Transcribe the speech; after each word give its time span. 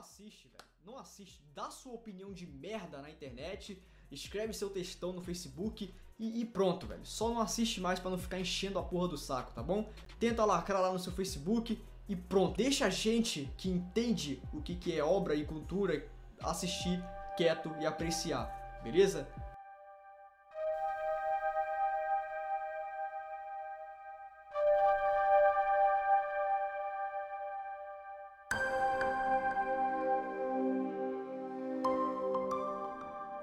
assiste, 0.00 0.48
velho. 0.48 0.68
Não 0.84 0.98
assiste. 0.98 1.42
Dá 1.54 1.70
sua 1.70 1.92
opinião 1.92 2.32
de 2.32 2.46
merda 2.46 3.00
na 3.00 3.10
internet, 3.10 3.80
escreve 4.10 4.52
seu 4.52 4.70
textão 4.70 5.12
no 5.12 5.22
Facebook 5.22 5.94
e, 6.18 6.40
e 6.40 6.44
pronto, 6.44 6.86
velho. 6.86 7.04
Só 7.04 7.28
não 7.28 7.40
assiste 7.40 7.80
mais 7.80 7.98
para 7.98 8.10
não 8.10 8.18
ficar 8.18 8.40
enchendo 8.40 8.78
a 8.78 8.82
porra 8.82 9.08
do 9.08 9.18
saco, 9.18 9.52
tá 9.52 9.62
bom? 9.62 9.90
Tenta 10.18 10.44
lacrar 10.44 10.80
lá 10.80 10.92
no 10.92 10.98
seu 10.98 11.12
Facebook 11.12 11.80
e 12.08 12.16
pronto. 12.16 12.56
Deixa 12.56 12.86
a 12.86 12.90
gente 12.90 13.48
que 13.56 13.68
entende 13.68 14.42
o 14.52 14.60
que, 14.60 14.74
que 14.74 14.98
é 14.98 15.04
obra 15.04 15.34
e 15.34 15.44
cultura 15.44 16.06
assistir 16.42 17.02
quieto 17.36 17.74
e 17.80 17.86
apreciar, 17.86 18.80
beleza? 18.82 19.28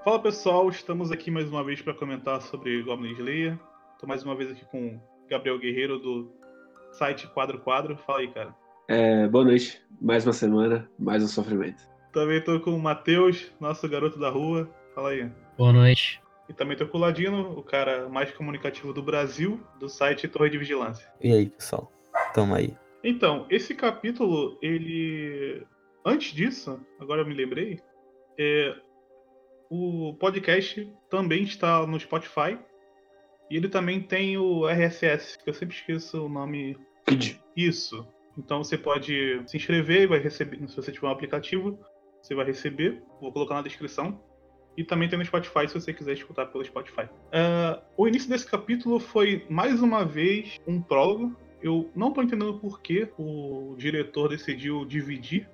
Fala 0.08 0.22
pessoal, 0.22 0.70
estamos 0.70 1.12
aqui 1.12 1.30
mais 1.30 1.50
uma 1.50 1.62
vez 1.62 1.82
para 1.82 1.92
comentar 1.92 2.40
sobre 2.40 2.82
Goblin 2.82 3.12
Slayer. 3.12 3.58
Estou 3.92 4.08
mais 4.08 4.24
uma 4.24 4.34
vez 4.34 4.50
aqui 4.50 4.64
com 4.64 4.94
o 4.94 5.00
Gabriel 5.28 5.58
Guerreiro 5.58 5.98
do 5.98 6.32
site 6.92 7.26
Quadro 7.26 7.58
Quadro. 7.58 7.94
Fala 8.06 8.20
aí, 8.20 8.28
cara. 8.28 8.56
É, 8.88 9.28
boa 9.28 9.44
noite, 9.44 9.82
mais 10.00 10.26
uma 10.26 10.32
semana, 10.32 10.90
mais 10.98 11.22
um 11.22 11.26
sofrimento. 11.26 11.86
Também 12.10 12.38
estou 12.38 12.58
com 12.58 12.70
o 12.70 12.80
Matheus, 12.80 13.52
nosso 13.60 13.86
garoto 13.86 14.18
da 14.18 14.30
rua. 14.30 14.66
Fala 14.94 15.10
aí. 15.10 15.30
Boa 15.58 15.74
noite. 15.74 16.22
E 16.48 16.54
também 16.54 16.72
estou 16.72 16.88
com 16.88 16.96
o 16.96 17.02
Ladino, 17.02 17.52
o 17.58 17.62
cara 17.62 18.08
mais 18.08 18.32
comunicativo 18.32 18.94
do 18.94 19.02
Brasil, 19.02 19.62
do 19.78 19.90
site 19.90 20.26
Torre 20.26 20.48
de 20.48 20.56
Vigilância. 20.56 21.06
E 21.20 21.30
aí, 21.30 21.50
pessoal? 21.50 21.92
Tamo 22.32 22.54
aí. 22.54 22.74
Então, 23.04 23.44
esse 23.50 23.74
capítulo, 23.74 24.58
ele. 24.62 25.66
Antes 26.02 26.32
disso, 26.32 26.80
agora 26.98 27.20
eu 27.20 27.26
me 27.26 27.34
lembrei, 27.34 27.78
é, 28.38 28.74
o 29.70 30.14
podcast 30.14 30.90
também 31.10 31.42
está 31.42 31.86
no 31.86 31.98
Spotify. 31.98 32.58
E 33.50 33.56
ele 33.56 33.68
também 33.68 34.00
tem 34.00 34.36
o 34.36 34.66
RSS, 34.66 35.38
que 35.38 35.48
eu 35.48 35.54
sempre 35.54 35.74
esqueço 35.74 36.24
o 36.24 36.28
nome. 36.28 36.76
Feed. 37.08 37.40
Isso. 37.56 38.06
Então 38.36 38.62
você 38.62 38.76
pode 38.76 39.42
se 39.46 39.56
inscrever 39.56 40.02
e 40.02 40.06
vai 40.06 40.18
receber. 40.18 40.68
Se 40.68 40.76
você 40.76 40.92
tiver 40.92 41.08
um 41.08 41.10
aplicativo, 41.10 41.78
você 42.22 42.34
vai 42.34 42.44
receber. 42.44 43.02
Vou 43.20 43.32
colocar 43.32 43.54
na 43.54 43.62
descrição. 43.62 44.20
E 44.76 44.84
também 44.84 45.08
tem 45.08 45.18
no 45.18 45.24
Spotify 45.24 45.66
se 45.66 45.74
você 45.74 45.92
quiser 45.92 46.12
escutar 46.12 46.46
pelo 46.46 46.64
Spotify. 46.64 47.02
Uh, 47.02 47.82
o 47.96 48.06
início 48.06 48.28
desse 48.28 48.48
capítulo 48.48 49.00
foi 49.00 49.44
mais 49.50 49.82
uma 49.82 50.04
vez 50.04 50.56
um 50.66 50.80
prólogo. 50.80 51.34
Eu 51.60 51.90
não 51.96 52.08
estou 52.08 52.22
entendendo 52.22 52.60
por 52.60 52.80
que 52.80 53.08
o 53.18 53.74
diretor 53.76 54.28
decidiu 54.28 54.84
dividir 54.84 55.48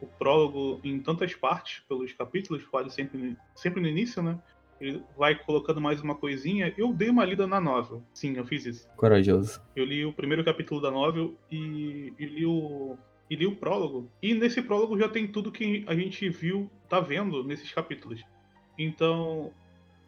o 0.00 0.06
prólogo 0.06 0.80
em 0.84 1.00
tantas 1.00 1.34
partes 1.34 1.80
pelos 1.88 2.12
capítulos, 2.12 2.64
quase 2.64 2.90
sempre, 2.90 3.36
sempre 3.54 3.80
no 3.80 3.88
início, 3.88 4.22
né? 4.22 4.38
Ele 4.80 5.02
vai 5.16 5.34
colocando 5.34 5.80
mais 5.80 6.00
uma 6.00 6.14
coisinha. 6.14 6.72
Eu 6.76 6.92
dei 6.92 7.08
uma 7.08 7.24
lida 7.24 7.46
na 7.46 7.60
novel. 7.60 8.02
Sim, 8.14 8.36
eu 8.36 8.46
fiz 8.46 8.64
isso. 8.64 8.88
Corajoso. 8.96 9.60
Eu 9.74 9.84
li 9.84 10.04
o 10.04 10.12
primeiro 10.12 10.44
capítulo 10.44 10.80
da 10.80 10.90
novel 10.90 11.36
e, 11.50 12.12
e 12.18 12.24
li 12.24 12.46
o 12.46 12.96
e 13.30 13.36
li 13.36 13.46
o 13.46 13.56
prólogo. 13.56 14.10
E 14.22 14.32
nesse 14.34 14.62
prólogo 14.62 14.98
já 14.98 15.08
tem 15.08 15.26
tudo 15.26 15.52
que 15.52 15.84
a 15.86 15.94
gente 15.94 16.28
viu, 16.30 16.70
tá 16.88 16.98
vendo 16.98 17.44
nesses 17.44 17.70
capítulos. 17.72 18.24
Então, 18.78 19.52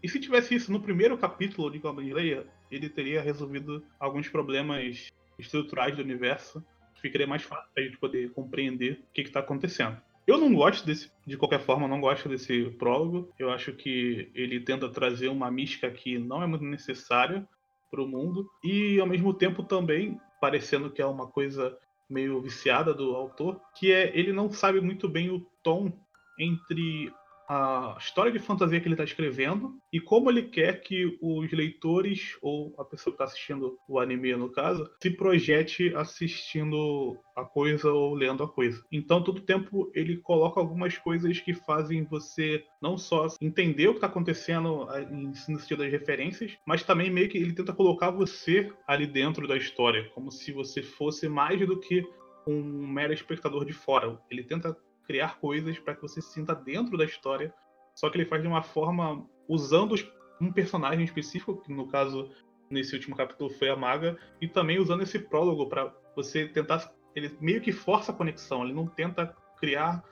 e 0.02 0.08
se 0.08 0.18
tivesse 0.18 0.54
isso 0.54 0.72
no 0.72 0.80
primeiro 0.80 1.18
capítulo 1.18 1.70
de 1.70 1.78
Goblin 1.78 2.08
Slayer, 2.08 2.46
ele 2.70 2.88
teria 2.88 3.20
resolvido 3.20 3.84
alguns 3.98 4.28
problemas 4.28 5.08
estruturais 5.38 5.94
do 5.94 6.02
universo 6.02 6.64
ficaria 7.00 7.26
mais 7.26 7.42
fácil 7.42 7.68
pra 7.74 7.82
gente 7.82 7.98
poder 7.98 8.30
compreender 8.32 8.92
o 8.92 9.12
que 9.12 9.22
está 9.22 9.40
acontecendo. 9.40 9.96
Eu 10.26 10.38
não 10.38 10.54
gosto 10.54 10.86
desse, 10.86 11.10
de 11.26 11.36
qualquer 11.36 11.60
forma, 11.60 11.88
não 11.88 12.00
gosto 12.00 12.28
desse 12.28 12.70
prólogo. 12.78 13.32
Eu 13.38 13.50
acho 13.50 13.72
que 13.72 14.30
ele 14.34 14.60
tenta 14.60 14.88
trazer 14.88 15.28
uma 15.28 15.50
mística 15.50 15.90
que 15.90 16.18
não 16.18 16.42
é 16.42 16.46
muito 16.46 16.64
necessária 16.64 17.46
para 17.90 18.02
o 18.02 18.06
mundo 18.06 18.48
e, 18.62 19.00
ao 19.00 19.06
mesmo 19.06 19.34
tempo, 19.34 19.62
também 19.62 20.20
parecendo 20.40 20.90
que 20.90 21.02
é 21.02 21.06
uma 21.06 21.26
coisa 21.26 21.76
meio 22.08 22.40
viciada 22.40 22.92
do 22.92 23.14
autor, 23.14 23.60
que 23.74 23.92
é 23.92 24.16
ele 24.16 24.32
não 24.32 24.50
sabe 24.50 24.80
muito 24.80 25.08
bem 25.08 25.30
o 25.30 25.46
tom 25.62 25.92
entre 26.38 27.12
a 27.52 27.96
história 27.98 28.30
de 28.30 28.38
fantasia 28.38 28.78
que 28.78 28.86
ele 28.86 28.94
está 28.94 29.02
escrevendo 29.02 29.76
e 29.92 30.00
como 30.00 30.30
ele 30.30 30.44
quer 30.44 30.80
que 30.80 31.18
os 31.20 31.50
leitores, 31.50 32.38
ou 32.40 32.72
a 32.78 32.84
pessoa 32.84 33.12
que 33.12 33.20
está 33.20 33.24
assistindo 33.24 33.76
o 33.88 33.98
anime, 33.98 34.36
no 34.36 34.48
caso, 34.48 34.88
se 35.02 35.10
projete 35.10 35.92
assistindo 35.96 37.18
a 37.34 37.44
coisa 37.44 37.90
ou 37.90 38.14
lendo 38.14 38.44
a 38.44 38.48
coisa. 38.48 38.80
Então, 38.92 39.20
todo 39.20 39.40
tempo 39.40 39.90
ele 39.96 40.18
coloca 40.18 40.60
algumas 40.60 40.96
coisas 40.96 41.40
que 41.40 41.52
fazem 41.52 42.04
você 42.04 42.62
não 42.80 42.96
só 42.96 43.26
entender 43.40 43.88
o 43.88 43.94
que 43.94 43.96
está 43.96 44.06
acontecendo 44.06 44.86
no 45.10 45.34
sentido 45.34 45.78
das 45.82 45.90
referências, 45.90 46.56
mas 46.64 46.84
também 46.84 47.10
meio 47.10 47.28
que 47.28 47.36
ele 47.36 47.52
tenta 47.52 47.72
colocar 47.72 48.12
você 48.12 48.72
ali 48.86 49.08
dentro 49.08 49.48
da 49.48 49.56
história, 49.56 50.08
como 50.14 50.30
se 50.30 50.52
você 50.52 50.84
fosse 50.84 51.28
mais 51.28 51.58
do 51.66 51.80
que 51.80 52.06
um 52.46 52.86
mero 52.86 53.12
espectador 53.12 53.64
de 53.64 53.72
fora. 53.72 54.20
Ele 54.30 54.44
tenta 54.44 54.76
criar 55.10 55.40
coisas 55.40 55.76
para 55.80 55.96
que 55.96 56.02
você 56.02 56.22
se 56.22 56.32
sinta 56.32 56.54
dentro 56.54 56.96
da 56.96 57.04
história. 57.04 57.52
Só 57.96 58.08
que 58.08 58.16
ele 58.16 58.24
faz 58.24 58.40
de 58.42 58.46
uma 58.46 58.62
forma 58.62 59.28
usando 59.48 59.96
um 60.40 60.52
personagem 60.52 61.04
específico, 61.04 61.60
que 61.60 61.72
no 61.72 61.88
caso 61.88 62.30
nesse 62.70 62.94
último 62.94 63.16
capítulo 63.16 63.50
foi 63.50 63.68
a 63.68 63.74
maga, 63.74 64.16
e 64.40 64.46
também 64.46 64.78
usando 64.78 65.02
esse 65.02 65.18
prólogo 65.18 65.68
para 65.68 65.92
você 66.14 66.46
tentar. 66.46 66.94
Ele 67.12 67.36
meio 67.40 67.60
que 67.60 67.72
força 67.72 68.12
a 68.12 68.14
conexão, 68.14 68.62
ele 68.62 68.72
não 68.72 68.86
tenta 68.86 69.36
criar 69.58 70.04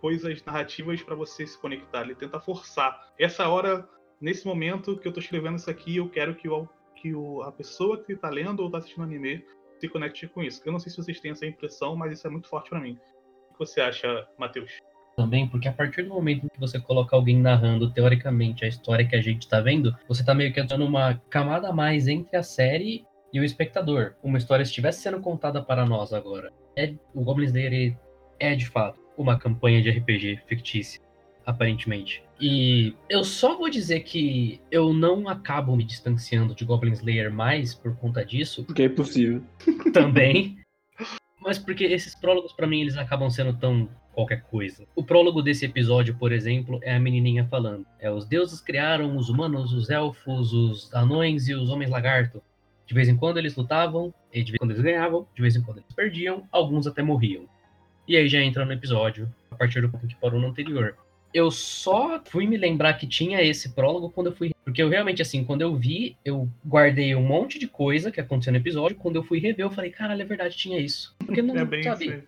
coisas 0.00 0.40
narrativas 0.44 1.02
para 1.02 1.16
você 1.16 1.44
se 1.44 1.58
conectar, 1.58 2.02
ele 2.02 2.14
tenta 2.14 2.38
forçar. 2.38 3.12
Essa 3.18 3.48
hora, 3.48 3.88
nesse 4.20 4.46
momento 4.46 4.96
que 4.96 5.08
eu 5.08 5.10
estou 5.10 5.20
escrevendo 5.20 5.56
isso 5.56 5.68
aqui, 5.68 5.96
eu 5.96 6.08
quero 6.08 6.36
que, 6.36 6.48
o, 6.48 6.68
que 6.94 7.12
o, 7.12 7.42
a 7.42 7.50
pessoa 7.50 8.00
que 8.00 8.12
está 8.12 8.30
lendo 8.30 8.60
ou 8.60 8.66
está 8.66 8.78
assistindo 8.78 9.02
anime 9.02 9.44
se 9.80 9.88
conecte 9.88 10.28
com 10.28 10.44
isso. 10.44 10.62
Eu 10.64 10.70
não 10.70 10.78
sei 10.78 10.92
se 10.92 10.98
vocês 10.98 11.18
têm 11.18 11.32
essa 11.32 11.44
impressão, 11.44 11.96
mas 11.96 12.12
isso 12.12 12.24
é 12.28 12.30
muito 12.30 12.48
forte 12.48 12.70
para 12.70 12.78
mim 12.78 12.96
que 13.54 13.58
você 13.60 13.80
acha, 13.80 14.26
Matheus? 14.38 14.72
Também, 15.16 15.48
porque 15.48 15.68
a 15.68 15.72
partir 15.72 16.02
do 16.02 16.10
momento 16.10 16.50
que 16.50 16.60
você 16.60 16.78
coloca 16.80 17.14
alguém 17.14 17.40
narrando, 17.40 17.90
teoricamente, 17.90 18.64
a 18.64 18.68
história 18.68 19.06
que 19.06 19.14
a 19.14 19.22
gente 19.22 19.48
tá 19.48 19.60
vendo, 19.60 19.96
você 20.08 20.24
tá 20.24 20.34
meio 20.34 20.52
que 20.52 20.58
adicionando 20.58 20.88
uma 20.88 21.14
camada 21.30 21.68
a 21.68 21.72
mais 21.72 22.08
entre 22.08 22.36
a 22.36 22.42
série 22.42 23.04
e 23.32 23.38
o 23.38 23.44
espectador. 23.44 24.14
Uma 24.22 24.38
história 24.38 24.62
estivesse 24.62 25.02
sendo 25.02 25.20
contada 25.20 25.62
para 25.62 25.86
nós 25.86 26.12
agora. 26.12 26.52
É, 26.76 26.92
o 27.14 27.22
Goblin 27.22 27.46
Slayer 27.46 27.96
é, 28.40 28.56
de 28.56 28.66
fato, 28.66 29.00
uma 29.16 29.38
campanha 29.38 29.80
de 29.80 29.90
RPG 29.90 30.42
fictícia, 30.46 31.00
aparentemente. 31.46 32.24
E 32.40 32.94
eu 33.08 33.22
só 33.22 33.56
vou 33.56 33.70
dizer 33.70 34.00
que 34.00 34.60
eu 34.70 34.92
não 34.92 35.28
acabo 35.28 35.76
me 35.76 35.84
distanciando 35.84 36.54
de 36.54 36.64
Goblin 36.64 36.92
Slayer 36.92 37.32
mais 37.32 37.72
por 37.72 37.96
conta 37.96 38.24
disso. 38.24 38.64
Porque 38.64 38.82
é 38.82 38.86
impossível. 38.86 39.42
Também 39.92 40.58
mas 41.44 41.58
porque 41.58 41.84
esses 41.84 42.14
prólogos 42.14 42.52
para 42.52 42.66
mim 42.66 42.80
eles 42.80 42.96
acabam 42.96 43.28
sendo 43.28 43.52
tão 43.52 43.88
qualquer 44.12 44.42
coisa. 44.44 44.86
O 44.96 45.04
prólogo 45.04 45.42
desse 45.42 45.66
episódio, 45.66 46.16
por 46.16 46.32
exemplo, 46.32 46.80
é 46.82 46.94
a 46.94 47.00
menininha 47.00 47.46
falando. 47.46 47.84
É 47.98 48.10
os 48.10 48.24
deuses 48.24 48.60
criaram 48.60 49.16
os 49.16 49.28
humanos, 49.28 49.72
os 49.72 49.90
elfos, 49.90 50.52
os 50.52 50.92
anões 50.94 51.48
e 51.48 51.54
os 51.54 51.68
homens 51.68 51.90
lagarto. 51.90 52.42
De 52.86 52.94
vez 52.94 53.08
em 53.08 53.16
quando 53.16 53.38
eles 53.38 53.56
lutavam, 53.56 54.12
e 54.32 54.42
de 54.42 54.52
vez 54.52 54.54
em 54.54 54.58
quando 54.58 54.70
eles 54.70 54.82
ganhavam, 54.82 55.26
de 55.34 55.42
vez 55.42 55.56
em 55.56 55.62
quando 55.62 55.78
eles 55.78 55.92
perdiam, 55.94 56.46
alguns 56.50 56.86
até 56.86 57.02
morriam. 57.02 57.46
E 58.06 58.16
aí 58.16 58.28
já 58.28 58.40
entra 58.40 58.64
no 58.64 58.72
episódio, 58.72 59.32
a 59.50 59.56
partir 59.56 59.80
do 59.80 59.88
ponto 59.88 60.06
que 60.06 60.14
parou 60.16 60.40
no 60.40 60.48
anterior 60.48 60.96
eu 61.34 61.50
só 61.50 62.22
fui 62.24 62.46
me 62.46 62.56
lembrar 62.56 62.94
que 62.94 63.08
tinha 63.08 63.42
esse 63.42 63.70
prólogo 63.70 64.08
quando 64.08 64.28
eu 64.28 64.36
fui. 64.36 64.52
Porque 64.64 64.80
eu 64.80 64.88
realmente, 64.88 65.20
assim, 65.20 65.44
quando 65.44 65.62
eu 65.62 65.74
vi, 65.74 66.16
eu 66.24 66.48
guardei 66.64 67.14
um 67.16 67.26
monte 67.26 67.58
de 67.58 67.66
coisa 67.66 68.12
que 68.12 68.20
aconteceu 68.20 68.52
no 68.52 68.58
episódio. 68.58 68.96
Quando 68.96 69.16
eu 69.16 69.24
fui 69.24 69.40
rever, 69.40 69.66
eu 69.66 69.70
falei, 69.70 69.90
caralho, 69.90 70.22
é 70.22 70.24
verdade, 70.24 70.56
tinha 70.56 70.78
isso. 70.78 71.14
Porque 71.18 71.42
não, 71.42 71.56
é 71.56 71.82
sabe, 71.82 72.22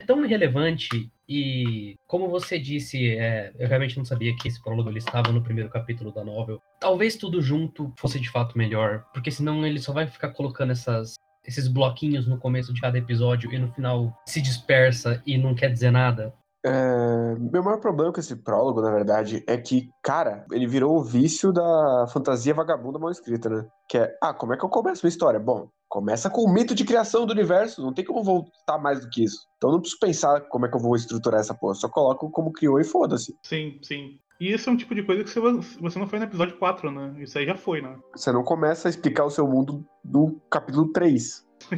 é 0.00 0.04
tão 0.04 0.24
irrelevante. 0.24 1.08
E 1.28 1.94
como 2.08 2.28
você 2.28 2.58
disse, 2.58 3.16
é, 3.16 3.52
eu 3.56 3.68
realmente 3.68 3.96
não 3.96 4.04
sabia 4.04 4.34
que 4.34 4.48
esse 4.48 4.60
prólogo 4.60 4.90
ele 4.90 4.98
estava 4.98 5.30
no 5.30 5.42
primeiro 5.42 5.70
capítulo 5.70 6.10
da 6.10 6.24
novel. 6.24 6.60
Talvez 6.80 7.14
tudo 7.14 7.40
junto 7.40 7.92
fosse 7.96 8.18
de 8.18 8.28
fato 8.28 8.58
melhor, 8.58 9.04
porque 9.14 9.30
senão 9.30 9.64
ele 9.64 9.78
só 9.78 9.92
vai 9.92 10.08
ficar 10.08 10.30
colocando 10.30 10.72
essas, 10.72 11.14
esses 11.46 11.68
bloquinhos 11.68 12.26
no 12.26 12.36
começo 12.36 12.74
de 12.74 12.80
cada 12.80 12.98
episódio 12.98 13.52
e 13.54 13.58
no 13.58 13.72
final 13.72 14.12
se 14.26 14.42
dispersa 14.42 15.22
e 15.24 15.38
não 15.38 15.54
quer 15.54 15.72
dizer 15.72 15.92
nada. 15.92 16.34
É, 16.64 17.34
meu 17.38 17.62
maior 17.62 17.80
problema 17.80 18.12
com 18.12 18.20
esse 18.20 18.36
prólogo, 18.36 18.82
na 18.82 18.90
verdade, 18.90 19.42
é 19.46 19.56
que, 19.56 19.88
cara, 20.02 20.44
ele 20.52 20.66
virou 20.66 20.98
o 20.98 21.02
vício 21.02 21.52
da 21.52 22.06
fantasia 22.12 22.52
vagabunda 22.52 22.98
mal 22.98 23.10
escrita, 23.10 23.48
né? 23.48 23.66
Que 23.88 23.98
é, 23.98 24.18
ah, 24.22 24.34
como 24.34 24.52
é 24.52 24.56
que 24.56 24.64
eu 24.64 24.68
começo 24.68 25.04
uma 25.04 25.08
história? 25.08 25.40
Bom, 25.40 25.68
começa 25.88 26.28
com 26.28 26.42
o 26.42 26.52
mito 26.52 26.74
de 26.74 26.84
criação 26.84 27.26
do 27.26 27.32
universo, 27.32 27.82
não 27.82 27.94
tem 27.94 28.04
como 28.04 28.22
voltar 28.22 28.78
mais 28.78 29.00
do 29.00 29.08
que 29.08 29.24
isso. 29.24 29.38
Então 29.56 29.72
não 29.72 29.80
preciso 29.80 30.00
pensar 30.00 30.40
como 30.42 30.66
é 30.66 30.68
que 30.68 30.76
eu 30.76 30.80
vou 30.80 30.94
estruturar 30.94 31.40
essa 31.40 31.54
porra, 31.54 31.74
só 31.74 31.88
coloco 31.88 32.30
como 32.30 32.52
criou 32.52 32.78
e 32.78 32.84
foda-se. 32.84 33.34
Sim, 33.42 33.78
sim. 33.82 34.18
E 34.38 34.52
isso 34.52 34.70
é 34.70 34.72
um 34.72 34.76
tipo 34.76 34.94
de 34.94 35.02
coisa 35.02 35.22
que 35.22 35.30
você 35.30 35.98
não 35.98 36.06
foi 36.06 36.18
no 36.18 36.24
episódio 36.24 36.56
4, 36.56 36.90
né? 36.90 37.14
Isso 37.18 37.38
aí 37.38 37.44
já 37.44 37.54
foi, 37.54 37.82
né? 37.82 37.98
Você 38.16 38.32
não 38.32 38.42
começa 38.42 38.88
a 38.88 38.90
explicar 38.90 39.24
o 39.24 39.30
seu 39.30 39.46
mundo 39.46 39.84
no 40.02 40.40
capítulo 40.50 40.90
3. 40.92 41.46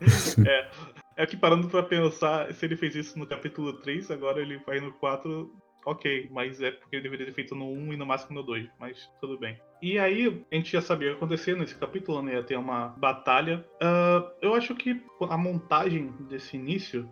é. 0.48 0.70
É 1.16 1.26
que 1.26 1.36
parando 1.36 1.68
pra 1.68 1.82
pensar, 1.82 2.52
se 2.52 2.64
ele 2.66 2.76
fez 2.76 2.94
isso 2.96 3.18
no 3.18 3.26
capítulo 3.26 3.72
3, 3.74 4.10
agora 4.10 4.40
ele 4.40 4.58
vai 4.58 4.80
no 4.80 4.92
4, 4.94 5.50
ok. 5.86 6.28
Mas 6.32 6.60
é 6.60 6.72
porque 6.72 6.96
ele 6.96 7.04
deveria 7.04 7.26
ter 7.26 7.32
feito 7.32 7.54
no 7.54 7.70
1 7.70 7.92
e 7.92 7.96
no 7.96 8.06
máximo 8.06 8.34
no 8.34 8.42
2, 8.42 8.68
mas 8.80 9.08
tudo 9.20 9.38
bem. 9.38 9.58
E 9.80 9.98
aí, 9.98 10.44
a 10.50 10.54
gente 10.54 10.72
já 10.72 10.82
sabia 10.82 11.08
o 11.08 11.10
que 11.10 11.14
ia 11.14 11.16
acontecer 11.16 11.56
nesse 11.56 11.76
capítulo, 11.76 12.20
né? 12.20 12.34
Ia 12.34 12.42
ter 12.42 12.56
uma 12.56 12.88
batalha. 12.88 13.64
Uh, 13.76 14.28
eu 14.42 14.54
acho 14.54 14.74
que 14.74 15.00
a 15.28 15.36
montagem 15.36 16.10
desse 16.28 16.56
início, 16.56 17.08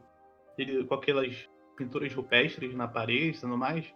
ele, 0.59 0.85
com 0.85 0.95
aquelas 0.95 1.49
pinturas 1.77 2.13
rupestres 2.13 2.75
na 2.75 2.89
parede 2.89 3.37
e 3.37 3.41
tudo 3.41 3.57
mais, 3.57 3.87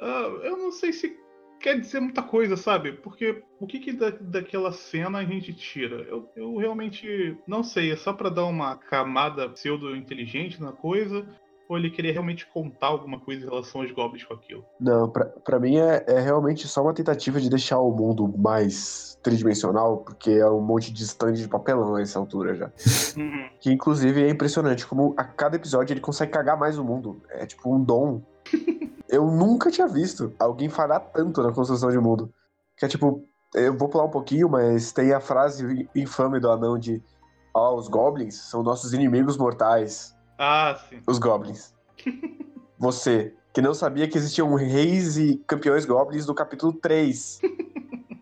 uh, 0.00 0.42
eu 0.42 0.56
não 0.56 0.72
sei 0.72 0.92
se 0.92 1.18
quer 1.60 1.80
dizer 1.80 2.00
muita 2.00 2.22
coisa, 2.22 2.56
sabe? 2.56 2.92
Porque 2.92 3.42
o 3.60 3.66
que, 3.66 3.78
que 3.78 3.92
da, 3.92 4.10
daquela 4.10 4.72
cena 4.72 5.18
a 5.18 5.24
gente 5.24 5.52
tira? 5.52 6.02
Eu, 6.08 6.28
eu 6.36 6.56
realmente 6.56 7.36
não 7.46 7.62
sei. 7.62 7.92
É 7.92 7.96
só 7.96 8.12
para 8.12 8.30
dar 8.30 8.44
uma 8.44 8.76
camada 8.76 9.48
pseudo-inteligente 9.48 10.60
na 10.60 10.72
coisa? 10.72 11.26
Ou 11.68 11.76
ele 11.76 11.90
queria 11.90 12.12
realmente 12.12 12.46
contar 12.46 12.86
alguma 12.86 13.20
coisa 13.20 13.44
em 13.44 13.48
relação 13.48 13.82
aos 13.82 13.92
goblins 13.92 14.24
com 14.24 14.32
aquilo? 14.32 14.64
Não, 14.80 15.08
pra, 15.10 15.26
pra 15.26 15.60
mim 15.60 15.76
é, 15.76 16.02
é 16.08 16.18
realmente 16.18 16.66
só 16.66 16.82
uma 16.82 16.94
tentativa 16.94 17.38
de 17.38 17.50
deixar 17.50 17.78
o 17.78 17.92
mundo 17.92 18.26
mais 18.38 19.18
tridimensional, 19.22 19.98
porque 19.98 20.30
é 20.30 20.48
um 20.48 20.62
monte 20.62 20.90
de 20.90 21.02
stand 21.02 21.34
de 21.34 21.46
papelão 21.46 21.96
a 21.96 22.00
essa 22.00 22.18
altura 22.18 22.54
já. 22.54 22.70
Uhum. 23.18 23.48
Que 23.58 23.72
inclusive 23.72 24.22
é 24.22 24.30
impressionante 24.30 24.86
como 24.86 25.12
a 25.16 25.24
cada 25.24 25.56
episódio 25.56 25.92
ele 25.92 26.00
consegue 26.00 26.30
cagar 26.30 26.56
mais 26.56 26.78
o 26.78 26.84
mundo. 26.84 27.20
É 27.30 27.44
tipo 27.44 27.74
um 27.74 27.82
dom. 27.82 28.22
Eu 29.08 29.26
nunca 29.26 29.70
tinha 29.70 29.86
visto 29.86 30.34
alguém 30.38 30.68
falhar 30.68 31.00
tanto 31.12 31.42
na 31.42 31.52
construção 31.52 31.90
de 31.90 31.98
mundo. 31.98 32.32
Que 32.76 32.84
é 32.84 32.88
tipo, 32.88 33.24
eu 33.54 33.76
vou 33.76 33.88
pular 33.88 34.04
um 34.04 34.10
pouquinho, 34.10 34.48
mas 34.48 34.92
tem 34.92 35.12
a 35.12 35.20
frase 35.20 35.88
infame 35.94 36.38
do 36.38 36.50
anão 36.50 36.78
de 36.78 37.02
Ó, 37.54 37.74
os 37.74 37.88
goblins 37.88 38.36
são 38.36 38.62
nossos 38.62 38.92
inimigos 38.92 39.36
mortais. 39.36 40.14
Ah, 40.38 40.78
sim. 40.88 41.00
Os 41.06 41.18
goblins. 41.18 41.74
Você, 42.78 43.34
que 43.52 43.60
não 43.60 43.74
sabia 43.74 44.06
que 44.06 44.16
existiam 44.16 44.54
reis 44.54 45.16
e 45.16 45.42
campeões 45.46 45.84
goblins 45.84 46.26
no 46.26 46.34
capítulo 46.34 46.72
3. 46.72 47.40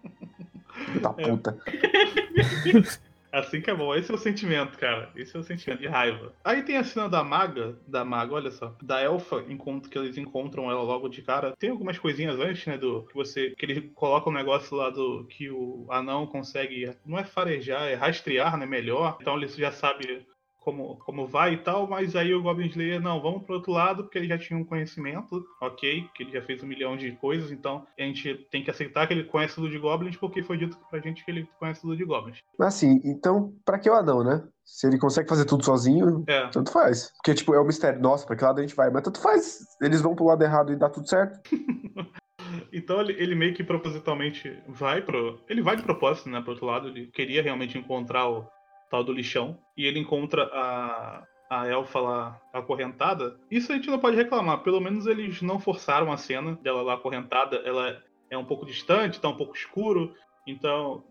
da 1.03 1.13
puta. 1.13 1.59
Assim 3.37 3.61
que 3.61 3.71
é 3.71 3.75
bom. 3.75 3.95
Esse 3.95 4.11
é 4.11 4.15
o 4.15 4.19
sentimento, 4.19 4.79
cara. 4.79 5.11
Esse 5.15 5.37
é 5.37 5.41
o 5.41 5.43
sentimento 5.43 5.81
de 5.81 5.87
raiva. 5.87 6.33
Aí 6.43 6.63
tem 6.63 6.79
a 6.79 6.85
cena 6.85 7.07
da 7.07 7.23
maga, 7.23 7.79
da 7.87 8.03
maga, 8.03 8.33
olha 8.33 8.51
só, 8.51 8.75
da 8.83 9.03
elfa, 9.03 9.45
enquanto 9.47 9.91
que 9.91 9.99
eles 9.99 10.17
encontram 10.17 10.71
ela 10.71 10.83
logo 10.83 11.07
de 11.07 11.21
cara. 11.21 11.55
Tem 11.59 11.69
algumas 11.69 11.99
coisinhas 11.99 12.41
antes, 12.41 12.65
né, 12.65 12.79
do 12.79 13.03
que 13.03 13.15
você 13.15 13.51
que 13.51 13.67
ele 13.67 13.83
coloca 13.95 14.31
um 14.31 14.33
negócio 14.33 14.75
lá 14.75 14.89
do 14.89 15.27
que 15.27 15.51
o 15.51 15.87
anão 15.91 16.27
consegue, 16.27 16.91
não 17.05 17.19
é 17.19 17.25
farejar, 17.25 17.83
é 17.83 17.95
rastrear, 17.95 18.57
né, 18.57 18.65
melhor. 18.65 19.19
Então 19.21 19.37
ele 19.37 19.49
já 19.49 19.71
sabe 19.71 20.27
como, 20.67 20.97
como 20.97 21.29
vai 21.29 21.55
e 21.55 21.59
tal, 21.59 21.87
mas 21.87 22.17
aí 22.17 22.35
o 22.35 22.43
Goblin 22.43 22.67
Slayer, 22.67 23.01
não, 23.01 23.23
vamos 23.23 23.45
pro 23.45 23.55
outro 23.55 23.71
lado, 23.71 24.03
porque 24.03 24.19
ele 24.19 24.27
já 24.27 24.37
tinha 24.37 24.59
um 24.59 24.65
conhecimento, 24.65 25.47
ok, 25.63 26.11
que 26.13 26.25
ele 26.25 26.33
já 26.33 26.43
fez 26.43 26.61
um 26.61 26.67
milhão 26.67 26.97
de 26.97 27.13
coisas, 27.13 27.53
então 27.53 27.87
a 27.97 28.03
gente 28.03 28.35
tem 28.51 28.65
que 28.65 28.71
aceitar 28.71 29.07
que 29.07 29.15
ele 29.15 29.23
conhece 29.23 29.55
tudo 29.55 29.71
de 29.71 29.79
Goblins, 29.79 30.17
porque 30.17 30.43
foi 30.43 30.59
dito 30.59 30.77
pra 30.91 30.99
gente 30.99 31.25
que 31.25 31.31
ele 31.31 31.49
conhece 31.61 31.83
tudo 31.83 31.97
de 31.97 32.05
Goblins. 32.05 32.43
Mas 32.59 32.75
assim, 32.75 33.01
então, 33.05 33.55
pra 33.65 33.79
que 33.79 33.89
o 33.89 33.95
anão, 33.95 34.25
né? 34.25 34.43
Se 34.65 34.89
ele 34.89 34.99
consegue 34.99 35.29
fazer 35.29 35.45
tudo 35.45 35.65
sozinho, 35.65 36.25
É, 36.27 36.49
tanto 36.49 36.73
faz. 36.73 37.13
Porque, 37.13 37.35
tipo, 37.35 37.55
é 37.55 37.61
um 37.61 37.65
mistério. 37.65 38.01
Nossa, 38.01 38.27
pra 38.27 38.35
que 38.35 38.43
lado 38.43 38.59
a 38.59 38.63
gente 38.63 38.75
vai? 38.75 38.91
Mas 38.91 39.05
tanto 39.05 39.21
faz. 39.21 39.61
Eles 39.81 40.03
vão 40.03 40.17
pro 40.17 40.25
lado 40.25 40.43
errado 40.43 40.73
e 40.73 40.77
dá 40.77 40.91
tudo 40.91 41.09
certo. 41.09 41.39
Então 42.73 43.01
ele, 43.01 43.13
ele 43.15 43.35
meio 43.35 43.55
que 43.55 43.65
propositalmente 43.65 44.57
vai 44.69 45.01
pro. 45.03 45.41
Ele 45.49 45.63
vai 45.63 45.77
de 45.77 45.83
propósito, 45.83 46.29
né, 46.29 46.41
pro 46.41 46.51
outro 46.51 46.67
lado. 46.67 46.89
Ele 46.89 47.07
queria 47.07 47.43
realmente 47.43 47.79
encontrar 47.79 48.29
o 48.29 48.47
tal 48.91 49.03
do 49.05 49.13
lixão. 49.13 49.59
E 49.77 49.85
ele 49.85 49.99
encontra 49.99 50.45
a, 50.53 51.25
a 51.51 51.67
elfa 51.67 52.01
lá 52.01 52.41
acorrentada. 52.53 53.39
Isso 53.51 53.73
a 53.73 53.77
gente 53.77 53.89
não 53.91 53.99
pode 53.99 54.17
reclamar. 54.17 54.59
Pelo 54.63 54.81
menos 54.81 55.07
eles 55.07 55.43
não 55.43 55.59
forçaram 55.59 56.13
a 56.13 56.17
cena 56.17 56.57
dela 56.63 56.83
lá 56.83 56.95
acorrentada. 56.95 57.57
Ela 57.65 58.03
é 58.31 58.37
um 58.37 58.45
pouco 58.45 58.67
distante, 58.67 59.21
tá 59.21 59.29
um 59.29 59.37
pouco 59.37 59.55
escuro. 59.57 60.15
Então 60.47 61.05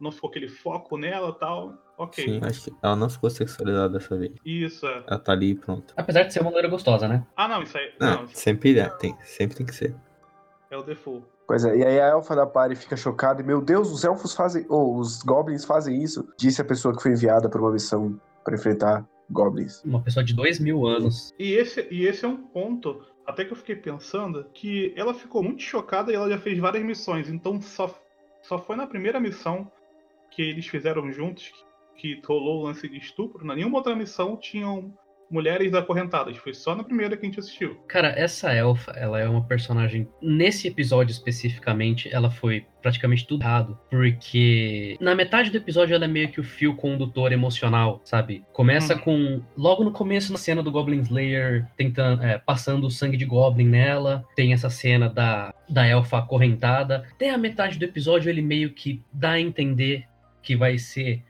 não 0.00 0.12
ficou 0.12 0.30
aquele 0.30 0.48
foco 0.48 0.96
nela 0.96 1.32
tal. 1.32 1.74
Ok. 1.96 2.24
Sim, 2.24 2.40
acho 2.44 2.64
que 2.70 2.76
ela 2.80 2.94
não 2.94 3.10
ficou 3.10 3.28
sexualizada 3.28 3.88
dessa 3.98 4.16
vez. 4.16 4.32
Isso 4.44 4.86
é. 4.86 5.02
Ela 5.06 5.18
tá 5.18 5.32
ali 5.32 5.50
e 5.50 5.54
pronto. 5.56 5.92
Apesar 5.96 6.22
de 6.22 6.32
ser 6.32 6.40
uma 6.40 6.50
loira 6.50 6.68
gostosa, 6.68 7.08
né? 7.08 7.26
Ah, 7.36 7.48
não, 7.48 7.62
isso 7.62 7.76
aí. 7.76 7.92
Não, 7.98 8.20
Não, 8.22 8.28
sempre 8.28 8.78
é, 8.78 8.88
tem, 8.88 9.16
sempre 9.22 9.56
tem 9.56 9.66
que 9.66 9.74
ser. 9.74 9.96
é 10.70 10.76
o 10.76 10.82
default. 10.82 11.26
Pois 11.48 11.64
é, 11.64 11.78
e 11.78 11.82
aí 11.82 11.98
a 11.98 12.08
elfa 12.08 12.36
da 12.36 12.46
party 12.46 12.76
fica 12.76 12.94
chocada 12.94 13.40
e, 13.40 13.44
meu 13.44 13.62
Deus, 13.62 13.90
os 13.90 14.04
elfos 14.04 14.34
fazem. 14.34 14.66
Ou 14.68 14.98
os 14.98 15.22
goblins 15.22 15.64
fazem 15.64 16.02
isso, 16.02 16.28
disse 16.36 16.60
a 16.60 16.64
pessoa 16.64 16.94
que 16.94 17.02
foi 17.02 17.12
enviada 17.12 17.48
pra 17.48 17.58
uma 17.58 17.72
missão 17.72 18.20
pra 18.44 18.54
enfrentar 18.54 19.08
goblins. 19.30 19.82
Uma 19.82 20.02
pessoa 20.02 20.22
de 20.22 20.34
dois 20.34 20.60
mil 20.60 20.86
anos. 20.86 21.32
E 21.38 21.54
esse, 21.54 21.88
e 21.90 22.06
esse 22.06 22.26
é 22.26 22.28
um 22.28 22.36
ponto, 22.36 23.02
até 23.26 23.46
que 23.46 23.52
eu 23.52 23.56
fiquei 23.56 23.76
pensando, 23.76 24.44
que 24.52 24.92
ela 24.94 25.14
ficou 25.14 25.42
muito 25.42 25.62
chocada 25.62 26.12
e 26.12 26.14
ela 26.14 26.28
já 26.28 26.38
fez 26.38 26.58
várias 26.58 26.84
missões. 26.84 27.30
Então 27.30 27.58
só, 27.62 27.98
só 28.42 28.58
foi 28.58 28.76
na 28.76 28.86
primeira 28.86 29.18
missão 29.18 29.72
que 30.30 30.42
eles 30.42 30.66
fizeram 30.66 31.10
juntos 31.10 31.50
que, 31.96 32.16
que 32.16 32.26
rolou 32.26 32.60
o 32.60 32.64
lance 32.66 32.86
de 32.86 32.98
estupro. 32.98 33.46
Na 33.46 33.56
nenhuma 33.56 33.78
outra 33.78 33.96
missão 33.96 34.36
tinham 34.36 34.92
mulheres 35.30 35.74
acorrentadas. 35.74 36.36
Foi 36.38 36.54
só 36.54 36.74
na 36.74 36.82
primeira 36.84 37.16
que 37.16 37.26
a 37.26 37.28
gente 37.28 37.38
assistiu. 37.38 37.76
Cara, 37.86 38.08
essa 38.08 38.52
elfa, 38.52 38.92
ela 38.92 39.20
é 39.20 39.28
uma 39.28 39.44
personagem. 39.44 40.08
Nesse 40.22 40.68
episódio 40.68 41.12
especificamente, 41.12 42.08
ela 42.12 42.30
foi 42.30 42.64
praticamente 42.80 43.26
tudo 43.26 43.42
errado. 43.42 43.78
Porque 43.90 44.96
na 45.00 45.14
metade 45.14 45.50
do 45.50 45.56
episódio 45.56 45.94
ela 45.94 46.04
é 46.04 46.08
meio 46.08 46.30
que 46.30 46.40
o 46.40 46.44
fio 46.44 46.74
condutor 46.76 47.32
emocional, 47.32 48.00
sabe? 48.04 48.44
Começa 48.52 48.94
Uhum. 48.94 49.00
com. 49.00 49.42
Logo 49.56 49.84
no 49.84 49.92
começo, 49.92 50.32
na 50.32 50.38
cena 50.38 50.62
do 50.62 50.70
Goblin 50.70 51.00
Slayer, 51.00 51.66
tentando, 51.76 52.22
é, 52.22 52.38
passando 52.38 52.86
o 52.86 52.90
sangue 52.90 53.16
de 53.16 53.24
Goblin 53.24 53.68
nela. 53.68 54.24
Tem 54.34 54.52
essa 54.52 54.70
cena 54.70 55.08
da, 55.08 55.52
da 55.68 55.86
elfa 55.86 56.18
acorrentada. 56.18 57.04
Até 57.12 57.30
a 57.30 57.38
metade 57.38 57.78
do 57.78 57.84
episódio 57.84 58.30
ele 58.30 58.40
meio 58.42 58.70
que 58.72 59.02
dá 59.12 59.32
a 59.32 59.40
entender 59.40 60.04
que 60.42 60.56
vai 60.56 60.78
ser 60.78 61.22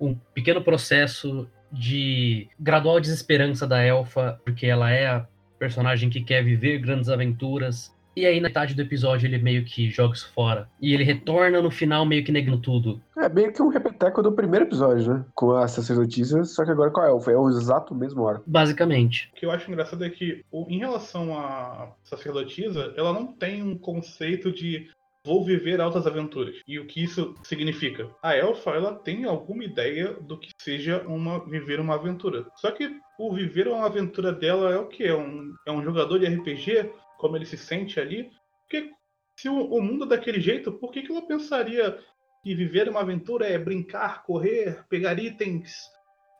um 0.00 0.14
pequeno 0.34 0.62
processo 0.62 1.48
de 1.74 2.48
gradual 2.58 3.00
desesperança 3.00 3.66
da 3.66 3.82
elfa, 3.82 4.40
porque 4.44 4.66
ela 4.66 4.90
é 4.90 5.06
a 5.06 5.26
personagem 5.58 6.08
que 6.08 6.22
quer 6.22 6.42
viver 6.42 6.78
grandes 6.78 7.08
aventuras. 7.08 7.94
E 8.16 8.24
aí, 8.24 8.38
na 8.38 8.48
metade 8.48 8.74
do 8.74 8.82
episódio, 8.82 9.26
ele 9.26 9.38
meio 9.38 9.64
que 9.64 9.90
joga 9.90 10.14
isso 10.14 10.30
fora. 10.32 10.68
E 10.80 10.94
ele 10.94 11.02
retorna 11.02 11.60
no 11.60 11.70
final, 11.70 12.06
meio 12.06 12.24
que 12.24 12.30
negando 12.30 12.58
tudo. 12.58 13.00
É 13.18 13.28
meio 13.28 13.52
que 13.52 13.60
um 13.60 13.68
repeteco 13.68 14.22
do 14.22 14.30
primeiro 14.30 14.66
episódio, 14.66 15.12
né? 15.12 15.24
Com 15.34 15.50
a 15.50 15.66
sacerdotisa, 15.66 16.44
só 16.44 16.64
que 16.64 16.70
agora 16.70 16.92
com 16.92 17.00
a 17.00 17.08
elfa. 17.08 17.32
É 17.32 17.36
o 17.36 17.48
exato 17.48 17.92
mesmo 17.92 18.26
arco. 18.28 18.44
Basicamente. 18.46 19.30
O 19.32 19.36
que 19.36 19.46
eu 19.46 19.50
acho 19.50 19.68
engraçado 19.68 20.04
é 20.04 20.10
que, 20.10 20.44
em 20.52 20.78
relação 20.78 21.36
à 21.36 21.92
sacerdotisa, 22.04 22.94
ela 22.96 23.12
não 23.12 23.26
tem 23.26 23.62
um 23.64 23.76
conceito 23.76 24.52
de 24.52 24.88
vou 25.24 25.42
viver 25.44 25.80
altas 25.80 26.06
aventuras. 26.06 26.56
E 26.68 26.78
o 26.78 26.86
que 26.86 27.02
isso 27.02 27.34
significa? 27.42 28.08
A 28.22 28.36
elfa, 28.36 28.70
ela 28.70 28.94
tem 28.94 29.24
alguma 29.24 29.64
ideia 29.64 30.12
do 30.12 30.38
que 30.38 30.50
seja 30.60 31.02
uma 31.08 31.44
viver 31.48 31.80
uma 31.80 31.94
aventura. 31.94 32.46
Só 32.56 32.70
que 32.70 33.00
o 33.18 33.32
viver 33.32 33.66
uma 33.66 33.86
aventura 33.86 34.32
dela 34.32 34.72
é 34.72 34.78
o 34.78 34.86
que? 34.86 35.04
É 35.04 35.14
um, 35.14 35.54
é 35.66 35.72
um 35.72 35.82
jogador 35.82 36.18
de 36.18 36.26
RPG, 36.26 36.92
como 37.18 37.36
ele 37.36 37.46
se 37.46 37.56
sente 37.56 37.98
ali. 37.98 38.30
Porque 38.62 38.90
se 39.38 39.48
o, 39.48 39.54
o 39.54 39.82
mundo 39.82 40.04
é 40.04 40.08
daquele 40.08 40.40
jeito, 40.40 40.72
por 40.72 40.92
que, 40.92 41.02
que 41.02 41.10
ela 41.10 41.26
pensaria 41.26 41.98
que 42.42 42.54
viver 42.54 42.88
uma 42.90 43.00
aventura 43.00 43.46
é 43.46 43.56
brincar, 43.56 44.22
correr, 44.24 44.84
pegar 44.90 45.18
itens, 45.18 45.72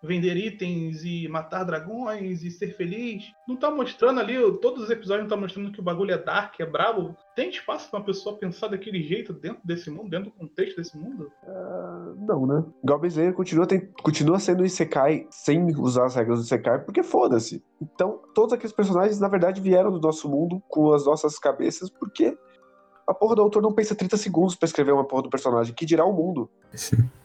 vender 0.05 0.37
itens 0.37 1.03
e 1.05 1.27
matar 1.29 1.65
dragões 1.65 2.43
e 2.45 2.51
ser 2.51 2.77
feliz. 2.77 3.25
Não 3.49 3.57
tá 3.57 3.71
mostrando 3.71 4.21
ali, 4.21 4.35
todos 4.61 4.85
os 4.85 4.91
episódios 4.91 5.25
não 5.29 5.37
tá 5.37 5.41
mostrando 5.41 5.73
que 5.73 5.81
o 5.81 5.83
bagulho 5.83 6.13
é 6.13 6.19
dark, 6.19 6.61
é 6.61 6.67
brabo. 6.67 7.17
Tem 7.35 7.51
espaço 7.51 7.91
pra 7.91 7.99
uma 8.01 8.07
pessoa 8.07 8.37
pensar 8.39 8.69
daquele 8.69 9.03
jeito 9.03 9.33
dentro 9.33 9.61
desse 9.65 9.91
mundo, 9.91 10.11
dentro 10.11 10.31
do 10.31 10.37
contexto 10.37 10.77
desse 10.77 10.97
mundo? 10.97 11.31
Ah, 11.47 12.13
não, 12.19 12.47
né? 12.47 12.65
Goblin 12.85 13.09
Slayer 13.09 13.33
continua, 13.35 13.67
tem- 13.67 13.89
continua 14.03 14.39
sendo 14.39 14.65
Isekai 14.65 15.27
sem 15.31 15.65
usar 15.77 16.07
as 16.07 16.15
regras 16.15 16.39
do 16.41 16.45
Isekai, 16.45 16.85
porque 16.85 17.03
foda-se. 17.03 17.63
Então, 17.81 18.21
todos 18.35 18.53
aqueles 18.53 18.73
personagens, 18.73 19.19
na 19.19 19.29
verdade, 19.29 19.61
vieram 19.61 19.91
do 19.91 20.01
nosso 20.01 20.29
mundo 20.29 20.63
com 20.69 20.93
as 20.93 21.05
nossas 21.05 21.39
cabeças, 21.39 21.91
porque 21.91 22.37
a 23.07 23.15
porra 23.15 23.37
do 23.37 23.43
autor 23.43 23.63
não 23.63 23.73
pensa 23.73 23.95
30 23.95 24.17
segundos 24.17 24.55
pra 24.55 24.67
escrever 24.67 24.93
uma 24.93 25.05
porra 25.05 25.23
do 25.23 25.31
personagem, 25.31 25.75
que 25.75 25.85
dirá 25.87 26.05
o 26.05 26.13
mundo. 26.13 26.51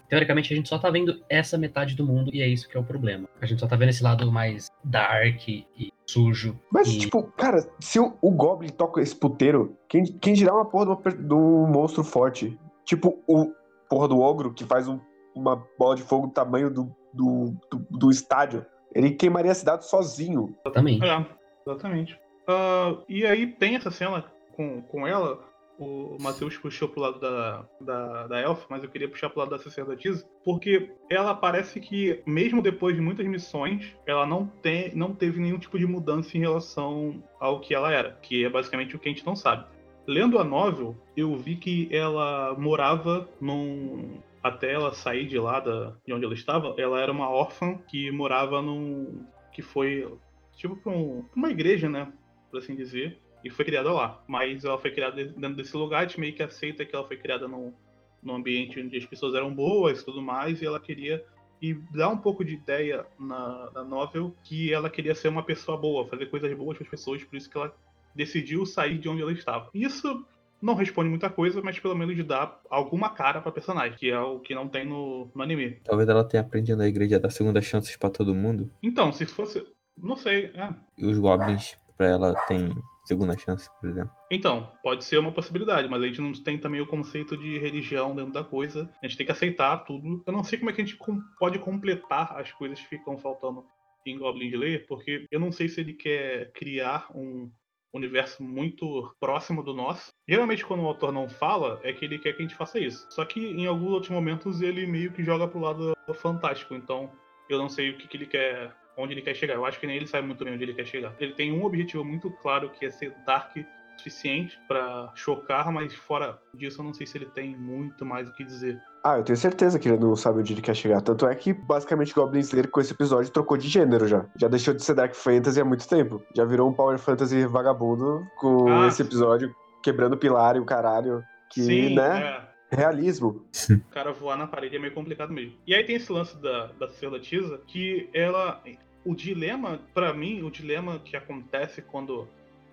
Teoricamente, 0.09 0.51
a 0.51 0.55
gente 0.55 0.67
só 0.67 0.79
tá 0.79 0.89
vendo 0.89 1.21
essa 1.29 1.57
metade 1.57 1.95
do 1.95 2.05
mundo 2.05 2.31
e 2.33 2.41
é 2.41 2.47
isso 2.47 2.67
que 2.67 2.75
é 2.75 2.79
o 2.79 2.83
problema. 2.83 3.29
A 3.39 3.45
gente 3.45 3.59
só 3.59 3.67
tá 3.67 3.75
vendo 3.75 3.89
esse 3.89 4.03
lado 4.03 4.31
mais 4.31 4.67
dark 4.83 5.47
e 5.47 5.93
sujo. 6.07 6.59
Mas, 6.71 6.87
e... 6.87 6.97
tipo, 6.99 7.23
cara, 7.23 7.69
se 7.79 7.99
o, 7.99 8.17
o 8.21 8.31
Goblin 8.31 8.69
toca 8.69 9.01
esse 9.01 9.15
puteiro, 9.15 9.77
quem, 9.87 10.03
quem 10.03 10.33
dirá 10.33 10.53
uma 10.53 10.65
porra 10.65 10.97
um 11.31 11.67
monstro 11.67 12.03
forte? 12.03 12.57
Tipo, 12.85 13.19
o 13.27 13.53
porra 13.87 14.07
do 14.07 14.19
ogro, 14.19 14.51
que 14.53 14.63
faz 14.63 14.87
um- 14.87 14.99
uma 15.35 15.63
bola 15.77 15.95
de 15.95 16.01
fogo 16.01 16.27
do 16.27 16.33
tamanho 16.33 16.71
do, 16.71 16.91
do, 17.13 17.55
do, 17.71 17.85
do 17.91 18.09
estádio. 18.11 18.65
Ele 18.93 19.11
queimaria 19.11 19.51
a 19.51 19.55
cidade 19.55 19.85
sozinho. 19.85 20.55
Exatamente. 20.65 21.05
É, 21.05 21.25
exatamente. 21.67 22.19
Ah, 22.47 22.97
e 23.07 23.25
aí 23.25 23.45
tem 23.45 23.75
essa 23.75 23.91
cena 23.91 24.25
com, 24.55 24.81
com 24.81 25.07
ela, 25.07 25.39
o 25.79 26.17
Matheus 26.21 26.57
puxou 26.57 26.89
pro 26.89 27.01
lado 27.01 27.19
da, 27.19 27.65
da, 27.79 28.27
da 28.27 28.41
Elfa, 28.41 28.65
mas 28.69 28.83
eu 28.83 28.89
queria 28.89 29.07
puxar 29.07 29.29
pro 29.29 29.39
lado 29.39 29.51
da 29.51 29.57
sacerdotisa, 29.57 30.27
porque 30.43 30.91
ela 31.09 31.33
parece 31.33 31.79
que, 31.79 32.21
mesmo 32.25 32.61
depois 32.61 32.95
de 32.95 33.01
muitas 33.01 33.25
missões, 33.25 33.95
ela 34.05 34.25
não, 34.25 34.45
tem, 34.45 34.93
não 34.93 35.15
teve 35.15 35.39
nenhum 35.39 35.57
tipo 35.57 35.79
de 35.79 35.87
mudança 35.87 36.37
em 36.37 36.41
relação 36.41 37.23
ao 37.39 37.61
que 37.61 37.73
ela 37.73 37.91
era, 37.91 38.11
que 38.21 38.43
é 38.43 38.49
basicamente 38.49 38.95
o 38.95 38.99
que 38.99 39.07
a 39.07 39.11
gente 39.11 39.25
não 39.25 39.35
sabe. 39.35 39.65
Lendo 40.05 40.37
a 40.37 40.43
novel, 40.43 40.97
eu 41.15 41.35
vi 41.37 41.55
que 41.55 41.87
ela 41.91 42.55
morava 42.57 43.29
num. 43.39 44.19
Até 44.41 44.73
ela 44.73 44.93
sair 44.93 45.27
de 45.27 45.37
lá 45.37 45.59
da, 45.59 45.95
de 46.05 46.13
onde 46.13 46.25
ela 46.25 46.33
estava, 46.33 46.73
ela 46.77 46.99
era 46.99 47.11
uma 47.11 47.29
órfã 47.29 47.77
que 47.87 48.09
morava 48.11 48.61
num. 48.61 49.23
que 49.53 49.61
foi 49.61 50.11
tipo 50.55 50.75
pra, 50.77 50.91
um, 50.91 51.25
uma 51.35 51.51
igreja, 51.51 51.87
né? 51.87 52.11
Por 52.49 52.57
assim 52.57 52.75
dizer 52.75 53.19
e 53.43 53.49
foi 53.49 53.65
criada 53.65 53.91
lá. 53.91 54.21
Mas 54.27 54.63
ela 54.63 54.77
foi 54.77 54.91
criada 54.91 55.23
dentro 55.23 55.55
desse 55.55 55.75
lugar, 55.75 55.99
a 55.99 56.07
gente 56.07 56.19
meio 56.19 56.33
que 56.33 56.43
aceita 56.43 56.85
que 56.85 56.95
ela 56.95 57.07
foi 57.07 57.17
criada 57.17 57.47
num, 57.47 57.73
num 58.21 58.35
ambiente 58.35 58.79
onde 58.79 58.97
as 58.97 59.05
pessoas 59.05 59.35
eram 59.35 59.53
boas 59.53 60.01
e 60.01 60.05
tudo 60.05 60.21
mais, 60.21 60.61
e 60.61 60.65
ela 60.65 60.79
queria 60.79 61.23
e 61.61 61.73
dá 61.93 62.07
um 62.09 62.17
pouco 62.17 62.43
de 62.43 62.53
ideia 62.53 63.05
na, 63.19 63.69
na 63.73 63.83
novel 63.83 64.33
que 64.43 64.73
ela 64.73 64.89
queria 64.89 65.13
ser 65.13 65.27
uma 65.27 65.43
pessoa 65.43 65.77
boa, 65.77 66.07
fazer 66.07 66.27
coisas 66.27 66.51
boas 66.57 66.77
para 66.77 66.85
as 66.85 66.89
pessoas, 66.89 67.23
por 67.23 67.35
isso 67.35 67.49
que 67.49 67.57
ela 67.57 67.75
decidiu 68.15 68.65
sair 68.65 68.97
de 68.97 69.09
onde 69.09 69.21
ela 69.21 69.31
estava. 69.31 69.69
Isso 69.73 70.25
não 70.61 70.73
responde 70.73 71.09
muita 71.09 71.29
coisa, 71.29 71.61
mas 71.61 71.79
pelo 71.79 71.95
menos 71.95 72.25
dá 72.25 72.57
alguma 72.69 73.09
cara 73.09 73.41
pra 73.41 73.51
personagem, 73.51 73.97
que 73.97 74.09
é 74.09 74.19
o 74.19 74.39
que 74.39 74.55
não 74.55 74.67
tem 74.67 74.85
no, 74.85 75.29
no 75.33 75.41
anime. 75.41 75.79
Talvez 75.83 76.07
ela 76.07 76.23
tenha 76.23 76.41
aprendido 76.41 76.77
na 76.77 76.87
igreja 76.87 77.17
a 77.17 77.19
dar 77.19 77.29
segunda 77.29 77.61
chances 77.61 77.95
pra 77.95 78.09
todo 78.09 78.35
mundo. 78.35 78.69
Então, 78.81 79.11
se 79.11 79.25
fosse. 79.25 79.65
Não 79.97 80.15
sei. 80.15 80.45
É. 80.55 80.73
E 80.97 81.05
os 81.05 81.17
goblins, 81.17 81.77
pra 81.97 82.07
ela, 82.07 82.33
tem 82.47 82.73
segunda 83.09 83.35
chance, 83.35 83.67
por 83.81 83.89
exemplo. 83.89 84.11
Então, 84.31 84.71
pode 84.83 85.03
ser 85.03 85.17
uma 85.17 85.31
possibilidade, 85.31 85.89
mas 85.89 86.01
a 86.01 86.05
gente 86.05 86.21
não 86.21 86.31
tem 86.31 86.59
também 86.59 86.79
o 86.79 86.85
conceito 86.85 87.35
de 87.35 87.57
religião 87.57 88.15
dentro 88.15 88.31
da 88.31 88.43
coisa. 88.43 88.87
A 89.01 89.07
gente 89.07 89.17
tem 89.17 89.25
que 89.25 89.31
aceitar 89.31 89.77
tudo. 89.79 90.23
Eu 90.25 90.31
não 90.31 90.43
sei 90.43 90.59
como 90.59 90.69
é 90.69 90.73
que 90.73 90.81
a 90.81 90.85
gente 90.85 90.99
pode 91.39 91.57
completar 91.57 92.39
as 92.39 92.51
coisas 92.51 92.79
que 92.79 92.87
ficam 92.87 93.17
faltando 93.17 93.65
em 94.05 94.17
Goblin 94.17 94.49
Slayer, 94.49 94.85
porque 94.87 95.25
eu 95.31 95.39
não 95.39 95.51
sei 95.51 95.67
se 95.67 95.81
ele 95.81 95.93
quer 95.93 96.51
criar 96.53 97.07
um 97.13 97.51
universo 97.91 98.43
muito 98.43 99.11
próximo 99.19 99.63
do 99.63 99.73
nosso. 99.73 100.11
Geralmente, 100.27 100.63
quando 100.63 100.83
o 100.83 100.87
autor 100.87 101.11
não 101.11 101.27
fala, 101.27 101.79
é 101.83 101.91
que 101.91 102.05
ele 102.05 102.19
quer 102.19 102.33
que 102.33 102.43
a 102.43 102.45
gente 102.45 102.55
faça 102.55 102.79
isso. 102.79 103.07
Só 103.09 103.25
que 103.25 103.39
em 103.39 103.65
alguns 103.65 103.91
outros 103.91 104.11
momentos 104.11 104.61
ele 104.61 104.85
meio 104.85 105.11
que 105.11 105.23
joga 105.23 105.47
pro 105.47 105.59
lado 105.59 105.97
fantástico. 106.13 106.75
Então, 106.75 107.11
eu 107.49 107.57
não 107.57 107.67
sei 107.67 107.89
o 107.89 107.97
que, 107.97 108.07
que 108.07 108.17
ele 108.17 108.27
quer 108.27 108.71
onde 108.99 109.13
ele 109.13 109.21
quer 109.21 109.33
chegar. 109.33 109.53
Eu 109.55 109.65
acho 109.65 109.79
que 109.79 109.87
nem 109.87 109.95
ele 109.95 110.07
sabe 110.07 110.27
muito 110.27 110.43
bem 110.43 110.53
onde 110.53 110.63
ele 110.63 110.73
quer 110.73 110.85
chegar. 110.85 111.13
Ele 111.19 111.33
tem 111.33 111.51
um 111.51 111.63
objetivo 111.63 112.03
muito 112.03 112.29
claro 112.29 112.69
que 112.69 112.85
é 112.85 112.91
ser 112.91 113.13
dark 113.25 113.55
o 113.57 113.65
suficiente 113.99 114.57
pra 114.67 115.11
chocar, 115.15 115.71
mas 115.71 115.93
fora 115.93 116.39
disso 116.53 116.79
eu 116.79 116.85
não 116.85 116.93
sei 116.93 117.05
se 117.05 117.17
ele 117.17 117.25
tem 117.25 117.55
muito 117.55 118.05
mais 118.05 118.29
o 118.29 118.33
que 118.33 118.43
dizer. 118.45 118.79
Ah, 119.03 119.17
eu 119.17 119.23
tenho 119.23 119.37
certeza 119.37 119.77
que 119.79 119.89
ele 119.89 119.97
não 119.97 120.15
sabe 120.15 120.39
onde 120.39 120.53
ele 120.53 120.61
quer 120.61 120.75
chegar. 120.75 121.01
Tanto 121.01 121.25
é 121.25 121.33
que, 121.35 121.51
basicamente, 121.53 122.13
Goblin 122.13 122.39
Slayer 122.39 122.69
com 122.69 122.79
esse 122.81 122.93
episódio 122.93 123.31
trocou 123.31 123.57
de 123.57 123.67
gênero 123.67 124.07
já. 124.07 124.25
Já 124.37 124.47
deixou 124.47 124.73
de 124.73 124.83
ser 124.83 124.93
Dark 124.93 125.13
Fantasy 125.15 125.59
há 125.59 125.65
muito 125.65 125.87
tempo. 125.87 126.21
Já 126.35 126.43
virou 126.45 126.69
um 126.69 126.73
Power 126.73 126.97
Fantasy 126.97 127.45
vagabundo 127.45 128.25
com 128.37 128.67
Ah, 128.69 128.87
esse 128.87 129.01
episódio 129.01 129.53
quebrando 129.83 130.17
pilar 130.17 130.55
e 130.55 130.59
o 130.59 130.65
caralho. 130.65 131.23
Que, 131.49 131.61
Sim, 131.61 131.95
né? 131.95 132.43
é. 132.71 132.75
Realismo. 132.75 133.43
O 133.69 133.89
cara 133.91 134.11
voar 134.11 134.37
na 134.37 134.45
parede 134.45 134.75
é 134.75 134.79
meio 134.79 134.93
complicado 134.93 135.33
mesmo. 135.33 135.55
E 135.65 135.73
aí 135.73 135.83
tem 135.83 135.95
esse 135.95 136.11
lance 136.11 136.37
da, 136.37 136.67
da 136.79 136.87
sacerdotisa, 136.87 137.59
que 137.67 138.09
ela. 138.13 138.61
O 139.05 139.15
dilema, 139.15 139.79
pra 139.93 140.13
mim, 140.13 140.43
o 140.43 140.51
dilema 140.51 140.99
que 140.99 141.15
acontece 141.15 141.81
quando 141.81 142.27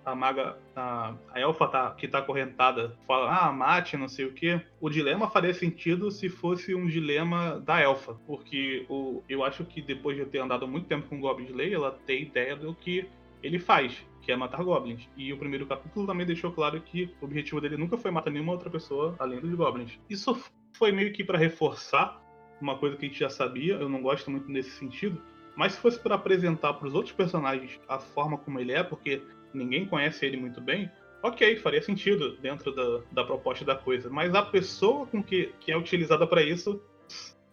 a 0.04 0.14
maga, 0.14 0.56
a, 0.74 1.14
a 1.32 1.40
elfa 1.40 1.66
tá, 1.66 1.90
que 1.90 2.06
tá 2.06 2.18
acorrentada, 2.18 2.96
fala, 3.08 3.46
ah, 3.46 3.52
mate, 3.52 3.96
não 3.96 4.08
sei 4.08 4.24
o 4.26 4.32
quê. 4.32 4.60
O 4.80 4.88
dilema 4.88 5.28
faria 5.28 5.52
sentido 5.52 6.12
se 6.12 6.28
fosse 6.28 6.74
um 6.74 6.86
dilema 6.86 7.60
da 7.60 7.80
elfa. 7.80 8.14
Porque 8.26 8.86
o, 8.88 9.24
eu 9.28 9.42
acho 9.42 9.64
que 9.64 9.82
depois 9.82 10.16
de 10.16 10.22
eu 10.22 10.28
ter 10.28 10.38
andado 10.38 10.68
muito 10.68 10.86
tempo 10.86 11.08
com 11.08 11.20
Goblin 11.20 11.46
Slayer, 11.46 11.74
ela 11.74 11.90
tem 11.90 12.22
ideia 12.22 12.54
do 12.54 12.72
que 12.72 13.08
ele 13.42 13.58
faz, 13.58 14.06
que 14.22 14.30
é 14.30 14.36
matar 14.36 14.62
goblins. 14.62 15.08
E 15.16 15.32
o 15.32 15.38
primeiro 15.38 15.66
capítulo 15.66 16.06
também 16.06 16.24
deixou 16.24 16.52
claro 16.52 16.80
que 16.80 17.10
o 17.20 17.24
objetivo 17.24 17.60
dele 17.60 17.76
nunca 17.76 17.96
foi 17.96 18.10
matar 18.12 18.30
nenhuma 18.30 18.52
outra 18.52 18.70
pessoa 18.70 19.16
além 19.18 19.40
dos 19.40 19.54
goblins. 19.54 19.98
Isso 20.08 20.40
foi 20.72 20.92
meio 20.92 21.12
que 21.12 21.24
pra 21.24 21.36
reforçar 21.36 22.22
uma 22.60 22.78
coisa 22.78 22.96
que 22.96 23.04
a 23.04 23.08
gente 23.08 23.20
já 23.20 23.28
sabia, 23.28 23.74
eu 23.74 23.88
não 23.88 24.00
gosto 24.00 24.30
muito 24.30 24.50
nesse 24.50 24.70
sentido, 24.70 25.20
mas 25.56 25.72
se 25.72 25.80
fosse 25.80 25.98
pra 25.98 26.14
apresentar 26.14 26.74
pros 26.74 26.94
outros 26.94 27.14
personagens 27.14 27.80
a 27.88 27.98
forma 27.98 28.38
como 28.38 28.60
ele 28.60 28.72
é, 28.72 28.82
porque 28.82 29.22
ninguém 29.52 29.86
conhece 29.86 30.24
ele 30.26 30.36
muito 30.36 30.60
bem, 30.60 30.90
ok, 31.22 31.56
faria 31.56 31.82
sentido 31.82 32.36
dentro 32.36 32.74
da, 32.74 33.02
da 33.10 33.24
proposta 33.24 33.64
da 33.64 33.74
coisa. 33.74 34.08
Mas 34.10 34.34
a 34.34 34.42
pessoa 34.42 35.06
com 35.06 35.22
que, 35.22 35.52
que 35.60 35.72
é 35.72 35.76
utilizada 35.76 36.26
pra 36.26 36.42
isso 36.42 36.80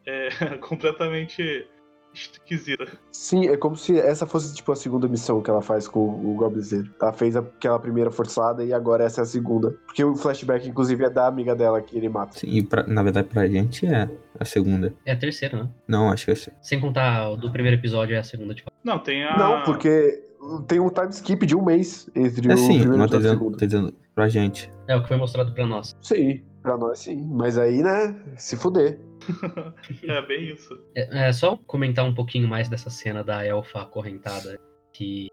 é 0.06 0.30
completamente 0.60 1.68
esquisita. 2.14 2.86
Sim, 3.12 3.48
é 3.48 3.58
como 3.58 3.76
se 3.76 3.98
essa 4.00 4.26
fosse, 4.28 4.54
tipo, 4.56 4.72
a 4.72 4.76
segunda 4.76 5.08
missão 5.08 5.42
que 5.42 5.50
ela 5.50 5.62
faz 5.62 5.88
com 5.88 6.00
o 6.00 6.36
Goblin 6.36 6.62
Slayer. 6.62 6.90
Ela 7.02 7.14
fez 7.14 7.36
aquela 7.36 7.80
primeira 7.80 8.12
forçada 8.12 8.64
e 8.64 8.72
agora 8.74 9.04
essa 9.04 9.22
é 9.22 9.24
a 9.24 9.26
segunda. 9.26 9.72
Porque 9.86 10.04
o 10.04 10.16
flashback, 10.16 10.68
inclusive, 10.68 11.04
é 11.06 11.10
da 11.10 11.28
amiga 11.28 11.56
dela 11.56 11.82
que 11.82 11.98
ele 11.98 12.10
mata. 12.10 12.38
Sim, 12.40 12.48
e 12.50 12.64
pra- 12.64 12.86
na 12.88 13.02
verdade 13.04 13.28
pra 13.30 13.48
gente 13.48 13.86
é 13.86 14.10
a 14.40 14.46
segunda. 14.46 14.94
É 15.06 15.12
a 15.14 15.18
terceira, 15.18 15.64
né? 15.64 15.70
Não, 15.88 16.10
acho 16.10 16.26
que 16.26 16.32
é 16.32 16.34
a 16.34 16.38
se- 16.38 16.52
Sem 16.62 16.80
contar 16.80 17.30
o 17.32 17.36
do 17.38 17.52
primeiro 17.52 17.78
episódio, 17.78 18.16
é 18.16 18.20
a 18.20 18.24
segunda, 18.24 18.54
tipo. 18.54 18.72
Não, 18.84 19.00
tem 19.00 19.24
a. 19.24 19.38
Não, 19.38 19.64
porque 19.64 20.22
tem 20.68 20.80
um 20.80 20.90
time 20.90 21.10
skip 21.10 21.46
de 21.46 21.56
um 21.56 21.64
mês 21.64 22.10
entre 22.16 22.52
É 22.52 22.54
o 22.54 22.58
sim, 22.58 22.80
primeiro 22.80 22.98
mas 22.98 23.12
e 23.12 23.16
o 23.16 23.18
dizendo, 23.18 23.38
segundo. 23.40 23.58
tô 23.58 23.66
dizendo 23.66 23.94
pra 24.14 24.28
gente. 24.28 24.72
É 24.88 24.96
o 24.96 25.02
que 25.02 25.08
foi 25.08 25.18
mostrado 25.18 25.54
pra 25.54 25.66
nós. 25.66 25.96
Sim, 26.02 26.42
pra 26.62 26.78
nós 26.78 27.00
sim. 27.00 27.26
Mas 27.32 27.58
aí, 27.58 27.82
né, 27.82 28.14
se 28.36 28.58
fuder. 28.58 29.00
É 30.08 30.22
bem 30.22 30.50
isso. 30.50 30.80
É, 30.96 31.28
é 31.28 31.34
só 31.34 31.58
comentar 31.58 32.06
um 32.06 32.14
pouquinho 32.14 32.48
mais 32.48 32.70
dessa 32.70 32.90
cena 32.90 33.24
da 33.24 33.46
elfa 33.46 33.82
acorrentada, 33.82 34.60
que. 34.94 35.28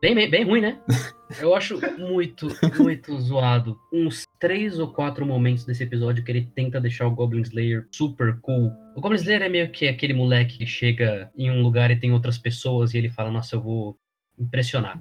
Bem, 0.00 0.14
bem, 0.14 0.30
bem 0.30 0.44
ruim, 0.44 0.60
né? 0.60 0.82
Eu 1.40 1.54
acho 1.54 1.80
muito, 1.98 2.48
muito 2.78 3.18
zoado. 3.18 3.78
Uns 3.92 4.24
três 4.38 4.78
ou 4.78 4.92
quatro 4.92 5.24
momentos 5.24 5.64
desse 5.64 5.82
episódio 5.82 6.22
que 6.22 6.30
ele 6.30 6.50
tenta 6.54 6.80
deixar 6.80 7.06
o 7.06 7.14
Goblin 7.14 7.42
Slayer 7.42 7.86
super 7.90 8.38
cool. 8.42 8.70
O 8.94 9.00
Goblin 9.00 9.16
Slayer 9.16 9.42
é 9.42 9.48
meio 9.48 9.70
que 9.70 9.88
aquele 9.88 10.12
moleque 10.12 10.58
que 10.58 10.66
chega 10.66 11.30
em 11.34 11.50
um 11.50 11.62
lugar 11.62 11.90
e 11.90 11.98
tem 11.98 12.12
outras 12.12 12.36
pessoas 12.36 12.92
e 12.92 12.98
ele 12.98 13.08
fala, 13.08 13.30
nossa, 13.30 13.56
eu 13.56 13.62
vou 13.62 13.98
impressionar. 14.38 14.98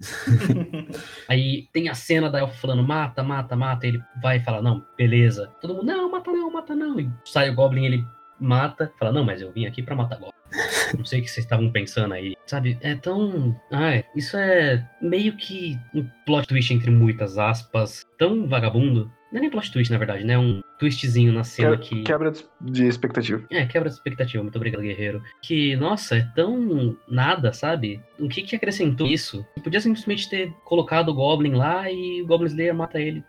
Aí 1.28 1.68
tem 1.74 1.90
a 1.90 1.94
cena 1.94 2.30
da 2.30 2.40
Elfa 2.40 2.54
falando, 2.54 2.84
mata, 2.84 3.24
mata, 3.24 3.56
mata. 3.56 3.88
Ele 3.88 4.02
vai 4.22 4.38
e 4.38 4.44
fala, 4.44 4.62
não, 4.62 4.86
beleza. 4.98 5.52
Todo 5.62 5.76
mundo, 5.76 5.86
não, 5.86 6.12
mata 6.12 6.32
não, 6.32 6.52
mata 6.52 6.76
não. 6.76 7.00
E 7.00 7.10
sai 7.26 7.50
o 7.50 7.56
Goblin, 7.56 7.86
ele 7.86 8.06
mata, 8.40 8.92
fala, 9.00 9.12
não, 9.12 9.24
mas 9.24 9.42
eu 9.42 9.52
vim 9.52 9.66
aqui 9.66 9.82
pra 9.82 9.96
matar 9.96 10.18
Goblin. 10.18 10.34
Não 10.98 11.04
sei 11.06 11.20
o 11.20 11.24
que 11.24 11.30
vocês 11.32 11.46
estavam 11.46 11.72
pensando 11.72 12.14
aí. 12.14 12.36
Sabe, 12.46 12.78
é 12.82 12.94
tão. 12.96 13.60
Ai, 13.72 14.06
isso 14.16 14.38
é 14.38 14.88
meio 15.02 15.36
que 15.36 15.80
um 15.94 16.08
plot 16.26 16.48
twist 16.48 16.72
entre 16.72 16.92
muitas 16.92 17.40
aspas. 17.40 18.06
Tão 18.20 18.48
vagabundo. 18.48 19.12
Não 19.32 19.40
é 19.40 19.42
nem 19.42 19.50
plot 19.50 19.72
twist, 19.72 19.92
na 19.92 19.98
verdade, 19.98 20.24
né? 20.24 20.38
Um 20.38 20.62
twistzinho 20.84 21.32
na 21.32 21.44
cena 21.44 21.78
Que- 21.78 21.96
que. 21.96 22.04
Quebra 22.04 22.32
de- 22.60 22.88
expectativa. 22.88 23.44
É, 23.50 23.66
quebra 23.66 23.90
de 23.90 23.96
expectativa. 23.96 24.44
Muito 24.44 24.56
obrigado, 24.56 24.82
guerreiro. 24.82 25.24
Que, 25.42 25.76
nossa, 25.78 26.18
é 26.18 26.22
tão 26.36 26.98
nada, 27.08 27.54
sabe? 27.54 28.02
O 28.20 28.28
que 28.28 28.42
que 28.42 28.56
acrescentou 28.56 29.08
isso? 29.08 29.46
Podia 29.64 29.80
simplesmente 29.80 30.30
ter 30.30 30.52
colocado 30.66 31.10
o 31.10 31.14
Goblin 31.14 31.54
lá 31.54 31.90
e 31.92 32.22
o 32.22 32.28
Goblin 32.28 32.48
Slayer 32.50 32.76
mata 32.76 33.00
ele 33.00 33.24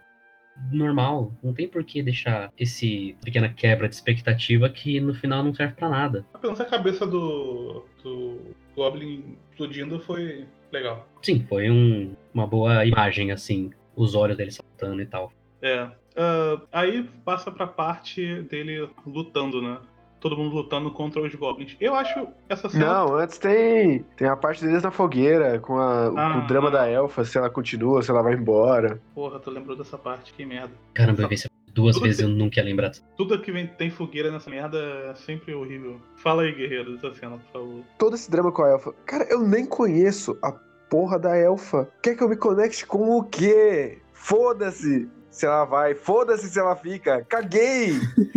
normal. 0.73 1.33
Não 1.43 1.53
tem 1.53 1.69
por 1.69 1.85
que 1.85 2.03
deixar 2.03 2.51
esse 2.59 3.17
pequena 3.25 3.49
quebra 3.49 3.89
de 3.89 3.95
expectativa 3.95 4.69
que 4.69 5.01
no 5.01 5.15
final 5.15 5.43
não 5.43 5.55
serve 5.55 5.75
pra 5.75 5.89
nada. 5.89 6.25
Menos 6.43 6.61
a 6.61 6.65
cabeça 6.65 7.07
do, 7.07 7.85
do 8.03 8.39
Goblin 8.77 9.37
explodindo 9.51 9.99
foi 10.01 10.45
legal. 10.73 11.09
Sim, 11.23 11.45
foi 11.49 11.71
um- 11.71 12.15
uma 12.33 12.47
boa 12.47 12.85
imagem, 12.85 13.31
assim. 13.33 13.71
Os 13.97 14.15
olhos 14.15 14.37
dele 14.37 14.51
saltando 14.51 15.01
e 15.03 15.07
tal. 15.07 15.33
É. 15.63 15.89
Ah, 16.17 16.61
aí 16.73 17.03
passa 17.25 17.51
pra 17.51 17.67
parte 17.67 18.43
dele 18.43 18.89
lutando, 19.07 19.61
né? 19.61 19.79
Todo 20.21 20.37
mundo 20.39 20.55
lutando 20.55 20.91
contra 20.91 21.21
os 21.21 21.35
goblins. 21.35 21.77
Eu 21.79 21.95
acho 21.95 22.29
essa 22.49 22.67
cena. 22.69 22.87
Não, 22.87 23.15
antes 23.17 23.37
tem, 23.37 23.99
tem 24.17 24.27
a 24.27 24.35
parte 24.35 24.65
deles 24.65 24.83
na 24.83 24.91
fogueira, 24.91 25.59
com, 25.59 25.79
a- 25.79 26.11
com 26.11 26.19
Ah. 26.19 26.39
o 26.43 26.47
drama 26.47 26.71
da 26.71 26.89
elfa, 26.89 27.25
se 27.27 27.37
ela 27.37 27.51
continua, 27.51 28.01
se 28.03 28.11
ela 28.11 28.23
vai 28.23 28.33
embora. 28.35 28.99
Porra, 29.15 29.39
tu 29.39 29.51
lembrou 29.51 29.77
dessa 29.77 29.99
parte, 29.99 30.33
que 30.33 30.47
merda. 30.47 30.71
Caramba, 30.95 31.21
eu 31.23 31.29
vi 31.29 31.35
isso 31.35 31.49
duas 31.75 31.97
Tudo 31.97 32.05
vezes 32.05 32.21
e 32.21 32.23
bem. 32.23 32.33
eu 32.33 32.39
nunca 32.39 32.59
ia 32.61 32.65
lembrar. 32.65 32.93
Tudo 33.19 33.39
que 33.39 33.53
vem, 33.53 33.67
tem 33.67 33.91
fogueira 33.91 34.31
nessa 34.31 34.49
merda 34.49 34.79
é 35.11 35.15
sempre 35.15 35.53
horrível. 35.53 36.01
Fala 36.17 36.43
aí, 36.45 36.53
guerreiro, 36.55 36.93
dessa 36.97 37.13
cena, 37.15 37.37
por 37.37 37.53
favor. 37.61 37.83
Todo 37.99 38.15
esse 38.15 38.31
drama 38.31 38.51
com 38.51 38.63
a 38.63 38.71
elfa. 38.71 38.95
Cara, 39.05 39.25
eu 39.29 39.41
nem 39.43 39.67
conheço 39.67 40.39
a 40.43 40.53
porra 40.89 41.19
da 41.19 41.37
elfa. 41.37 41.87
Quer 42.03 42.15
que 42.17 42.23
eu 42.25 42.29
me 42.31 42.37
conecte 42.37 42.87
com 42.87 43.19
o 43.19 43.25
quê? 43.25 43.99
Foda-se 44.13 45.07
se 45.35 45.45
ela 45.45 45.65
vai, 45.65 45.97
foda-se 45.97 46.49
se 46.49 46.61
ela 46.61 46.77
fica. 46.77 47.25
Caguei! 47.29 47.95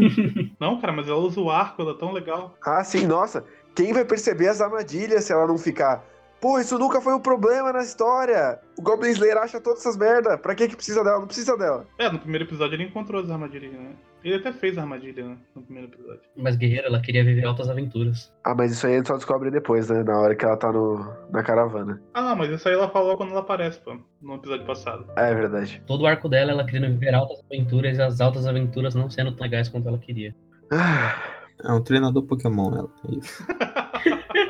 Não, 0.59 0.81
cara, 0.81 0.91
mas 0.91 1.07
ela 1.07 1.19
usa 1.19 1.39
o 1.39 1.51
arco, 1.51 1.83
ela 1.83 1.91
é 1.91 1.97
tão 1.97 2.11
legal. 2.11 2.55
Ah, 2.65 2.83
sim, 2.83 3.05
nossa. 3.05 3.45
Quem 3.75 3.93
vai 3.93 4.03
perceber 4.03 4.47
as 4.47 4.59
armadilhas 4.59 5.23
se 5.23 5.31
ela 5.31 5.45
não 5.45 5.59
ficar? 5.59 6.03
Pô, 6.39 6.59
isso 6.59 6.77
nunca 6.77 7.01
foi 7.01 7.13
um 7.15 7.19
problema 7.19 7.73
na 7.73 7.81
história. 7.81 8.59
O 8.77 8.81
Goblin 8.81 9.09
Slayer 9.09 9.37
acha 9.37 9.59
todas 9.59 9.79
essas 9.79 9.97
merda. 9.97 10.37
Pra 10.37 10.53
que 10.53 10.67
que 10.67 10.75
precisa 10.75 11.03
dela? 11.03 11.19
Não 11.19 11.25
precisa 11.27 11.57
dela. 11.57 11.85
É, 11.97 12.11
no 12.11 12.19
primeiro 12.19 12.45
episódio 12.45 12.75
ele 12.75 12.83
encontrou 12.83 13.21
as 13.21 13.29
armadilhas, 13.29 13.71
né? 13.73 13.91
Ele 14.23 14.35
até 14.35 14.51
fez 14.51 14.77
a 14.77 14.81
armadilha, 14.81 15.25
né? 15.25 15.37
No 15.55 15.61
primeiro 15.63 15.89
episódio. 15.91 16.21
Mas 16.35 16.55
guerreira, 16.55 16.87
ela 16.87 16.99
queria 17.01 17.23
viver 17.23 17.45
altas 17.45 17.69
aventuras. 17.69 18.31
Ah, 18.43 18.53
mas 18.53 18.71
isso 18.71 18.85
aí 18.85 18.93
a 18.93 18.97
gente 18.97 19.07
só 19.07 19.15
descobre 19.15 19.49
depois, 19.49 19.89
né? 19.89 20.03
Na 20.03 20.19
hora 20.19 20.35
que 20.35 20.43
ela 20.45 20.57
tá 20.57 20.71
no, 20.71 21.11
na 21.31 21.41
caravana. 21.41 22.01
Ah, 22.13 22.21
não, 22.21 22.35
mas 22.35 22.49
isso 22.51 22.67
aí 22.67 22.73
ela 22.75 22.89
falou 22.89 23.15
quando 23.17 23.31
ela 23.31 23.39
aparece, 23.39 23.79
pô. 23.79 23.97
No 24.21 24.35
episódio 24.35 24.65
passado. 24.65 25.05
É 25.15 25.33
verdade. 25.33 25.81
Todo 25.87 26.01
o 26.01 26.07
arco 26.07 26.27
dela, 26.29 26.51
ela 26.51 26.65
querendo 26.65 26.91
viver 26.93 27.15
altas 27.15 27.39
aventuras 27.45 27.97
e 27.97 28.01
as 28.01 28.19
altas 28.21 28.45
aventuras 28.45 28.93
não 28.95 29.09
sendo 29.09 29.31
tão 29.31 29.43
legais 29.43 29.69
quanto 29.69 29.87
ela 29.87 29.97
queria. 29.97 30.35
Ah, 30.71 31.15
É 31.63 31.71
um 31.71 31.81
treinador 31.81 32.23
Pokémon, 32.23 32.75
ela. 32.75 32.89
É 33.09 33.15
isso. 33.17 33.45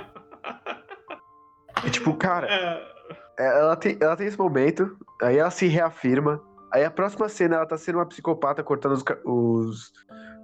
e 1.86 1.89
tipo, 1.89 2.13
cara, 2.15 2.48
É, 3.39 3.60
ela 3.60 3.75
tem, 3.75 3.98
ela 4.01 4.15
tem 4.15 4.27
esse 4.27 4.38
momento, 4.38 4.98
aí 5.22 5.38
ela 5.38 5.51
se 5.51 5.67
reafirma. 5.67 6.41
Aí 6.72 6.84
a 6.84 6.91
próxima 6.91 7.29
cena 7.29 7.55
ela 7.57 7.65
tá 7.65 7.77
sendo 7.77 8.00
uma 8.00 8.05
psicopata 8.05 8.62
cortando 8.63 8.91
os, 8.93 9.03
os, 9.25 9.93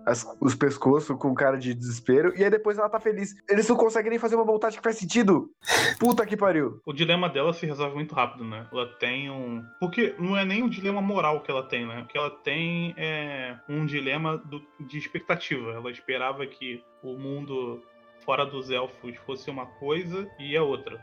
as- 0.05 0.37
os 0.39 0.55
pescoços 0.55 1.17
com 1.17 1.33
cara 1.33 1.57
de 1.57 1.73
desespero. 1.73 2.33
E 2.37 2.43
aí 2.43 2.49
depois 2.49 2.77
ela 2.77 2.87
tá 2.89 2.99
feliz. 2.99 3.35
Eles 3.49 3.67
não 3.67 3.75
conseguem 3.75 4.09
nem 4.11 4.19
fazer 4.19 4.35
uma 4.35 4.45
montagem 4.45 4.77
que 4.77 4.83
faz 4.83 4.97
sentido. 4.97 5.49
Puta 5.99 6.25
que 6.25 6.37
pariu. 6.37 6.79
o 6.85 6.93
dilema 6.93 7.27
dela 7.29 7.51
se 7.51 7.65
resolve 7.65 7.95
muito 7.95 8.15
rápido, 8.15 8.45
né? 8.45 8.67
Ela 8.71 8.87
tem 8.99 9.29
um. 9.29 9.63
Porque 9.79 10.15
não 10.17 10.37
é 10.37 10.45
nem 10.45 10.63
um 10.63 10.69
dilema 10.69 11.01
moral 11.01 11.41
que 11.41 11.51
ela 11.51 11.63
tem, 11.63 11.85
né? 11.85 12.01
O 12.03 12.05
que 12.07 12.17
ela 12.17 12.29
tem 12.29 12.93
é 12.97 13.57
um 13.67 13.85
dilema 13.85 14.37
do- 14.37 14.61
de 14.79 14.97
expectativa. 14.97 15.71
Ela 15.71 15.91
esperava 15.91 16.45
que 16.47 16.81
o 17.03 17.17
mundo 17.17 17.81
fora 18.23 18.45
dos 18.45 18.69
elfos 18.71 19.15
fosse 19.25 19.49
uma 19.49 19.65
coisa 19.65 20.25
e 20.39 20.55
é 20.55 20.61
outra. 20.61 20.97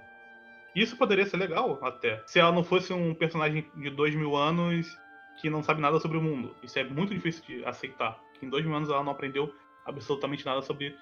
Isso 0.74 0.96
poderia 0.96 1.26
ser 1.26 1.36
legal, 1.36 1.78
até. 1.82 2.22
Se 2.26 2.38
ela 2.38 2.52
não 2.52 2.62
fosse 2.62 2.92
um 2.92 3.14
personagem 3.14 3.66
de 3.74 3.90
dois 3.90 4.14
mil 4.14 4.36
anos 4.36 4.86
que 5.40 5.50
não 5.50 5.62
sabe 5.62 5.80
nada 5.80 5.98
sobre 5.98 6.18
o 6.18 6.22
mundo. 6.22 6.54
Isso 6.62 6.78
é 6.78 6.84
muito 6.84 7.14
difícil 7.14 7.42
de 7.46 7.64
aceitar. 7.64 8.20
Que 8.38 8.46
em 8.46 8.50
dois 8.50 8.64
mil 8.64 8.74
anos 8.74 8.90
ela 8.90 9.02
não 9.02 9.12
aprendeu 9.12 9.52
absolutamente 9.86 10.44
nada 10.44 10.62
sobre 10.62 10.94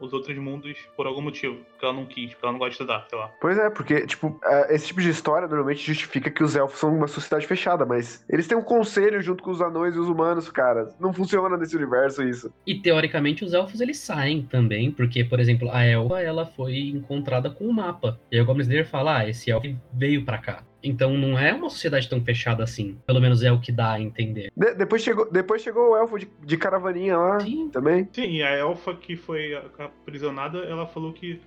os 0.00 0.12
outros 0.12 0.36
mundos 0.38 0.76
por 0.96 1.06
algum 1.06 1.20
motivo. 1.20 1.58
Que 1.78 1.84
ela 1.84 1.94
não 1.94 2.06
quis, 2.06 2.30
porque 2.30 2.44
ela 2.44 2.52
não 2.52 2.58
gosta 2.58 2.70
de 2.70 2.74
estudar, 2.74 3.06
sei 3.08 3.18
lá. 3.18 3.30
Pois 3.40 3.58
é, 3.58 3.70
porque, 3.70 4.06
tipo, 4.06 4.38
é, 4.44 4.74
esse 4.74 4.88
tipo 4.88 5.00
de 5.00 5.10
história 5.10 5.48
normalmente 5.48 5.84
justifica 5.84 6.30
que 6.30 6.42
os 6.42 6.56
elfos 6.56 6.78
são 6.78 6.94
uma 6.94 7.08
sociedade 7.08 7.46
fechada, 7.46 7.84
mas 7.84 8.24
eles 8.28 8.46
têm 8.46 8.56
um 8.56 8.62
conselho 8.62 9.20
junto 9.20 9.42
com 9.42 9.50
os 9.50 9.60
anões 9.60 9.94
e 9.94 9.98
os 9.98 10.08
humanos, 10.08 10.50
cara. 10.50 10.90
Não 11.00 11.12
funciona 11.12 11.56
nesse 11.56 11.76
universo 11.76 12.22
isso. 12.22 12.52
E 12.66 12.80
teoricamente 12.80 13.44
os 13.44 13.52
elfos 13.52 13.80
eles 13.80 13.98
saem 13.98 14.42
também, 14.42 14.90
porque, 14.90 15.24
por 15.24 15.40
exemplo, 15.40 15.70
a 15.70 15.84
elfa 15.84 16.20
ela 16.20 16.46
foi 16.46 16.76
encontrada 16.88 17.50
com 17.50 17.66
o 17.66 17.72
mapa. 17.72 18.18
E 18.30 18.36
aí 18.36 18.42
o 18.42 18.46
Goblin 18.46 18.62
Slayer 18.62 18.88
fala: 18.88 19.18
ah, 19.18 19.28
esse 19.28 19.50
elfo 19.50 19.76
veio 19.92 20.24
pra 20.24 20.38
cá. 20.38 20.62
Então 20.88 21.16
não 21.16 21.38
é 21.38 21.52
uma 21.52 21.68
sociedade 21.68 22.08
tão 22.08 22.22
fechada 22.24 22.62
assim. 22.62 22.98
Pelo 23.06 23.20
menos 23.20 23.42
é 23.42 23.50
o 23.52 23.60
que 23.60 23.72
dá 23.72 23.92
a 23.92 24.00
entender. 24.00 24.50
De- 24.56 24.74
depois, 24.74 25.02
chegou, 25.02 25.30
depois 25.30 25.62
chegou 25.62 25.90
o 25.90 25.96
elfo 25.96 26.18
de, 26.18 26.28
de 26.44 26.56
caravaninha 26.56 27.16
lá 27.16 27.40
Sim. 27.40 27.68
também. 27.70 28.08
Sim, 28.12 28.30
e 28.36 28.42
a 28.42 28.50
elfa 28.50 28.94
que 28.94 29.16
foi 29.16 29.54
aprisionada, 29.78 30.58
ela 30.58 30.86
falou 30.86 31.12
que 31.12 31.40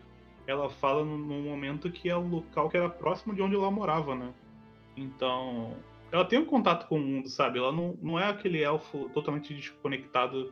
ela 0.45 0.69
fala 0.69 1.05
num 1.05 1.17
num 1.17 1.41
momento 1.43 1.91
que 1.91 2.09
é 2.09 2.15
o 2.15 2.27
local 2.27 2.69
que 2.69 2.77
era 2.77 2.89
próximo 2.89 3.33
de 3.35 3.41
onde 3.41 3.55
ela 3.55 3.69
morava, 3.71 4.15
né? 4.15 4.29
Então, 4.97 5.73
ela 6.11 6.25
tem 6.25 6.39
um 6.39 6.45
contato 6.45 6.87
com 6.87 6.97
o 6.97 6.99
mundo, 6.99 7.29
sabe? 7.29 7.59
Ela 7.59 7.71
não, 7.71 7.95
não 8.01 8.19
é 8.19 8.25
aquele 8.27 8.61
elfo 8.61 9.09
totalmente 9.13 9.53
desconectado 9.53 10.51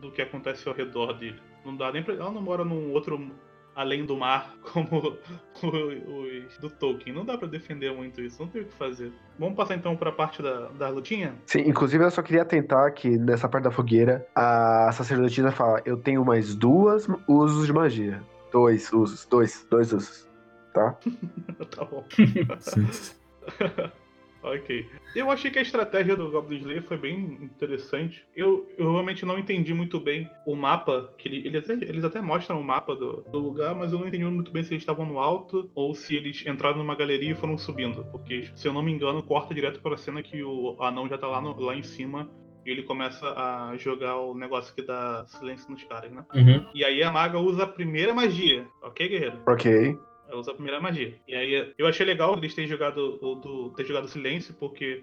do 0.00 0.10
que 0.10 0.20
acontece 0.20 0.68
ao 0.68 0.74
redor 0.74 1.12
dele. 1.14 1.40
Não 1.64 1.76
dá 1.76 1.90
nem 1.92 2.02
pra, 2.02 2.14
ela 2.14 2.30
não 2.30 2.42
mora 2.42 2.64
num 2.64 2.92
outro 2.92 3.30
além 3.78 4.04
do 4.04 4.16
mar 4.16 4.56
como 4.72 5.16
os 5.62 6.58
do 6.58 6.68
Tolkien. 6.68 7.14
Não 7.14 7.24
dá 7.24 7.38
pra 7.38 7.46
defender 7.46 7.94
muito 7.94 8.20
isso, 8.20 8.42
não 8.42 8.48
tem 8.48 8.62
o 8.62 8.64
que 8.64 8.74
fazer. 8.74 9.12
Vamos 9.38 9.54
passar 9.54 9.76
então 9.76 9.96
pra 9.96 10.10
parte 10.10 10.42
da, 10.42 10.66
da 10.70 10.88
lutinha? 10.88 11.36
Sim, 11.46 11.60
inclusive 11.60 12.04
eu 12.04 12.10
só 12.10 12.20
queria 12.20 12.42
atentar 12.42 12.92
que 12.92 13.16
nessa 13.16 13.48
parte 13.48 13.64
da 13.64 13.70
fogueira, 13.70 14.26
a 14.34 14.90
sacerdotisa 14.92 15.52
fala: 15.52 15.80
Eu 15.84 15.96
tenho 15.96 16.24
mais 16.24 16.56
duas 16.56 17.06
usos 17.28 17.66
de 17.66 17.72
magia. 17.72 18.20
Dois 18.50 18.92
usos, 18.92 19.24
dois, 19.26 19.64
dois 19.70 19.92
usos. 19.92 20.28
Tá? 20.74 20.98
tá 21.70 21.84
bom. 21.84 22.04
Ok. 24.42 24.90
Eu 25.14 25.30
achei 25.30 25.50
que 25.50 25.58
a 25.58 25.62
estratégia 25.62 26.14
do 26.14 26.30
Goblin 26.30 26.58
Slayer 26.58 26.82
foi 26.84 26.96
bem 26.96 27.18
interessante. 27.42 28.24
Eu, 28.36 28.68
eu 28.78 28.90
realmente 28.92 29.26
não 29.26 29.38
entendi 29.38 29.74
muito 29.74 29.98
bem 29.98 30.30
o 30.46 30.54
mapa, 30.54 31.12
que 31.18 31.28
ele- 31.28 31.46
eles, 31.46 31.64
até, 31.64 31.72
eles 31.84 32.04
até 32.04 32.20
mostram 32.20 32.60
o 32.60 32.64
mapa 32.64 32.94
do, 32.94 33.22
do 33.22 33.38
lugar, 33.38 33.74
mas 33.74 33.92
eu 33.92 33.98
não 33.98 34.06
entendi 34.06 34.24
muito 34.24 34.52
bem 34.52 34.62
se 34.62 34.72
eles 34.72 34.82
estavam 34.82 35.04
no 35.06 35.18
alto 35.18 35.70
ou 35.74 35.94
se 35.94 36.14
eles 36.14 36.46
entraram 36.46 36.78
numa 36.78 36.94
galeria 36.94 37.32
e 37.32 37.34
foram 37.34 37.58
subindo. 37.58 38.04
Porque, 38.12 38.48
se 38.54 38.68
eu 38.68 38.72
não 38.72 38.82
me 38.82 38.92
engano, 38.92 39.22
corta 39.22 39.52
direto 39.54 39.80
para 39.80 39.94
a 39.94 39.98
cena 39.98 40.22
que 40.22 40.42
o 40.42 40.76
anão 40.80 41.08
já 41.08 41.18
tá 41.18 41.26
lá, 41.26 41.40
no- 41.40 41.58
lá 41.58 41.74
em 41.74 41.82
cima 41.82 42.30
e 42.64 42.70
ele 42.70 42.82
começa 42.82 43.26
a 43.30 43.76
jogar 43.76 44.18
o 44.20 44.34
negócio 44.34 44.74
que 44.74 44.82
dá 44.82 45.24
silêncio 45.26 45.70
nos 45.70 45.82
caras, 45.84 46.12
né? 46.12 46.24
Uhum. 46.34 46.64
E 46.74 46.84
aí 46.84 47.02
a 47.02 47.10
maga 47.10 47.38
usa 47.38 47.64
a 47.64 47.66
primeira 47.66 48.12
magia, 48.14 48.68
ok, 48.82 49.08
guerreiro? 49.08 49.40
Ok. 49.48 49.98
Ela 50.28 50.40
usa 50.40 50.50
a 50.50 50.54
primeira 50.54 50.80
magia. 50.80 51.18
E 51.26 51.34
aí 51.34 51.72
eu 51.76 51.86
achei 51.86 52.04
legal 52.04 52.36
eles 52.36 52.54
terem 52.54 52.68
jogado 52.68 53.18
o 53.22 53.34
do, 53.34 53.70
ter 53.70 53.86
jogado 53.86 54.08
silêncio, 54.08 54.54
porque 54.54 55.02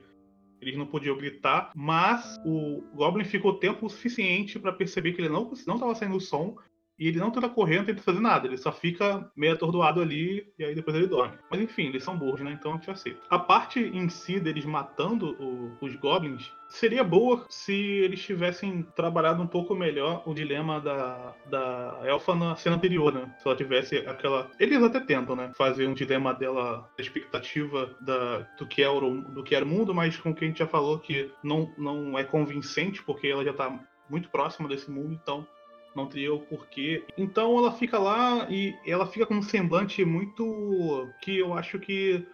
eles 0.62 0.78
não 0.78 0.86
podiam 0.86 1.18
gritar, 1.18 1.72
mas 1.76 2.38
o 2.46 2.82
Goblin 2.94 3.26
ficou 3.26 3.60
tempo 3.60 3.90
suficiente 3.90 4.60
pra 4.60 4.72
perceber 4.72 5.14
que 5.14 5.22
ele 5.22 5.30
não 5.30 5.52
não 5.68 5.80
tava 5.80 5.96
saindo 5.96 6.20
som 6.20 6.56
e 6.98 7.08
ele 7.08 7.20
não 7.20 7.32
tenta 7.32 7.50
correr, 7.50 7.78
não 7.78 7.86
tenta 7.86 8.02
fazer 8.02 8.20
nada, 8.20 8.48
ele 8.48 8.58
só 8.58 8.72
fica 8.72 9.30
meio 9.36 9.54
atordoado 9.54 10.02
ali 10.02 10.48
e 10.58 10.64
aí 10.64 10.74
depois 10.76 10.96
ele 10.96 11.08
dorme. 11.08 11.38
Mas 11.50 11.62
enfim, 11.62 11.88
eles 11.88 12.04
são 12.04 12.18
burros, 12.18 12.42
né? 12.42 12.52
Então 12.58 12.72
a 12.72 12.76
gente 12.76 12.90
aceita. 12.90 13.20
A 13.30 13.38
parte 13.40 13.80
em 13.80 14.08
si 14.10 14.40
deles 14.40 14.66
matando 14.66 15.36
o- 15.40 15.78
os 15.82 15.96
Goblins 15.96 16.52
seria 16.68 17.04
boa 17.04 17.46
se 17.50 17.74
eles 17.74 18.22
tivessem 18.24 18.84
trabalhado 18.96 19.42
um 19.42 19.48
pouco 19.48 19.76
melhor 19.76 20.24
o 20.26 20.34
dilema 20.34 20.80
da, 20.82 21.34
da 21.50 22.00
Elfa 22.04 22.34
na 22.36 22.56
cena 22.56 22.76
anterior, 22.76 23.14
né? 23.14 23.34
Se 23.38 23.48
ela 23.48 23.56
tivesse 23.56 23.98
aquela. 23.98 24.50
Eles 24.60 24.82
até 24.82 25.00
tentam, 25.00 25.36
né? 25.36 25.52
Fazer 25.56 25.88
um 25.88 25.94
dilema 25.94 26.34
dela, 26.34 26.90
da 26.98 27.04
expectativa 27.04 27.96
da, 28.02 28.40
do, 28.58 28.66
que 28.66 28.82
é 28.82 28.90
o, 28.90 29.00
do 29.22 29.44
que 29.44 29.56
era 29.56 29.64
o 29.66 29.68
mundo, 29.68 29.94
mas 29.94 30.18
com 30.18 30.32
o 30.32 30.36
que 30.36 30.44
a 30.44 30.48
gente 30.48 30.60
já 30.60 30.68
falou 30.68 31.00
que 31.00 31.32
não, 31.44 31.72
não 31.78 32.18
é 32.18 32.24
convincente, 32.24 33.04
porque 33.04 33.28
ela 33.28 33.44
já 33.44 33.54
tá 33.54 33.80
muito 34.10 34.30
próxima 34.30 34.68
desse 34.70 34.90
mundo, 34.92 35.14
então 35.14 35.48
não 35.96 36.08
teria 36.08 36.34
o 36.34 36.40
porquê. 36.40 37.04
Então 37.18 37.58
ela 37.58 37.72
fica 37.72 37.98
lá 37.98 38.48
e 38.50 38.76
ela 38.86 39.06
fica 39.08 39.26
com 39.26 39.36
um 39.36 39.42
semblante 39.42 40.04
muito. 40.04 41.08
que 41.22 41.40
eu 41.40 41.54
acho 41.54 41.80
que 41.80 42.26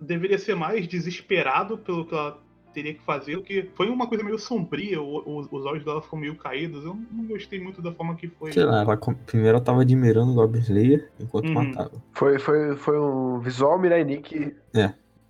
deveria 0.00 0.38
ser 0.38 0.54
mais 0.54 0.86
desesperado 0.86 1.78
pelo 1.78 2.06
que 2.06 2.14
ela 2.14 2.42
teria 2.72 2.92
que 2.92 3.02
fazer, 3.02 3.36
porque 3.36 3.70
foi 3.76 3.88
uma 3.88 4.08
coisa 4.08 4.24
meio 4.24 4.36
sombria, 4.38 5.00
os 5.00 5.64
olhos 5.64 5.84
dela 5.84 6.02
ficam 6.02 6.18
meio 6.18 6.34
caídos. 6.34 6.84
Eu 6.84 6.98
não 7.12 7.24
gostei 7.26 7.60
muito 7.60 7.80
da 7.80 7.92
forma 7.92 8.16
que 8.16 8.28
foi. 8.28 8.52
Sei 8.52 8.64
lá, 8.64 8.82
ela 8.82 8.96
primeiro 9.26 9.56
ela 9.56 9.64
tava 9.64 9.82
admirando 9.82 10.32
o 10.32 10.34
Goblin 10.34 10.60
Slayer 10.60 11.08
enquanto 11.20 11.46
Uhum. 11.46 11.54
matava. 11.54 11.92
Foi, 12.12 12.38
foi, 12.38 12.76
foi 12.76 12.98
um 12.98 13.38
visual 13.38 13.78
Mirai 13.78 14.02
Nikki. 14.04 14.54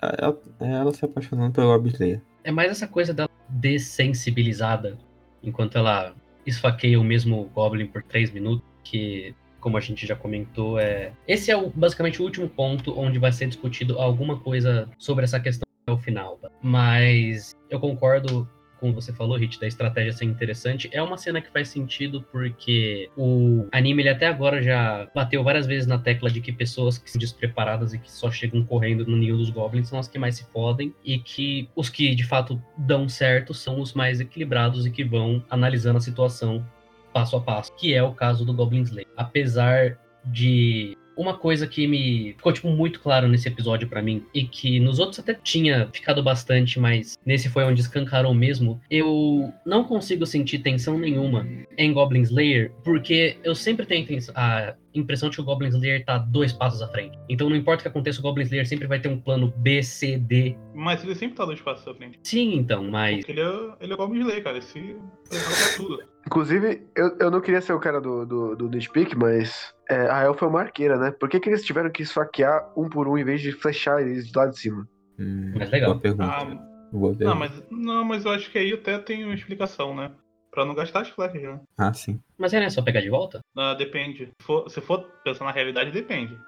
Ela, 0.01 0.39
ela 0.61 0.93
se 0.93 1.05
apaixonando 1.05 1.53
pelo 1.53 1.67
Goblin 1.69 1.93
Slayer. 1.93 2.23
É 2.43 2.51
mais 2.51 2.71
essa 2.71 2.89
coisa 2.89 3.13
dela 3.13 3.29
dessensibilizada 3.51 4.99
enquanto 5.43 5.77
ela 5.77 6.15
esfaqueia 6.47 7.01
o 7.01 7.05
mesmo 7.05 7.45
Goblin 7.55 7.87
por 7.87 8.03
três 8.03 8.31
minutos, 8.31 8.65
que, 8.83 9.35
como 9.61 9.77
a 9.77 9.81
gente 9.81 10.07
já 10.07 10.15
comentou, 10.15 10.79
é. 10.79 11.13
Esse 11.27 11.51
é 11.51 11.57
o- 11.57 11.71
basicamente 11.71 12.21
o 12.21 12.25
último 12.25 12.49
ponto 12.49 12.99
onde 12.99 13.19
vai 13.19 13.33
ser 13.33 13.47
discutido 13.47 13.99
alguma 13.99 14.39
coisa 14.39 14.89
sobre 14.99 15.25
essa 15.25 15.41
questão 15.41 15.65
até 15.83 15.93
o 15.93 15.99
final. 15.99 16.37
tá? 16.37 16.51
Mas 16.63 17.55
eu 17.71 17.81
concordo 17.81 18.49
com 18.85 18.91
o 18.91 18.95
que 18.95 19.03
você 19.03 19.13
falou, 19.15 19.39
Hit, 19.39 19.59
da 19.59 19.67
estratégia 19.67 20.13
ser 20.13 20.27
interessante. 20.27 20.91
É 20.93 21.03
uma 21.03 21.17
cena 21.17 21.41
que 21.41 21.51
faz 21.51 21.69
sentido 21.69 22.23
porque 22.31 23.09
o 23.17 23.67
anime 23.73 24.03
ele 24.03 24.11
até 24.11 24.27
agora 24.27 24.63
já 24.63 25.09
bateu 25.15 25.43
várias 25.43 25.67
vezes 25.67 25.87
na 25.87 25.99
tecla 25.99 26.31
de 26.31 26.41
que 26.43 26.53
pessoas 26.53 26.99
que 26.99 27.11
são 27.11 27.19
despreparadas 27.19 27.95
e 27.95 27.99
que 27.99 28.11
só 28.11 28.31
chegam 28.31 28.63
correndo 28.63 29.07
no 29.07 29.17
nível 29.17 29.39
dos 29.39 29.49
goblins 29.49 29.89
são 29.89 29.99
as 29.99 30.07
que 30.07 30.19
mais 30.19 30.37
se 30.37 30.45
fodem 30.53 30.95
e 31.03 31.19
que 31.19 31.69
os 31.75 31.89
que 31.89 32.15
de 32.15 32.25
fato 32.25 32.61
dão 32.77 33.09
certo 33.09 33.55
são 33.55 33.81
os 33.81 33.95
mais 33.95 34.21
equilibrados 34.21 34.85
e 34.85 34.91
que 34.91 35.03
vão 35.03 35.43
analisando 35.49 35.97
a 35.97 36.03
situação 36.03 36.67
passo 37.13 37.37
a 37.37 37.41
passo, 37.41 37.75
que 37.77 37.95
é 37.95 38.03
o 38.03 38.13
caso 38.13 38.45
do 38.45 38.53
Goblin 38.53 38.83
Slayer. 38.83 39.09
Apesar 39.17 39.99
de 40.27 40.99
uma 41.17 41.37
coisa 41.37 41.67
que 41.67 41.87
me 41.87 42.35
ficou 42.37 42.53
tipo 42.53 42.69
muito 42.69 43.01
claro 43.01 43.29
nesse 43.29 43.49
episódio 43.49 43.89
pra 43.89 44.03
mim 44.03 44.25
e 44.35 44.45
que 44.45 44.81
nos 44.81 44.99
outros 44.99 45.19
até 45.19 45.35
tinha 45.35 45.89
ficado 45.93 46.23
bastante, 46.23 46.79
mas 46.79 47.19
nesse 47.25 47.49
foi 47.49 47.65
onde 47.65 47.81
escancarou 47.81 48.35
mesmo. 48.35 48.81
Eu 48.91 49.53
não 49.65 49.85
consigo 49.85 50.27
sentir 50.27 50.59
tensão 50.59 50.99
nenhuma 50.99 51.47
em 51.77 51.93
Goblin 51.93 52.23
Slayer 52.23 52.73
porque 52.83 53.37
eu 53.43 53.55
sempre 53.55 53.87
tenho 53.87 54.07
a 54.35 54.75
impressão 54.95 55.29
de 55.29 55.37
que 55.37 55.43
o 55.43 55.45
Goblin 55.45 55.69
Slayer 55.69 56.05
tá 56.05 56.19
dois 56.19 56.53
passos 56.53 56.81
à 56.83 56.89
frente. 56.89 57.19
Então 57.29 57.49
não 57.49 57.57
importa 57.57 57.81
o 57.81 57.83
que 57.83 57.89
aconteça, 57.89 58.21
o 58.21 58.23
Goblin 58.23 58.45
Slayer 58.45 58.67
sempre 58.67 58.87
vai 58.87 59.01
ter 59.01 59.09
um 59.09 59.21
plano 59.21 59.53
B, 59.57 59.83
C, 59.83 60.17
D. 60.17 60.57
Mas 60.75 61.03
ele 61.03 61.15
sempre 61.15 61.37
tá 61.37 61.45
dois 61.45 61.61
passos 61.61 61.87
à 61.89 61.95
frente. 61.95 62.19
Sim, 62.23 62.55
então, 62.55 62.85
mas 62.85 63.17
Porque 63.19 63.33
ele 63.33 63.41
é, 63.41 63.73
ele 63.81 63.93
é 63.93 63.97
Goblin 63.97 64.21
Slayer, 64.21 64.43
cara. 64.43 64.59
Esse 64.59 64.97
pra 65.29 65.77
tudo. 65.77 66.14
Inclusive, 66.27 66.87
eu, 66.97 67.17
eu 67.21 67.31
não 67.31 67.41
queria 67.41 67.61
ser 67.61 67.73
o 67.73 67.81
cara 67.81 68.01
do, 68.01 68.25
do, 68.25 68.57
do 68.57 68.69
nitpick, 68.69 69.15
mas 69.15 69.73
é, 69.91 70.11
a 70.11 70.23
elfa 70.23 70.45
é 70.47 70.49
uma 70.49 70.61
arqueira, 70.61 70.97
né? 70.99 71.11
Por 71.11 71.29
que, 71.29 71.39
que 71.39 71.49
eles 71.49 71.65
tiveram 71.65 71.91
que 71.91 72.03
esfaquear 72.03 72.73
um 72.77 72.89
por 72.89 73.07
um 73.07 73.19
em 73.19 73.25
vez 73.25 73.41
de 73.41 73.53
flechar 73.53 74.01
eles 74.01 74.27
de 74.29 74.39
lá 74.39 74.47
de 74.47 74.59
cima? 74.59 74.89
Hum, 75.19 75.53
Mas 75.57 75.71
legal. 75.71 75.91
Boa 75.91 76.01
pergunta. 76.01 76.25
Ah, 76.25 76.45
Boa 76.91 77.11
não, 77.13 77.17
pergunta. 77.19 77.35
mas, 77.37 77.63
não, 77.71 78.05
mas 78.05 78.25
eu 78.25 78.31
acho 78.31 78.51
que 78.51 78.59
aí 78.59 78.73
até 78.73 78.99
tem 78.99 79.25
uma 79.25 79.35
explicação, 79.35 79.95
né? 79.95 80.11
Pra 80.51 80.65
não 80.65 80.75
gastar 80.75 81.01
as 81.01 81.09
flechas, 81.11 81.43
né? 81.43 81.61
Ah, 81.77 81.93
sim. 81.93 82.21
Mas 82.39 82.55
é, 82.55 82.61
né? 82.61 82.71
Só 82.71 82.81
pegar 82.83 83.01
de 83.01 83.11
volta? 83.11 83.41
Ah, 83.57 83.75
depende. 83.75 84.27
Se 84.41 84.47
for, 84.47 84.71
se 84.71 84.81
for 84.81 85.01
pensar 85.25 85.45
na 85.45 85.51
realidade, 85.53 85.91
depende. 85.91 86.39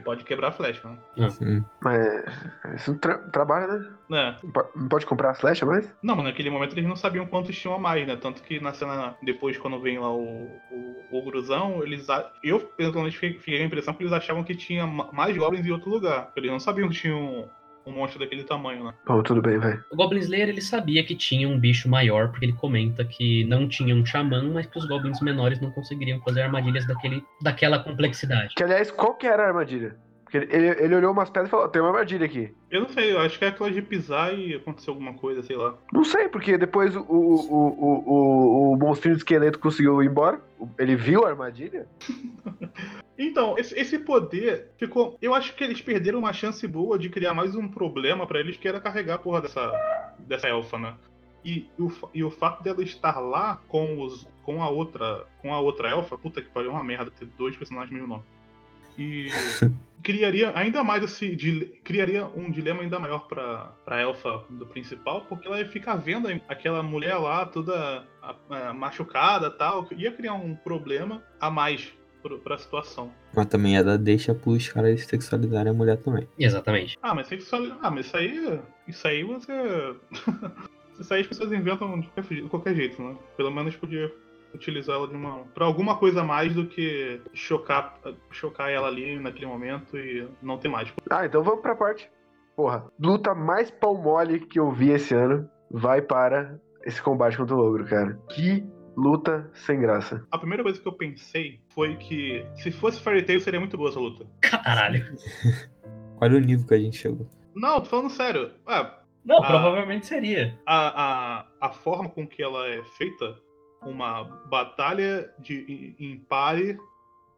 Pode 0.00 0.24
quebrar 0.24 0.48
a 0.48 0.52
flecha, 0.52 0.88
né? 1.16 1.30
Sim. 1.30 1.64
Mas 1.82 2.24
isso 2.76 2.92
não 2.92 2.98
tra 2.98 3.18
trabalha, 3.18 3.66
né? 3.66 3.90
É. 4.10 4.36
Não 4.44 4.52
po- 4.52 4.70
Não 4.76 4.88
pode 4.88 5.06
comprar 5.06 5.30
as 5.30 5.40
flechas 5.40 5.68
mais? 5.68 5.94
Não, 6.02 6.16
mas 6.16 6.24
naquele 6.26 6.50
momento 6.50 6.72
eles 6.74 6.88
não 6.88 6.96
sabiam 6.96 7.26
quantos 7.26 7.56
tinham 7.56 7.74
a 7.74 7.78
mais, 7.78 8.06
né? 8.06 8.16
Tanto 8.16 8.42
que 8.42 8.60
na 8.60 8.72
cena 8.72 9.16
depois, 9.22 9.56
quando 9.58 9.80
vem 9.80 9.98
lá 9.98 10.12
o, 10.12 10.46
o, 10.70 11.18
o 11.18 11.24
Gruzão, 11.24 11.82
eles. 11.82 12.08
a- 12.10 12.30
Eu, 12.42 12.60
pelo 12.60 12.92
menos, 12.94 13.14
fiquei 13.14 13.38
fiquei 13.38 13.62
a 13.62 13.64
impressão 13.64 13.94
que 13.94 14.02
eles 14.02 14.12
achavam 14.12 14.44
que 14.44 14.54
tinha 14.54 14.86
ma- 14.86 15.10
mais 15.12 15.36
goblins 15.36 15.66
em 15.66 15.70
outro 15.72 15.90
lugar. 15.90 16.30
Eles 16.36 16.50
não 16.50 16.60
sabiam 16.60 16.88
que 16.88 16.94
tinha 16.94 17.14
um, 17.88 17.92
monstro 17.92 18.18
daquele 18.18 18.44
tamanho, 18.44 18.84
né? 18.84 18.94
Bom, 19.06 19.22
tudo 19.22 19.42
bem, 19.42 19.58
vai. 19.58 19.78
O 19.90 19.96
Goblin 19.96 20.20
Slayer 20.20 20.48
ele 20.48 20.60
sabia 20.60 21.04
que 21.04 21.14
tinha 21.14 21.48
um 21.48 21.58
bicho 21.58 21.88
maior, 21.88 22.30
porque 22.30 22.44
ele 22.44 22.52
comenta 22.52 23.04
que 23.04 23.44
não 23.44 23.68
tinha 23.68 23.94
um 23.94 24.04
xamã, 24.04 24.42
mas 24.52 24.66
que 24.66 24.78
os 24.78 24.86
goblins 24.86 25.20
menores 25.20 25.60
não 25.60 25.70
conseguiriam 25.70 26.20
fazer 26.20 26.42
armadilhas 26.42 26.86
daquele, 26.86 27.22
daquela 27.42 27.78
complexidade. 27.78 28.54
Que, 28.54 28.62
aliás, 28.62 28.90
qual 28.90 29.14
que 29.14 29.26
era 29.26 29.44
a 29.44 29.48
armadilha? 29.48 29.96
Porque 30.30 30.54
ele, 30.54 30.68
ele, 30.68 30.94
olhou 30.94 31.10
umas 31.10 31.30
pedras 31.30 31.48
e 31.48 31.50
falou, 31.50 31.68
tem 31.70 31.80
uma 31.80 31.88
armadilha 31.88 32.26
aqui. 32.26 32.54
Eu 32.70 32.82
não 32.82 32.88
sei, 32.90 33.12
eu 33.12 33.20
acho 33.20 33.38
que 33.38 33.46
é 33.46 33.48
aquela 33.48 33.70
de 33.70 33.80
pisar 33.80 34.38
e 34.38 34.56
acontecer 34.56 34.90
alguma 34.90 35.14
coisa, 35.14 35.42
sei 35.42 35.56
lá. 35.56 35.74
Não 35.90 36.04
sei, 36.04 36.28
porque 36.28 36.58
depois 36.58 36.94
o, 36.94 37.00
o, 37.00 37.54
o, 37.54 38.72
o, 38.72 38.76
monstrinho 38.76 39.16
de 39.16 39.22
esqueleto 39.22 39.58
conseguiu 39.58 40.02
ir 40.02 40.06
embora. 40.06 40.38
Ele 40.78 40.96
viu 40.96 41.24
a 41.24 41.30
armadilha. 41.30 41.86
Então, 43.20 43.56
esse, 43.58 43.98
poder 43.98 44.70
ficou. 44.78 45.18
Eu 45.20 45.34
acho 45.34 45.52
que 45.56 45.64
eles 45.64 45.82
perderam 45.82 46.20
uma 46.20 46.32
chance 46.32 46.64
boa 46.68 46.96
de 46.96 47.08
criar 47.08 47.34
mais 47.34 47.56
um 47.56 47.66
problema 47.66 48.24
pra 48.28 48.38
eles, 48.38 48.56
que 48.56 48.68
era 48.68 48.80
carregar 48.80 49.14
a 49.14 49.18
porra 49.18 49.40
dessa, 49.40 49.72
dessa 50.20 50.46
elfa, 50.46 50.78
né? 50.78 50.94
E, 51.44 51.66
o, 51.76 51.90
e 52.14 52.22
o 52.22 52.30
fato 52.30 52.62
dela 52.62 52.80
estar 52.80 53.18
lá 53.18 53.60
com, 53.66 54.00
os, 54.00 54.24
com 54.44 54.62
a 54.62 54.70
outra 54.70 55.26
com 55.42 55.52
a 55.52 55.58
outra 55.58 55.90
elfa, 55.90 56.16
puta 56.16 56.40
que 56.40 56.48
pariu, 56.48 56.70
é 56.70 56.74
uma 56.74 56.84
merda 56.84 57.10
ter 57.10 57.26
dois 57.36 57.56
personagens 57.56 57.90
no 57.90 57.98
mesmo 57.98 58.14
nome. 58.14 58.24
E 58.98 59.28
criaria 60.02 60.52
ainda 60.54 60.82
mais 60.82 61.02
esse. 61.04 61.36
criaria 61.84 62.26
um 62.26 62.50
dilema 62.50 62.82
ainda 62.82 62.98
maior 62.98 63.28
pra, 63.28 63.72
pra 63.84 64.00
elfa 64.00 64.44
do 64.50 64.66
principal, 64.66 65.22
porque 65.28 65.46
ela 65.46 65.58
ia 65.58 65.68
ficar 65.68 65.96
vendo 65.96 66.28
aquela 66.48 66.82
mulher 66.82 67.16
lá 67.16 67.46
toda 67.46 68.04
ah, 68.22 68.34
ah, 68.50 68.72
machucada 68.72 69.50
tal. 69.50 69.86
Ia 69.96 70.12
criar 70.12 70.34
um 70.34 70.54
problema 70.56 71.22
a 71.40 71.50
mais 71.50 71.92
pro- 72.22 72.38
pra 72.38 72.58
situação. 72.58 73.12
Mas 73.34 73.46
também 73.46 73.76
ela 73.76 73.96
deixa 73.96 74.34
pros 74.34 74.68
caras 74.68 75.04
sexualizarem 75.04 75.70
a 75.70 75.74
mulher 75.74 75.98
também. 75.98 76.28
Exatamente. 76.38 76.98
Ah, 77.02 77.14
mas 77.14 77.28
sexual... 77.28 77.62
Ah, 77.82 77.90
mas 77.90 78.06
isso 78.06 78.16
aí. 78.16 78.60
Isso 78.86 79.06
aí 79.06 79.22
você. 79.22 79.52
isso 80.98 81.14
aí 81.14 81.20
as 81.20 81.26
pessoas 81.26 81.52
inventam 81.52 82.00
de 82.00 82.08
qualquer, 82.08 82.34
de 82.42 82.48
qualquer 82.48 82.74
jeito, 82.74 83.02
né? 83.02 83.16
Pelo 83.36 83.50
menos 83.50 83.76
podia 83.76 84.12
utilizar 84.54 84.96
ela 84.96 85.08
de 85.08 85.14
uma. 85.14 85.44
pra 85.54 85.64
alguma 85.66 85.96
coisa 85.96 86.20
a 86.20 86.24
mais 86.24 86.54
do 86.54 86.66
que 86.66 87.20
chocar, 87.32 87.98
chocar 88.30 88.70
ela 88.70 88.88
ali 88.88 89.18
naquele 89.18 89.46
momento 89.46 89.96
e 89.96 90.26
não 90.42 90.58
ter 90.58 90.68
mais. 90.68 90.92
Ah, 91.10 91.26
então 91.26 91.42
vamos 91.42 91.60
pra 91.60 91.74
parte. 91.76 92.10
Porra, 92.56 92.86
luta 92.98 93.34
mais 93.34 93.70
pau 93.70 93.96
mole 93.96 94.40
que 94.40 94.58
eu 94.58 94.70
vi 94.72 94.90
esse 94.90 95.14
ano 95.14 95.48
vai 95.70 96.02
para 96.02 96.58
esse 96.84 97.00
combate 97.02 97.36
contra 97.36 97.54
o 97.54 97.60
ogro, 97.60 97.84
cara. 97.84 98.18
Que 98.30 98.64
luta 98.96 99.48
sem 99.54 99.78
graça. 99.78 100.26
A 100.30 100.38
primeira 100.38 100.62
coisa 100.64 100.80
que 100.80 100.88
eu 100.88 100.92
pensei 100.92 101.60
foi 101.72 101.94
que 101.96 102.44
se 102.56 102.72
fosse 102.72 103.00
Fairy 103.00 103.22
Tail 103.22 103.40
seria 103.40 103.60
muito 103.60 103.76
boa 103.76 103.90
essa 103.90 104.00
luta. 104.00 104.26
Caralho. 104.40 105.04
Olha 106.20 106.36
o 106.36 106.40
nível 106.40 106.66
que 106.66 106.74
a 106.74 106.78
gente 106.78 106.96
chegou. 106.96 107.28
Não, 107.54 107.80
tô 107.80 107.86
falando 107.86 108.10
sério. 108.10 108.50
Ah, 108.66 108.98
Não, 109.24 109.38
Ah. 109.42 109.46
provavelmente 109.46 110.06
seria. 110.06 110.58
a, 110.66 111.02
a, 111.02 111.46
a 111.60 111.70
forma 111.70 112.08
com 112.08 112.26
que 112.26 112.42
ela 112.42 112.66
é 112.66 112.82
feita, 112.96 113.36
uma 113.82 114.24
batalha 114.48 115.32
de 115.38 115.96
em 115.98 116.12
em 116.12 116.18
pare 116.18 116.78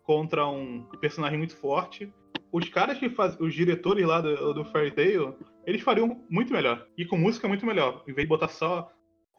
contra 0.03 0.47
um 0.47 0.83
personagem 1.01 1.39
muito 1.39 1.57
forte. 1.57 2.13
Os 2.53 2.69
caras 2.69 2.99
que 2.99 3.09
fazem, 3.09 3.39
os 3.41 3.55
diretores 3.55 4.05
lá 4.05 4.21
do, 4.21 4.53
do 4.53 4.65
Fairy 4.65 4.91
Tail, 4.91 5.37
eles 5.65 5.83
fariam 5.83 6.25
muito 6.29 6.53
melhor. 6.53 6.85
E 6.97 7.05
com 7.05 7.17
música 7.17 7.47
muito 7.47 7.65
melhor. 7.65 8.03
Em 8.09 8.13
vez 8.13 8.27
de 8.27 8.29
botar 8.29 8.49
só. 8.49 8.91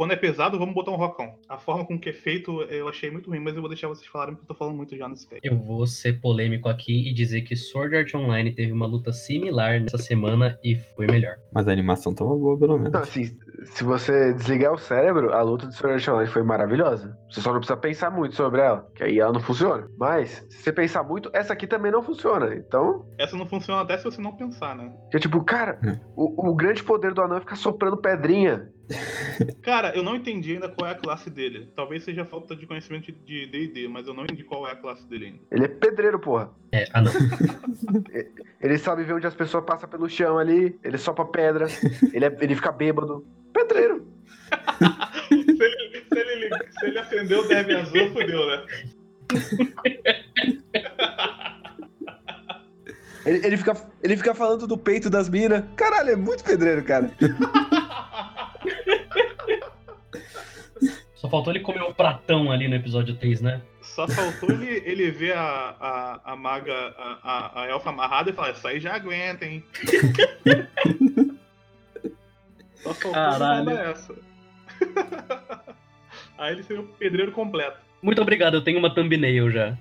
Quando 0.02 0.14
é 0.14 0.16
pesado, 0.16 0.58
vamos 0.58 0.74
botar 0.74 0.90
um 0.90 0.96
rockão. 0.96 1.36
A 1.48 1.60
forma 1.60 1.86
com 1.86 1.96
que 2.00 2.10
é 2.10 2.14
feito, 2.14 2.64
eu 2.64 2.90
achei 2.90 3.12
muito 3.12 3.30
ruim, 3.30 3.40
mas 3.40 3.54
eu 3.54 3.62
vou 3.62 3.70
deixar 3.70 3.88
vocês 3.88 4.08
falarem 4.08 4.34
porque 4.34 4.46
eu 4.52 4.56
tô 4.56 4.56
falando 4.56 4.76
muito 4.76 4.98
já 4.98 5.08
nesse 5.08 5.28
cast. 5.28 5.48
Eu 5.48 5.56
vou 5.60 5.86
ser 5.86 6.20
polêmico 6.20 6.68
aqui 6.68 7.08
e 7.08 7.14
dizer 7.14 7.42
que 7.42 7.56
Sword 7.56 7.96
Art 7.96 8.16
Online 8.16 8.52
teve 8.52 8.72
uma 8.72 8.88
luta 8.88 9.14
similar 9.14 9.80
nessa 9.80 10.00
semana 10.00 10.58
e 10.64 10.74
foi 10.96 11.06
melhor. 11.06 11.36
Mas 11.54 11.68
a 11.68 11.72
animação 11.72 12.16
tava 12.16 12.32
boa, 12.36 12.58
pelo 12.58 12.78
Não, 12.78 12.84
menos. 12.86 12.96
assim, 13.00 13.38
se 13.64 13.84
você 13.84 14.34
desligar 14.34 14.74
o 14.74 14.78
cérebro, 14.80 15.36
a 15.36 15.42
luta 15.44 15.68
de 15.68 15.76
Sword 15.76 15.98
Art 15.98 16.08
Online 16.08 16.32
foi 16.34 16.42
maravilhosa. 16.42 17.16
Você 17.30 17.40
só 17.40 17.52
não 17.54 17.60
precisa 17.60 17.78
pensar 17.78 18.10
muito 18.10 18.36
sobre 18.36 18.60
ela, 18.60 18.90
que 18.96 19.04
aí 19.04 19.20
ela 19.20 19.32
não 19.32 19.40
funciona. 19.40 19.88
Mas, 20.00 20.44
se 20.50 20.64
você 20.64 20.74
pensar 20.74 21.04
muito, 21.04 21.30
essa 21.32 21.54
aqui 21.54 21.68
também 21.68 21.92
não 21.92 22.02
funciona. 22.02 22.56
Então, 22.56 23.06
Essa 23.20 23.38
não 23.38 23.46
funciona 23.46 23.82
até 23.84 24.00
se 24.00 24.04
você 24.06 24.20
não 24.20 24.36
pensar, 24.36 24.76
né? 24.76 24.92
que 25.12 25.18
é 25.18 25.20
tipo, 25.20 25.44
cara, 25.44 25.80
Hum. 25.84 25.96
o, 26.16 26.50
o 26.50 26.56
grande 26.56 26.84
poder 26.84 27.14
do 27.14 27.22
anão 27.22 27.38
é 27.38 27.40
ficar 27.40 27.56
soprando 27.56 27.98
pedrinha. 27.98 28.68
Cara, 29.62 29.96
eu 29.96 30.04
não 30.04 30.16
entendi 30.16 30.54
ainda 30.54 30.70
qual 30.70 30.90
é 30.90 30.94
a 30.94 30.96
classe 30.96 31.30
dele. 31.30 31.72
Talvez 31.76 32.04
seja 32.04 32.26
falta 32.26 32.56
de 32.56 32.66
conhecimento 32.66 33.12
de 33.12 33.46
D&D, 33.48 33.88
mas 33.88 34.08
eu 34.08 34.14
não 34.14 34.24
entendi 34.24 34.44
qual 34.44 34.68
é 34.68 34.72
a 34.72 34.76
classe 34.76 35.06
dele 35.08 35.26
ainda. 35.26 35.40
Ele 35.52 35.66
é 35.66 35.68
pedreiro, 35.68 36.20
porra. 36.20 36.52
É, 36.72 36.88
ah 36.94 37.02
não. 37.02 37.12
Ele 38.62 38.78
sabe 38.78 39.04
ver 39.04 39.14
onde 39.14 39.26
as 39.28 39.36
pessoas 39.36 39.66
passam 39.66 39.90
pelo 39.90 40.08
chão 40.08 40.38
ali, 40.38 40.80
ele 40.84 40.98
sopra 40.98 41.26
pedra, 41.26 41.66
ele, 42.14 42.26
é- 42.26 42.38
ele 42.42 42.56
fica 42.56 42.72
bêbado. 42.72 43.26
Pedreiro. 43.52 44.06
se, 45.28 45.34
ele, 45.34 46.06
se, 46.06 46.20
ele, 46.20 46.50
se 46.80 46.86
ele 46.86 47.00
acendeu 47.00 47.40
o 47.40 47.48
derby 47.48 47.74
azul, 47.74 48.12
fodeu, 48.12 48.48
né? 48.48 48.66
Ele, 53.26 53.46
ele 53.46 53.58
fica, 53.58 53.76
ele 54.04 54.18
fica 54.18 54.34
falando 54.34 54.68
do 54.68 54.78
peito 54.78 55.10
das 55.10 55.30
minas. 55.30 55.64
Caralho, 55.76 56.12
é 56.12 56.16
muito 56.16 56.44
pedreiro, 56.44 56.84
cara. 56.84 57.12
Só 61.16 61.30
faltou 61.30 61.54
ele 61.54 61.60
comer 61.60 61.84
o 61.84 61.94
pratão 61.94 62.52
ali 62.52 62.68
no 62.68 62.76
episódio 62.76 63.16
3, 63.16 63.42
né? 63.42 63.62
Só 63.82 64.08
faltou 64.08 64.50
ele, 64.50 64.82
ele 64.86 65.12
ver 65.12 65.38
a, 65.38 65.76
a, 65.80 66.32
a 66.32 66.36
maga, 66.36 66.74
a, 66.98 67.20
a, 67.22 67.62
a 67.62 67.68
elfa 67.68 67.92
amarrada 67.92 68.32
e 68.32 68.34
falar, 68.34 68.52
isso 68.52 68.68
aí 68.68 68.80
já 68.80 68.96
aguenta, 68.96 69.46
hein? 69.46 69.64
Só 72.82 72.94
faltou 72.94 73.12
Caralho. 73.12 73.70
essa. 73.70 74.16
aí 76.40 76.54
ele 76.54 76.64
seria 76.64 76.82
o 76.82 76.88
pedreiro 76.88 77.32
completo. 77.32 77.78
Muito 78.02 78.20
obrigado, 78.22 78.56
eu 78.56 78.64
tenho 78.64 78.80
uma 78.80 78.94
thumbnail 78.94 79.52
já. 79.52 79.78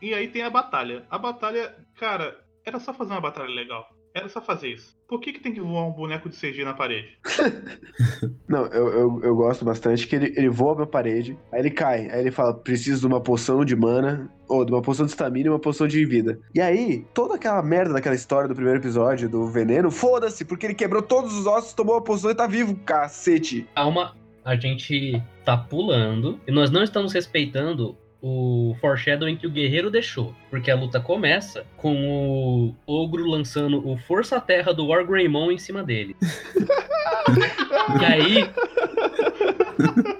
E 0.00 0.14
aí 0.14 0.26
tem 0.28 0.42
a 0.42 0.50
batalha. 0.50 1.04
A 1.10 1.16
batalha, 1.16 1.76
cara, 1.96 2.36
era 2.64 2.80
só 2.80 2.92
fazer 2.92 3.12
uma 3.12 3.20
batalha 3.20 3.54
legal. 3.54 3.88
Era 4.14 4.28
só 4.28 4.40
fazer 4.40 4.68
isso. 4.68 4.94
Por 5.08 5.20
que, 5.20 5.32
que 5.32 5.40
tem 5.40 5.52
que 5.52 5.60
voar 5.60 5.86
um 5.86 5.92
boneco 5.92 6.28
de 6.28 6.36
CG 6.36 6.64
na 6.64 6.74
parede? 6.74 7.18
Não, 8.46 8.66
eu, 8.66 8.88
eu, 8.88 9.20
eu 9.22 9.36
gosto 9.36 9.64
bastante 9.64 10.06
que 10.06 10.16
ele, 10.16 10.34
ele 10.36 10.48
voa 10.48 10.76
pra 10.76 10.86
parede, 10.86 11.38
aí 11.50 11.60
ele 11.60 11.70
cai, 11.70 12.10
aí 12.10 12.20
ele 12.20 12.30
fala, 12.30 12.54
preciso 12.54 13.00
de 13.00 13.06
uma 13.06 13.20
poção 13.20 13.64
de 13.64 13.74
mana, 13.74 14.30
ou 14.48 14.64
de 14.64 14.72
uma 14.72 14.82
poção 14.82 15.06
de 15.06 15.12
estamina 15.12 15.46
e 15.46 15.50
uma 15.50 15.58
poção 15.58 15.86
de 15.88 16.04
vida. 16.04 16.38
E 16.54 16.60
aí, 16.60 17.06
toda 17.14 17.36
aquela 17.36 17.62
merda 17.62 17.94
daquela 17.94 18.14
história 18.14 18.48
do 18.48 18.54
primeiro 18.54 18.80
episódio 18.80 19.28
do 19.28 19.46
veneno, 19.46 19.90
foda-se, 19.90 20.44
porque 20.44 20.66
ele 20.66 20.74
quebrou 20.74 21.02
todos 21.02 21.34
os 21.36 21.46
ossos, 21.46 21.72
tomou 21.72 21.96
a 21.96 22.02
poção 22.02 22.30
e 22.30 22.34
tá 22.34 22.46
vivo, 22.46 22.76
cacete. 22.76 23.66
Calma, 23.74 24.14
a 24.44 24.56
gente 24.56 25.22
tá 25.44 25.56
pulando 25.56 26.38
e 26.46 26.52
nós 26.52 26.70
não 26.70 26.82
estamos 26.82 27.12
respeitando 27.12 27.96
o 28.22 28.76
foreshadowing 28.80 29.36
que 29.36 29.46
o 29.48 29.50
guerreiro 29.50 29.90
deixou. 29.90 30.32
Porque 30.48 30.70
a 30.70 30.76
luta 30.76 31.00
começa 31.00 31.66
com 31.76 32.06
o 32.06 32.74
ogro 32.86 33.26
lançando 33.26 33.86
o 33.86 33.98
Força 33.98 34.40
Terra 34.40 34.72
do 34.72 34.86
War 34.86 35.04
Greymon 35.04 35.50
em 35.50 35.58
cima 35.58 35.82
dele. 35.82 36.16
e 38.00 38.04
aí. 38.04 38.50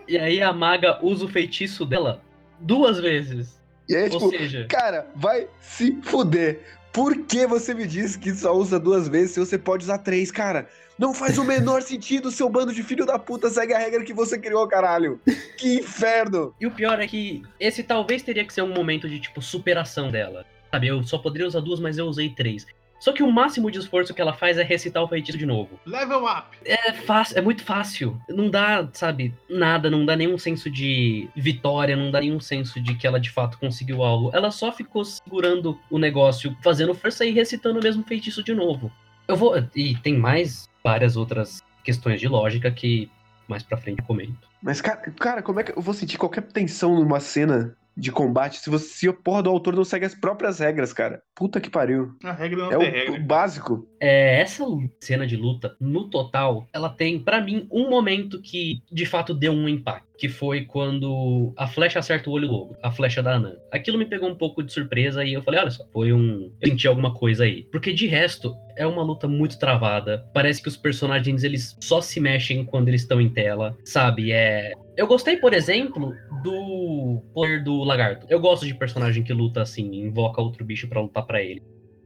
E 0.08 0.18
aí 0.18 0.42
a 0.42 0.52
maga 0.52 0.98
usa 1.00 1.24
o 1.24 1.28
feitiço 1.28 1.86
dela 1.86 2.20
duas 2.58 2.98
vezes. 2.98 3.60
E 3.88 3.94
aí, 3.94 4.04
Ou 4.04 4.10
tipo, 4.10 4.30
seja, 4.30 4.66
cara, 4.68 5.06
vai 5.14 5.48
se 5.60 5.98
fuder. 6.02 6.60
Por 6.92 7.16
que 7.24 7.46
você 7.46 7.72
me 7.72 7.86
disse 7.86 8.18
que 8.18 8.34
só 8.34 8.54
usa 8.54 8.78
duas 8.78 9.08
vezes 9.08 9.32
se 9.32 9.40
você 9.40 9.56
pode 9.56 9.84
usar 9.84 9.98
três, 9.98 10.30
cara? 10.30 10.68
Não 10.98 11.14
faz 11.14 11.38
o 11.38 11.44
menor 11.44 11.80
sentido, 11.82 12.30
seu 12.30 12.50
bando 12.50 12.72
de 12.72 12.82
filho 12.82 13.06
da 13.06 13.18
puta 13.18 13.48
segue 13.48 13.72
a 13.72 13.78
regra 13.78 14.04
que 14.04 14.12
você 14.12 14.38
criou, 14.38 14.68
caralho. 14.68 15.18
Que 15.56 15.80
inferno. 15.80 16.54
E 16.60 16.66
o 16.66 16.70
pior 16.70 17.00
é 17.00 17.06
que 17.06 17.42
esse 17.58 17.82
talvez 17.82 18.22
teria 18.22 18.44
que 18.44 18.52
ser 18.52 18.62
um 18.62 18.74
momento 18.74 19.08
de, 19.08 19.18
tipo, 19.18 19.40
superação 19.40 20.10
dela. 20.10 20.44
Sabe, 20.70 20.88
eu 20.88 21.02
só 21.02 21.16
poderia 21.16 21.48
usar 21.48 21.60
duas, 21.60 21.80
mas 21.80 21.96
eu 21.96 22.06
usei 22.06 22.28
três. 22.28 22.66
Só 23.02 23.12
que 23.12 23.20
o 23.20 23.32
máximo 23.32 23.68
de 23.68 23.80
esforço 23.80 24.14
que 24.14 24.20
ela 24.20 24.32
faz 24.32 24.56
é 24.58 24.62
recitar 24.62 25.02
o 25.02 25.08
feitiço 25.08 25.36
de 25.36 25.44
novo. 25.44 25.76
Level 25.84 26.24
up! 26.24 26.56
É 26.64 26.92
fácil, 26.92 27.36
é 27.36 27.40
muito 27.40 27.64
fácil. 27.64 28.16
Não 28.28 28.48
dá, 28.48 28.88
sabe, 28.92 29.34
nada, 29.50 29.90
não 29.90 30.06
dá 30.06 30.14
nenhum 30.14 30.38
senso 30.38 30.70
de 30.70 31.28
vitória, 31.34 31.96
não 31.96 32.12
dá 32.12 32.20
nenhum 32.20 32.38
senso 32.38 32.80
de 32.80 32.94
que 32.94 33.04
ela 33.04 33.18
de 33.18 33.28
fato 33.28 33.58
conseguiu 33.58 34.04
algo. 34.04 34.30
Ela 34.32 34.52
só 34.52 34.70
ficou 34.70 35.04
segurando 35.04 35.76
o 35.90 35.98
negócio, 35.98 36.56
fazendo 36.62 36.94
força 36.94 37.24
e 37.24 37.32
recitando 37.32 37.80
o 37.80 37.82
mesmo 37.82 38.04
feitiço 38.04 38.40
de 38.40 38.54
novo. 38.54 38.92
Eu 39.26 39.34
vou. 39.34 39.56
E 39.74 39.96
tem 39.96 40.16
mais 40.16 40.68
várias 40.84 41.16
outras 41.16 41.60
questões 41.82 42.20
de 42.20 42.28
lógica 42.28 42.70
que 42.70 43.10
mais 43.48 43.64
pra 43.64 43.78
frente 43.78 44.00
comento. 44.02 44.48
Mas, 44.62 44.80
cara, 44.80 45.00
cara, 45.18 45.42
como 45.42 45.58
é 45.58 45.64
que 45.64 45.76
eu 45.76 45.82
vou 45.82 45.92
sentir 45.92 46.16
qualquer 46.18 46.42
tensão 46.42 46.94
numa 46.94 47.18
cena 47.18 47.76
de 47.96 48.10
combate 48.10 48.58
se 48.58 48.70
você 48.70 48.86
se 48.86 49.08
a 49.08 49.12
porra 49.12 49.42
do 49.42 49.50
autor 49.50 49.74
não 49.76 49.84
segue 49.84 50.06
as 50.06 50.14
próprias 50.14 50.58
regras, 50.58 50.92
cara? 50.92 51.22
Puta 51.34 51.60
que 51.60 51.68
pariu. 51.70 52.16
A 52.24 52.32
regra 52.32 52.58
não 52.64 52.72
É 52.72 52.78
tem 52.78 52.88
o, 52.88 52.92
regra. 52.92 53.20
o 53.20 53.24
básico. 53.24 53.86
É, 54.02 54.40
essa 54.40 54.64
cena 55.00 55.24
de 55.24 55.36
luta, 55.36 55.76
no 55.80 56.10
total, 56.10 56.66
ela 56.72 56.88
tem, 56.88 57.20
pra 57.20 57.40
mim, 57.40 57.68
um 57.70 57.88
momento 57.88 58.42
que 58.42 58.82
de 58.90 59.06
fato 59.06 59.32
deu 59.32 59.52
um 59.52 59.68
impacto. 59.68 60.10
Que 60.18 60.28
foi 60.28 60.64
quando 60.64 61.52
a 61.56 61.66
flecha 61.66 61.98
acerta 61.98 62.28
o 62.28 62.32
olho 62.32 62.48
lobo, 62.48 62.76
a 62.82 62.90
flecha 62.90 63.22
da 63.22 63.34
Anan. 63.34 63.56
Aquilo 63.72 63.98
me 63.98 64.04
pegou 64.04 64.28
um 64.28 64.34
pouco 64.34 64.62
de 64.62 64.72
surpresa 64.72 65.24
e 65.24 65.32
eu 65.32 65.42
falei, 65.42 65.60
olha 65.60 65.70
só, 65.70 65.84
foi 65.92 66.12
um. 66.12 66.52
Eu 66.60 66.68
senti 66.68 66.86
alguma 66.86 67.14
coisa 67.14 67.44
aí. 67.44 67.64
Porque 67.72 67.92
de 67.92 68.06
resto, 68.06 68.54
é 68.76 68.86
uma 68.86 69.02
luta 69.02 69.26
muito 69.28 69.58
travada. 69.58 70.24
Parece 70.32 70.62
que 70.62 70.68
os 70.68 70.76
personagens 70.76 71.42
eles 71.44 71.76
só 71.80 72.00
se 72.00 72.20
mexem 72.20 72.64
quando 72.64 72.88
eles 72.88 73.02
estão 73.02 73.20
em 73.20 73.28
tela, 73.28 73.76
sabe? 73.84 74.32
É. 74.32 74.72
Eu 74.96 75.06
gostei, 75.06 75.36
por 75.36 75.54
exemplo, 75.54 76.12
do 76.42 77.22
poder 77.32 77.64
do 77.64 77.82
lagarto. 77.82 78.26
Eu 78.28 78.40
gosto 78.40 78.66
de 78.66 78.74
personagem 78.74 79.22
que 79.22 79.32
luta 79.32 79.62
assim, 79.62 79.92
invoca 79.94 80.42
outro 80.42 80.64
bicho 80.64 80.88
pra 80.88 81.00
lutar 81.00 81.24
pra 81.24 81.42
ele. 81.42 81.62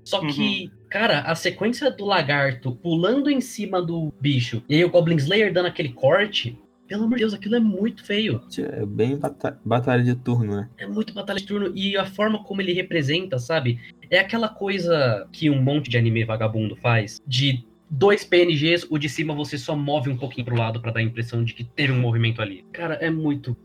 Só 0.06 0.20
que, 0.20 0.70
cara, 0.88 1.20
a 1.22 1.34
sequência 1.34 1.90
do 1.90 2.04
lagarto 2.04 2.72
pulando 2.76 3.28
em 3.28 3.40
cima 3.40 3.82
do 3.82 4.12
bicho 4.20 4.62
e 4.68 4.76
aí 4.76 4.84
o 4.84 4.88
Goblin 4.88 5.16
Slayer 5.16 5.52
dando 5.52 5.66
aquele 5.66 5.88
corte, 5.88 6.56
pelo 6.86 7.02
amor 7.02 7.16
de 7.16 7.22
Deus, 7.22 7.34
aquilo 7.34 7.56
é 7.56 7.60
muito 7.60 8.04
feio. 8.04 8.40
É 8.56 8.86
bem 8.86 9.16
bata- 9.16 9.58
batalha 9.64 10.04
de 10.04 10.14
turno, 10.14 10.56
né? 10.56 10.70
É 10.78 10.86
muito 10.86 11.12
batalha 11.12 11.40
de 11.40 11.46
turno 11.46 11.72
e 11.74 11.96
a 11.96 12.06
forma 12.06 12.44
como 12.44 12.60
ele 12.60 12.72
representa, 12.72 13.36
sabe? 13.40 13.80
É 14.08 14.20
aquela 14.20 14.48
coisa 14.48 15.26
que 15.32 15.50
um 15.50 15.60
monte 15.60 15.90
de 15.90 15.98
anime 15.98 16.24
vagabundo 16.24 16.76
faz, 16.76 17.20
de 17.26 17.64
dois 17.90 18.24
PNGs, 18.24 18.86
o 18.88 18.98
de 18.98 19.08
cima 19.08 19.34
você 19.34 19.58
só 19.58 19.74
move 19.74 20.08
um 20.08 20.16
pouquinho 20.16 20.44
pro 20.44 20.56
lado 20.56 20.80
pra 20.80 20.92
dar 20.92 21.00
a 21.00 21.02
impressão 21.02 21.42
de 21.42 21.52
que 21.52 21.64
teve 21.64 21.92
um 21.92 21.98
movimento 22.00 22.40
ali. 22.40 22.64
Cara, 22.72 22.94
é 22.94 23.10
muito, 23.10 23.56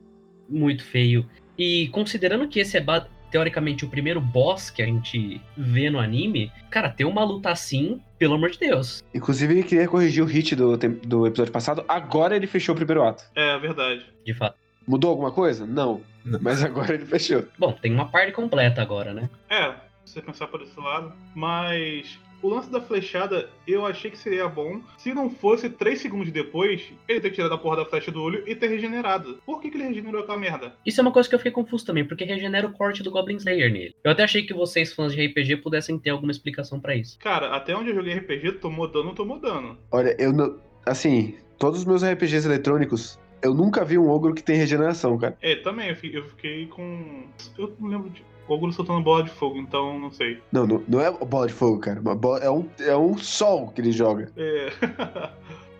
muito 0.50 0.84
feio. 0.84 1.30
E 1.56 1.88
considerando 1.90 2.48
que 2.48 2.60
esse 2.60 2.76
é 2.78 2.82
teoricamente 3.32 3.86
o 3.86 3.88
primeiro 3.88 4.20
boss 4.20 4.70
que 4.70 4.82
a 4.82 4.86
gente 4.86 5.42
vê 5.58 5.90
no 5.90 6.00
anime, 6.00 6.52
cara, 6.70 6.90
ter 6.90 7.06
uma 7.06 7.24
luta 7.24 7.50
assim, 7.50 8.02
pelo 8.20 8.36
amor 8.36 8.52
de 8.52 8.60
Deus. 8.60 9.04
Inclusive, 9.14 9.54
ele 9.54 9.64
queria 9.64 9.88
corrigir 9.88 10.24
o 10.24 10.28
hit 10.28 10.56
do, 10.56 10.78
do 10.78 11.26
episódio 11.26 11.52
passado. 11.52 11.84
Agora 11.88 12.36
ele 12.36 12.46
fechou 12.46 12.74
o 12.74 12.76
primeiro 12.76 13.04
ato. 13.04 13.24
É 13.36 13.58
verdade. 13.58 14.06
De 14.26 14.34
fato. 14.34 14.56
Mudou 14.88 15.10
alguma 15.10 15.32
coisa? 15.32 15.66
Não. 15.66 16.02
Não. 16.26 16.40
Mas 16.42 16.64
agora 16.64 16.94
ele 16.94 17.06
fechou. 17.06 17.46
Bom, 17.58 17.72
tem 17.72 17.94
uma 17.94 18.10
parte 18.10 18.32
completa 18.32 18.82
agora, 18.82 19.14
né? 19.14 19.30
É, 19.50 19.72
se 20.06 20.14
você 20.14 20.22
pensar 20.22 20.48
por 20.48 20.62
esse 20.62 20.80
lado. 20.80 21.14
Mas 21.34 22.20
o 22.42 22.50
lance 22.50 22.70
da 22.72 22.82
flechada 22.82 23.50
eu 23.68 23.86
achei 23.86 24.10
que 24.12 24.18
seria 24.18 24.48
bom 24.48 24.82
se 24.98 25.14
não 25.14 25.30
fosse 25.30 25.70
3 25.70 26.00
segundos 26.00 26.32
depois 26.32 26.92
ele 27.08 27.20
ter 27.22 27.32
tirado 27.32 27.54
a 27.54 27.58
porra 27.58 27.78
da 27.78 27.86
flecha 27.86 28.12
do 28.12 28.22
olho 28.22 28.44
e 28.48 28.56
ter 28.56 28.68
regenerado. 28.68 29.40
Por 29.46 29.62
que, 29.62 29.70
que 29.70 29.78
ele 29.78 29.88
regenerou 29.88 30.22
aquela 30.22 30.38
merda? 30.38 30.76
Isso 30.86 31.00
é 31.00 31.04
uma 31.04 31.12
coisa 31.12 31.28
que 31.30 31.36
eu 31.36 31.40
fiquei 31.40 31.52
confuso 31.52 31.86
também, 31.86 32.06
porque 32.06 32.24
regenera 32.24 32.68
o 32.68 32.74
corte 32.74 33.04
do 33.04 33.12
Goblin 33.12 33.38
Slayer 33.38 33.72
nele. 33.72 33.96
Eu 34.04 34.12
até 34.12 34.24
achei 34.24 34.44
que 34.44 34.54
vocês, 34.54 34.94
fãs 34.94 35.14
de 35.14 35.26
RPG, 35.26 35.58
pudessem 35.58 35.98
ter 36.00 36.10
alguma 36.10 36.32
explicação 36.32 36.80
pra 36.80 36.96
isso. 36.96 37.18
Cara, 37.20 37.56
até 37.56 37.76
onde 37.76 37.90
eu 37.90 37.96
joguei 37.96 38.14
RPG, 38.16 38.54
tomou 38.54 38.88
dano, 38.88 39.14
tomou 39.14 39.40
dano. 39.40 39.78
Olha, 39.92 40.16
eu 40.20 40.32
não. 40.34 40.60
Assim, 40.86 41.36
todos 41.60 41.80
os 41.82 41.86
meus 41.86 42.04
RPGs 42.04 42.48
eletrônicos, 42.48 43.20
eu 43.44 43.54
nunca 43.54 43.86
vi 43.86 43.98
um 43.98 44.10
ogro 44.10 44.34
que 44.34 44.44
tem 44.44 44.56
regeneração, 44.56 45.18
cara. 45.18 45.38
É, 45.42 45.56
também, 45.56 45.90
eu 45.90 45.96
fi- 45.96 46.14
eu 46.14 46.24
fiquei 46.26 46.66
com. 46.68 47.26
Eu 47.58 47.76
não 47.80 47.88
lembro 47.90 48.10
de. 48.10 48.24
Ogro 48.48 48.72
soltando 48.74 49.02
bola 49.02 49.24
de 49.24 49.30
fogo, 49.30 49.58
então 49.58 49.98
não 50.00 50.12
sei. 50.12 50.42
Não, 50.52 50.68
não, 50.68 50.84
não 50.88 51.00
é 51.02 51.12
bola 51.12 51.48
de 51.48 51.54
fogo, 51.54 51.80
cara. 51.80 52.02
Bola- 52.02 52.40
é, 52.40 52.50
um, 52.50 52.68
é 52.80 52.96
um 52.98 53.18
sol 53.18 53.70
que 53.70 53.80
ele 53.82 53.92
joga. 53.92 54.32
É. 54.36 54.72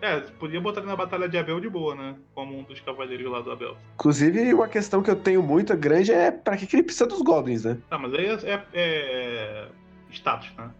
é, 0.00 0.20
podia 0.38 0.60
botar 0.60 0.80
ele 0.80 0.88
na 0.88 0.96
Batalha 0.96 1.28
de 1.28 1.36
Abel 1.36 1.60
de 1.60 1.68
boa, 1.68 1.94
né? 1.94 2.14
Como 2.34 2.58
um 2.58 2.62
dos 2.62 2.80
cavaleiros 2.80 3.30
lá 3.30 3.40
do 3.40 3.50
Abel. 3.52 3.76
Inclusive, 3.94 4.54
uma 4.54 4.68
questão 4.68 5.02
que 5.02 5.10
eu 5.10 5.16
tenho 5.16 5.42
muito 5.42 5.76
grande 5.76 6.12
é 6.12 6.30
pra 6.30 6.56
que, 6.56 6.66
que 6.66 6.76
ele 6.76 6.82
precisa 6.82 7.06
dos 7.06 7.20
goblins, 7.22 7.64
né? 7.64 7.76
Tá, 7.90 7.98
mas 7.98 8.14
aí 8.14 8.26
é, 8.26 8.32
é- 8.44 8.62
é 8.74 9.68
status, 10.10 10.50
né? 10.56 10.70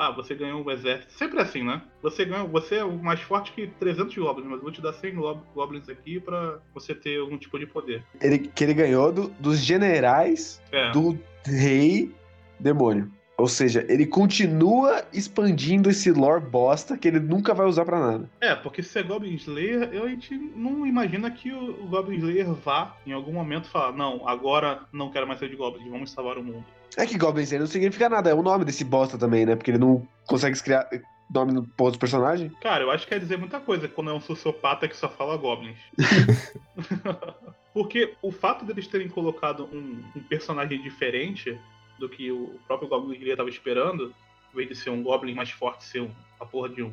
Ah, 0.00 0.10
você 0.12 0.34
ganhou 0.34 0.64
um 0.64 0.70
exército. 0.70 1.12
Sempre 1.12 1.40
assim, 1.40 1.64
né? 1.64 1.82
Você 2.02 2.24
ganha, 2.24 2.44
você 2.44 2.76
é 2.76 2.84
o 2.84 2.96
mais 2.96 3.20
forte 3.20 3.52
que 3.52 3.66
300 3.66 4.16
goblins, 4.16 4.46
mas 4.48 4.60
vou 4.60 4.70
te 4.70 4.80
dar 4.80 4.92
100 4.92 5.14
gob- 5.16 5.42
goblins 5.54 5.88
aqui 5.88 6.20
pra 6.20 6.58
você 6.72 6.94
ter 6.94 7.18
algum 7.20 7.36
tipo 7.36 7.58
de 7.58 7.66
poder. 7.66 8.04
Ele, 8.20 8.38
que 8.38 8.62
ele 8.64 8.74
ganhou 8.74 9.12
do- 9.12 9.28
dos 9.40 9.58
generais 9.58 10.62
É. 10.70 10.90
do 10.92 11.18
rei 11.44 12.14
demônio. 12.60 13.10
Ou 13.36 13.46
seja, 13.46 13.86
ele 13.88 14.04
continua 14.04 15.04
expandindo 15.12 15.88
esse 15.88 16.10
lore 16.10 16.44
bosta 16.44 16.96
que 16.98 17.06
ele 17.06 17.20
nunca 17.20 17.54
vai 17.54 17.66
usar 17.66 17.84
pra 17.84 18.00
nada. 18.00 18.28
É, 18.40 18.52
porque 18.54 18.82
se 18.82 18.98
é 18.98 19.02
Goblin 19.04 19.34
Slayer, 19.36 19.90
eu- 19.92 20.04
a 20.04 20.08
gente 20.08 20.34
não 20.56 20.84
imagina 20.84 21.30
que 21.30 21.52
o, 21.52 21.84
o 21.84 21.86
Goblin 21.86 22.16
Slayer 22.16 22.52
vá 22.52 22.96
em 23.06 23.12
algum 23.12 23.32
momento 23.32 23.68
falar, 23.68 23.92
não, 23.92 24.28
agora 24.28 24.80
não 24.92 25.08
quero 25.10 25.24
mais 25.26 25.38
ser 25.38 25.48
de 25.48 25.54
Goblins, 25.54 25.88
vamos 25.88 26.10
salvar 26.10 26.36
o 26.36 26.42
mundo. 26.42 26.64
É 26.96 27.06
que 27.06 27.18
Goblin 27.18 27.42
Slayer 27.42 27.60
não 27.60 27.70
significa 27.70 28.08
nada, 28.08 28.30
é 28.30 28.34
o 28.34 28.42
nome 28.42 28.64
desse 28.64 28.84
bosta 28.84 29.18
também, 29.18 29.44
né? 29.44 29.54
Porque 29.54 29.70
ele 29.70 29.78
não 29.78 30.06
consegue 30.26 30.60
criar 30.62 30.88
nome 31.30 31.52
no 31.52 31.66
porra 31.66 31.90
dos 31.90 31.98
personagens. 31.98 32.52
Cara, 32.60 32.84
eu 32.84 32.90
acho 32.90 33.04
que 33.04 33.10
quer 33.10 33.20
dizer 33.20 33.36
muita 33.36 33.60
coisa 33.60 33.88
quando 33.88 34.10
é 34.10 34.14
um 34.14 34.20
sociopata 34.20 34.88
que 34.88 34.96
só 34.96 35.08
fala 35.08 35.36
Goblins. 35.36 35.78
Porque 37.74 38.14
o 38.22 38.32
fato 38.32 38.64
deles 38.64 38.86
terem 38.86 39.08
colocado 39.08 39.68
um, 39.72 40.02
um 40.16 40.20
personagem 40.22 40.80
diferente 40.82 41.58
do 41.98 42.08
que 42.08 42.32
o 42.32 42.58
próprio 42.66 42.88
Goblin 42.88 43.14
Slayer 43.14 43.34
estava 43.34 43.50
esperando, 43.50 44.14
em 44.52 44.56
vez 44.56 44.68
de 44.68 44.74
ser 44.74 44.90
um 44.90 45.02
Goblin 45.02 45.34
mais 45.34 45.50
forte, 45.50 45.84
ser 45.84 46.00
um, 46.00 46.10
a 46.40 46.46
porra 46.46 46.70
de 46.70 46.82
um, 46.82 46.92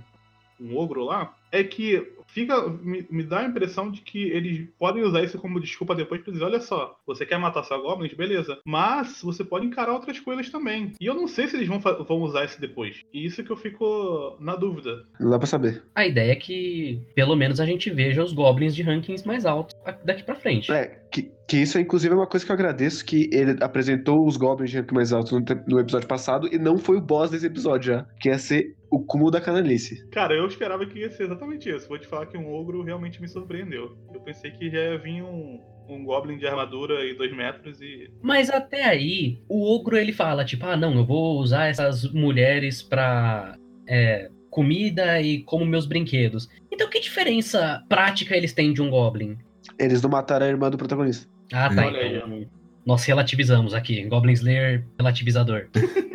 um 0.60 0.78
ogro 0.78 1.04
lá, 1.04 1.34
é 1.52 1.64
que 1.64 2.16
fica 2.28 2.68
me, 2.68 3.08
me 3.10 3.24
dá 3.24 3.40
a 3.40 3.46
impressão 3.46 3.90
de 3.90 4.02
que 4.02 4.24
eles 4.24 4.68
podem 4.78 5.04
usar 5.04 5.24
isso 5.24 5.38
como 5.38 5.60
desculpa 5.60 5.96
depois 5.96 6.22
pra 6.22 6.34
dizer, 6.34 6.44
olha 6.44 6.60
só, 6.60 6.98
você 7.08 7.26
quer 7.26 7.38
matar 7.40 7.64
só 7.64 7.82
goblins, 7.82 8.14
beleza, 8.14 8.60
mas 8.66 9.22
você 9.22 9.44
pode 9.44 9.66
encarar 9.66 9.94
outras 9.94 10.20
coisas 10.20 10.50
também. 10.50 10.92
E 11.00 11.06
eu 11.06 11.14
não 11.14 11.28
sei 11.28 11.48
se 11.48 11.56
eles 11.56 11.68
vão, 11.68 11.80
vão 11.80 12.22
usar 12.22 12.44
isso 12.44 12.60
depois. 12.60 13.02
E 13.14 13.26
isso 13.26 13.44
que 13.44 13.52
eu 13.52 13.56
fico 13.56 14.36
na 14.40 14.56
dúvida. 14.56 15.06
Não 15.20 15.30
dá 15.30 15.38
pra 15.40 15.48
saber. 15.48 15.84
A 15.96 16.06
ideia 16.06 16.34
é 16.34 16.36
que, 16.36 17.02
pelo 17.16 17.36
menos, 17.36 17.60
a 17.62 17.66
gente 17.66 17.90
veja 17.90 18.24
os 18.24 18.34
Goblins 18.34 18.76
de 18.76 18.84
rankings 18.84 19.26
mais 19.26 19.46
altos 19.46 19.74
daqui 20.04 20.24
pra 20.24 20.36
frente. 20.36 20.72
É, 20.72 21.00
que, 21.10 21.32
que 21.48 21.58
isso, 21.58 21.80
inclusive, 21.80 22.14
é 22.14 22.18
uma 22.18 22.28
coisa 22.28 22.46
que 22.46 22.52
eu 22.52 22.56
agradeço, 22.56 23.06
que 23.06 23.30
ele 23.32 23.64
apresentou 23.64 24.28
os 24.28 24.36
Goblins 24.36 24.72
de 24.72 24.78
rank 24.78 24.92
mais 24.92 25.14
alto 25.14 25.40
no, 25.40 25.46
no 25.68 25.80
episódio 25.80 26.08
passado 26.08 26.50
e 26.54 26.58
não 26.58 26.78
foi 26.78 26.98
o 26.98 27.02
boss 27.02 27.30
desse 27.30 27.46
episódio 27.46 27.94
já, 27.94 28.06
que 28.20 28.28
ia 28.28 28.38
ser 28.38 28.76
o 28.90 29.00
cúmulo 29.00 29.32
da 29.32 29.42
canalice. 29.42 30.08
Cara, 30.10 30.34
eu 30.34 30.48
esperava 30.48 30.86
que 30.86 31.00
ia 31.00 31.12
ser 31.12 31.28
exatamente 31.36 31.70
isso. 31.70 31.88
Vou 31.88 32.00
te 32.00 32.08
falar 32.08 32.26
que 32.26 32.38
um 32.38 32.52
ogro 32.52 32.82
realmente 32.82 33.22
me 33.22 33.28
surpreendeu. 33.28 33.98
Eu 34.14 34.20
pensei 34.22 34.52
que 34.52 34.70
já 34.70 34.80
ia 34.80 34.98
vir 34.98 35.22
um, 35.22 35.60
um 35.88 36.04
goblin 36.04 36.38
de 36.38 36.48
armadura 36.48 37.06
e 37.06 37.14
dois 37.14 37.36
metros 37.36 37.82
e. 37.82 38.10
Mas 38.22 38.50
até 38.50 38.84
aí, 38.84 39.42
o 39.48 39.64
ogro 39.76 39.98
ele 39.98 40.12
fala, 40.12 40.44
tipo, 40.44 40.66
ah, 40.66 40.76
não, 40.76 40.96
eu 40.96 41.06
vou 41.06 41.40
usar 41.40 41.68
essas 41.68 42.12
mulheres 42.12 42.82
pra 42.82 43.58
é, 43.88 44.30
comida 44.50 45.22
e 45.22 45.44
como 45.44 45.66
meus 45.66 45.86
brinquedos. 45.86 46.48
Então 46.72 46.90
que 46.90 47.00
diferença 47.00 47.84
prática 47.88 48.36
eles 48.36 48.54
têm 48.54 48.74
de 48.74 48.82
um 48.82 48.90
Goblin? 48.90 49.38
Eles 49.78 50.02
não 50.02 50.10
mataram 50.10 50.46
a 50.46 50.50
irmã 50.50 50.70
do 50.70 50.78
protagonista. 50.78 51.28
Ah, 51.52 51.74
tá. 51.74 51.86
Olha 51.86 52.00
aí, 52.00 52.18
Então, 52.18 52.46
nós 52.86 53.04
relativizamos 53.04 53.74
aqui. 53.74 54.04
Goblin 54.06 54.34
Slayer 54.34 54.86
relativizador. 54.98 55.68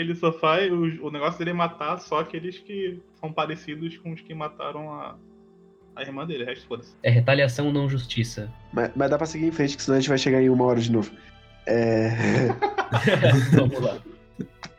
Ele 0.00 0.14
só 0.14 0.32
faz. 0.32 0.72
O, 0.72 1.06
o 1.06 1.10
negócio 1.10 1.38
dele 1.38 1.50
é 1.50 1.54
matar 1.54 1.98
só 1.98 2.20
aqueles 2.20 2.58
que 2.58 2.98
são 3.20 3.32
parecidos 3.32 3.96
com 3.98 4.12
os 4.12 4.20
que 4.20 4.34
mataram 4.34 4.92
a, 4.92 5.16
a 5.94 6.02
irmã 6.02 6.26
dele. 6.26 6.44
O 6.44 6.46
resto 6.46 6.66
foda-se. 6.66 6.94
É 7.02 7.10
retaliação, 7.10 7.72
não 7.72 7.88
justiça. 7.88 8.52
Mas, 8.72 8.90
mas 8.96 9.10
dá 9.10 9.18
pra 9.18 9.26
seguir 9.26 9.46
em 9.46 9.52
frente, 9.52 9.76
que 9.76 9.82
senão 9.82 9.98
a 9.98 10.00
gente 10.00 10.08
vai 10.08 10.18
chegar 10.18 10.40
em 10.40 10.48
uma 10.48 10.64
hora 10.64 10.80
de 10.80 10.90
novo. 10.90 11.10
É. 11.66 12.48
Vamos 13.52 13.80
lá. 13.80 13.98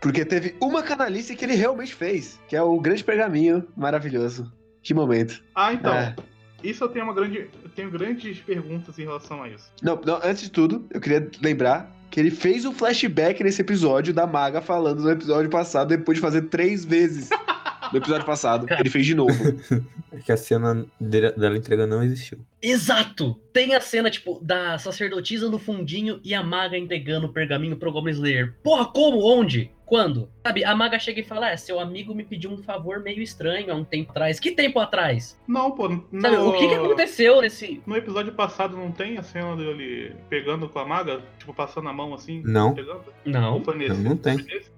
Porque 0.02 0.26
teve 0.26 0.56
uma 0.60 0.82
canalice 0.82 1.36
que 1.36 1.46
ele 1.46 1.54
realmente 1.54 1.94
fez, 1.94 2.40
que 2.48 2.56
é 2.56 2.62
o 2.62 2.80
grande 2.80 3.04
pergaminho 3.04 3.68
maravilhoso. 3.78 4.52
Que 4.82 4.94
momento. 4.94 5.44
Ah, 5.54 5.74
então. 5.74 5.94
É. 5.94 6.16
Isso 6.64 6.84
eu 6.84 6.90
tenho 6.90 7.06
uma 7.06 7.14
grande. 7.14 7.50
Eu 7.64 7.70
tenho 7.76 7.92
grandes 7.92 8.40
perguntas 8.40 8.98
em 8.98 9.04
relação 9.04 9.44
a 9.44 9.50
isso. 9.50 9.72
Não, 9.82 10.00
não, 10.04 10.20
antes 10.24 10.42
de 10.44 10.50
tudo, 10.50 10.88
eu 10.92 11.00
queria 11.00 11.30
lembrar 11.42 11.92
que 12.12 12.20
ele 12.20 12.30
fez 12.30 12.66
um 12.66 12.74
flashback 12.74 13.42
nesse 13.42 13.62
episódio 13.62 14.14
da 14.14 14.28
Maga 14.28 14.62
falando 14.62 15.02
no 15.02 15.10
episódio 15.10 15.50
passado, 15.50 15.88
depois 15.88 16.18
de 16.18 16.22
fazer 16.22 16.42
três 16.44 16.84
vezes. 16.84 17.30
no 17.92 17.98
episódio 17.98 18.26
passado. 18.26 18.66
Ele 18.80 18.90
fez 18.90 19.06
de 19.06 19.16
novo. 19.16 19.32
É 20.14 20.18
que 20.18 20.32
a 20.32 20.36
cena 20.36 20.86
dela 21.00 21.56
entregando 21.56 21.96
não 21.96 22.04
existiu. 22.04 22.40
Exato! 22.62 23.40
Tem 23.54 23.76
a 23.76 23.80
cena, 23.80 24.10
tipo, 24.10 24.42
da 24.42 24.78
sacerdotisa 24.78 25.50
no 25.50 25.58
fundinho 25.58 26.20
e 26.22 26.36
a 26.36 26.44
maga 26.44 26.78
entregando 26.78 27.28
o 27.28 27.32
pergaminho 27.32 27.78
pro 27.78 27.94
Goblin 27.94 28.12
Slayer. 28.12 28.54
Porra, 28.62 28.86
como? 28.88 29.24
Onde? 29.24 29.72
Quando? 29.86 30.30
Sabe, 30.46 30.64
a 30.64 30.74
maga 30.76 30.98
chega 31.00 31.20
e 31.20 31.24
fala: 31.24 31.50
É, 31.50 31.58
seu 31.58 31.78
amigo 31.80 32.16
me 32.16 32.24
pediu 32.24 32.50
um 32.50 32.58
favor 32.64 33.02
meio 33.02 33.22
estranho 33.22 33.72
há 33.72 33.76
um 33.76 33.84
tempo 33.84 34.12
atrás. 34.12 34.40
Que 34.40 34.52
tempo 34.52 34.80
atrás? 34.80 35.38
Não, 35.46 35.72
pô. 35.72 35.90
No, 35.90 36.22
Sabe, 36.22 36.38
o 36.38 36.54
que, 36.54 36.68
que 36.70 36.74
aconteceu 36.76 37.42
nesse. 37.42 37.82
No 37.86 37.98
episódio 37.98 38.32
passado 38.32 38.78
não 38.78 38.90
tem 38.90 39.18
a 39.18 39.24
cena 39.24 39.54
dele 39.56 40.16
pegando 40.30 40.70
com 40.70 40.80
a 40.80 40.86
maga? 40.86 41.22
Tipo, 41.38 41.54
passando 41.54 41.90
a 41.90 41.94
mão 41.94 42.14
assim? 42.14 42.42
Não. 42.46 42.74
Pegando? 42.74 43.04
Não? 43.26 43.60
Não, 43.60 43.96
não 43.98 44.16
tem. 44.18 44.38
Foi 44.38 44.54
nesse? 44.54 44.71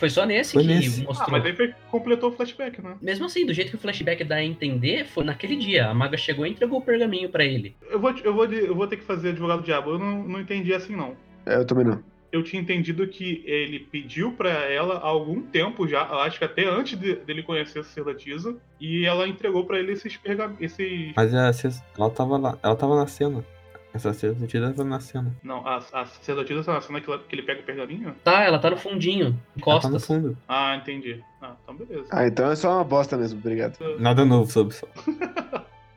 Foi 0.00 0.10
só 0.10 0.24
nesse 0.26 0.54
Foi 0.54 0.62
que 0.62 0.68
nesse. 0.68 1.02
Ah, 1.02 1.04
mostrou. 1.04 1.30
mas 1.30 1.44
aí 1.46 1.54
foi- 1.54 1.72
completou 1.90 2.30
o 2.30 2.32
flashback, 2.32 2.82
né? 2.82 2.96
Mesmo 3.00 3.26
assim, 3.26 3.46
do 3.46 3.52
jeito 3.54 3.70
que 3.70 3.76
o 3.76 3.78
flashback 3.78 4.24
dá 4.24 4.36
a 4.36 4.44
entender, 4.44 5.06
foi 5.06 5.22
naquele 5.24 5.54
dia. 5.56 5.86
A 5.88 5.94
maga 5.94 6.16
chegou 6.16 6.46
e 6.46 6.50
entregou 6.50 6.78
o 6.78 6.82
pergaminho 6.82 7.28
pra 7.28 7.44
ele. 7.44 7.76
Eu 7.88 8.00
vou, 8.00 8.10
eu 8.24 8.34
vou, 8.34 8.44
eu 8.46 8.74
vou 8.74 8.86
ter 8.86 8.96
que 8.96 9.04
fazer 9.04 9.28
advogado 9.28 9.60
do 9.60 9.64
diabo. 9.66 9.90
Eu 9.90 9.98
não, 9.98 10.22
não 10.26 10.40
entendi 10.40 10.72
assim, 10.74 10.96
não. 10.96 11.14
É, 11.46 11.54
eu 11.56 11.64
também 11.64 11.84
não. 11.84 12.02
Eu 12.32 12.42
tinha 12.44 12.62
entendido 12.62 13.06
que 13.08 13.42
ele 13.44 13.80
pediu 13.80 14.32
pra 14.32 14.50
ela 14.50 14.94
há 14.98 15.06
algum 15.06 15.42
tempo 15.42 15.86
já, 15.88 16.06
eu 16.08 16.20
acho 16.20 16.38
que 16.38 16.44
até 16.44 16.64
antes 16.64 16.96
de- 16.98 17.16
dele 17.16 17.42
conhecer 17.42 17.80
a 17.80 17.82
sacerdotisa, 17.82 18.56
e 18.80 19.04
ela 19.04 19.26
entregou 19.26 19.64
pra 19.64 19.78
ele 19.80 19.92
esses 19.92 20.16
pergaminhos. 20.16 20.62
Esses... 20.62 21.12
Mas 21.16 21.34
a, 21.34 21.50
ela 21.98 22.10
tava 22.10 22.36
lá, 22.38 22.56
ela 22.62 22.76
tava 22.76 22.94
na 22.96 23.06
cena. 23.08 23.44
Essa 23.92 24.12
sacerdotisa 24.12 24.72
tava 24.72 24.88
na 24.88 25.00
cena. 25.00 25.34
Não, 25.42 25.66
a, 25.66 25.76
a 25.78 26.06
sacerdotisa 26.06 26.62
tá 26.64 26.74
na 26.74 26.80
cena 26.80 27.00
que, 27.00 27.10
ela- 27.10 27.18
que 27.22 27.34
ele 27.34 27.42
pega 27.42 27.60
o 27.60 27.64
pergaminho? 27.64 28.14
Tá, 28.22 28.42
ela 28.44 28.58
tá 28.58 28.70
no 28.70 28.76
fundinho, 28.76 29.26
Ela 29.26 29.34
tá 29.34 29.52
no 29.56 29.62
costas. 29.62 30.06
fundo. 30.06 30.38
Ah, 30.46 30.76
entendi. 30.76 31.20
Ah, 31.42 31.54
então 31.62 31.74
beleza. 31.74 32.06
Ah, 32.10 32.26
então 32.26 32.50
é 32.52 32.56
só 32.56 32.72
uma 32.76 32.84
bosta 32.84 33.16
mesmo, 33.16 33.38
obrigado. 33.40 33.76
Nada 33.98 34.24
novo 34.24 34.50
sobre 34.50 34.74
isso. 34.74 34.86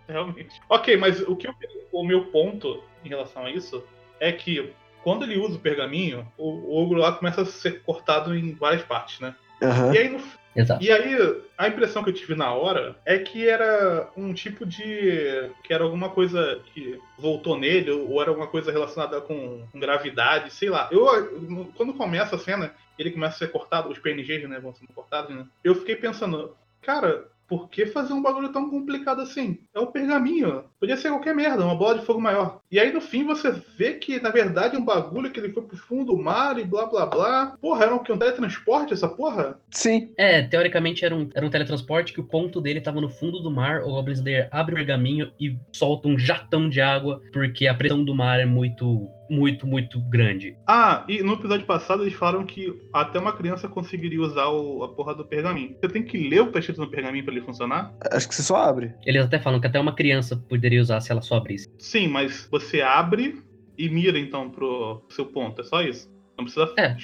Realmente. 0.08 0.60
Ok, 0.70 0.98
mas 0.98 1.22
o 1.22 1.36
que 1.36 1.48
eu- 1.48 1.54
o 1.92 2.04
meu 2.06 2.26
ponto 2.26 2.84
em 3.06 3.10
relação 3.10 3.46
a 3.46 3.52
isso 3.52 3.84
é 4.20 4.32
que 4.32 4.74
quando 5.04 5.24
ele 5.24 5.38
usa 5.38 5.56
o 5.56 5.60
pergaminho, 5.60 6.28
o, 6.38 6.50
o 6.50 6.84
ogro 6.84 7.00
lá 7.00 7.12
começa 7.12 7.42
a 7.42 7.46
ser 7.46 7.82
cortado 7.84 8.36
em 8.36 8.54
várias 8.54 8.84
partes, 8.84 9.20
né? 9.20 9.36
Aham. 9.62 9.94
E 9.94 9.98
aí, 9.98 10.10
no, 10.10 10.20
Exato. 10.56 10.84
e 10.84 10.92
aí 10.92 11.18
a 11.58 11.68
impressão 11.68 12.04
que 12.04 12.10
eu 12.10 12.14
tive 12.14 12.36
na 12.36 12.54
hora 12.54 12.96
é 13.06 13.18
que 13.18 13.48
era 13.48 14.10
um 14.16 14.34
tipo 14.34 14.66
de. 14.66 15.50
que 15.64 15.74
era 15.74 15.84
alguma 15.84 16.10
coisa 16.10 16.62
que 16.74 17.00
voltou 17.18 17.58
nele, 17.58 17.92
ou 17.92 18.22
era 18.22 18.30
alguma 18.30 18.48
coisa 18.48 18.72
relacionada 18.72 19.20
com, 19.22 19.66
gravidade, 19.74 20.54
sei 20.54 20.70
lá. 20.70 20.90
Eu, 20.92 21.72
quando 21.76 21.94
começa 21.94 22.36
a 22.36 22.40
cena, 22.40 22.74
ele 22.98 23.12
começa 23.12 23.36
a 23.36 23.40
ser 23.40 23.52
cortado, 23.52 23.90
os 23.90 24.00
PNGs, 24.00 24.48
né, 24.48 24.60
vão 24.60 24.74
sendo 24.74 24.94
cortados, 24.94 25.36
né? 25.36 25.46
Eu 25.64 25.76
fiquei 25.76 25.96
pensando, 25.96 26.56
cara, 26.82 27.26
por 27.48 27.70
que 27.70 27.86
fazer 27.86 28.14
um 28.14 28.22
bagulho 28.22 28.52
tão 28.52 28.70
complicado 28.70 29.22
assim? 29.22 29.60
É 29.74 29.80
um 29.80 29.88
pergaminho. 29.88 30.64
Podia 30.80 30.98
ser 30.98 31.10
qualquer 31.10 31.36
merda, 31.36 31.66
uma 31.66 31.76
bola 31.76 32.00
de 32.00 32.06
fogo 32.06 32.22
maior. 32.22 32.62
E 32.72 32.80
aí 32.80 32.92
no 32.92 33.02
fim 33.02 33.24
você 33.24 33.52
vê 33.78 33.94
que 33.94 34.20
na 34.20 34.30
verdade 34.30 34.76
é 34.76 34.80
um 34.80 34.86
bagulho 34.86 35.32
que 35.32 35.40
ele 35.40 35.54
foi 35.54 35.64
pro 35.64 35.78
fundo 35.78 36.14
do 36.14 36.18
mar 36.18 36.60
e 36.60 36.64
blá 36.64 36.86
blá 36.86 37.06
blá. 37.06 37.58
Porra, 37.62 37.86
era 37.86 37.96
um, 37.96 38.00
um 38.00 38.18
teletransporte 38.18 38.94
essa 38.94 39.08
porra? 39.08 39.60
Sim. 39.72 40.14
É, 40.18 40.42
teoricamente 40.44 41.06
era 41.06 41.16
um, 41.16 41.30
era 41.34 41.46
um 41.46 41.50
teletransporte 41.50 42.14
que 42.14 42.20
o 42.20 42.28
ponto 42.28 42.62
dele 42.62 42.82
tava 42.82 43.02
no 43.02 43.10
fundo 43.10 43.40
do 43.40 43.52
mar. 43.52 43.84
O 43.84 43.92
Goblin 43.92 44.14
Slayer 44.14 44.48
abre 44.52 44.74
o 44.74 44.78
pergaminho 44.78 45.32
e 45.40 45.58
solta 45.72 46.08
um 46.08 46.18
jatão 46.18 46.70
de 46.70 46.82
água, 46.82 47.22
porque 47.32 47.68
a 47.68 47.74
pressão 47.74 48.04
do 48.04 48.16
mar 48.16 48.40
é 48.40 48.46
muito, 48.46 49.10
muito, 49.30 49.66
muito 49.66 50.00
grande. 50.10 50.56
Ah, 50.68 51.04
e 51.08 51.24
no 51.24 51.34
episódio 51.34 51.66
passado 51.66 52.04
eles 52.04 52.14
falaram 52.14 52.46
que 52.46 52.74
até 52.94 53.20
uma 53.20 53.34
criança 53.34 53.68
conseguiria 53.68 54.22
usar 54.22 54.48
o- 54.48 54.84
a 54.84 54.90
porra 54.90 55.16
do 55.16 55.26
pergaminho. 55.26 55.76
Você 55.82 55.88
tem 55.90 56.04
que 56.04 56.18
ler 56.30 56.42
o 56.42 56.48
que 56.48 56.54
tá 56.54 56.60
escrito 56.60 56.82
no 56.82 56.88
pergaminho 56.90 57.24
pra 57.24 57.34
ele 57.34 57.44
funcionar? 57.46 57.94
Acho 58.12 58.28
que 58.28 58.36
você 58.36 58.44
só 58.44 58.56
abre. 58.58 58.94
Eles 59.06 59.24
até 59.26 59.40
falam 59.40 59.60
que 59.60 59.68
até 59.68 59.80
uma 59.80 59.94
criança 59.96 60.36
poderia 60.38 60.82
usar 60.82 61.00
se 61.02 61.12
ela 61.12 61.22
só 61.22 61.36
abrisse. 61.36 61.68
Sim, 61.80 62.08
mas 62.08 62.48
você 62.52 62.82
abre 62.82 63.42
e 63.78 63.90
mira 63.90 64.20
então 64.20 64.50
pro 64.50 65.02
seu 65.10 65.26
ponto. 65.26 65.62
É 65.62 65.64
só 65.64 65.82
isso. 65.82 66.12
Não 66.38 66.46
precisa. 66.46 66.74
É. 66.78 66.96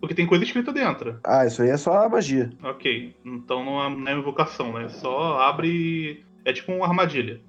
Porque 0.00 0.14
tem 0.14 0.26
coisa 0.26 0.44
escrita 0.44 0.72
dentro. 0.72 1.18
Ah, 1.24 1.46
isso 1.46 1.62
aí 1.62 1.70
é 1.70 1.76
só 1.76 2.04
a 2.04 2.08
magia. 2.08 2.50
Ok. 2.62 3.14
Então 3.24 3.64
não 3.64 3.82
é, 3.84 3.88
não 3.96 4.08
é 4.08 4.14
invocação, 4.18 4.72
né? 4.72 4.88
Só 4.88 5.38
abre. 5.40 5.68
e- 5.68 6.24
É 6.44 6.52
tipo 6.52 6.72
uma 6.72 6.86
armadilha. 6.86 7.40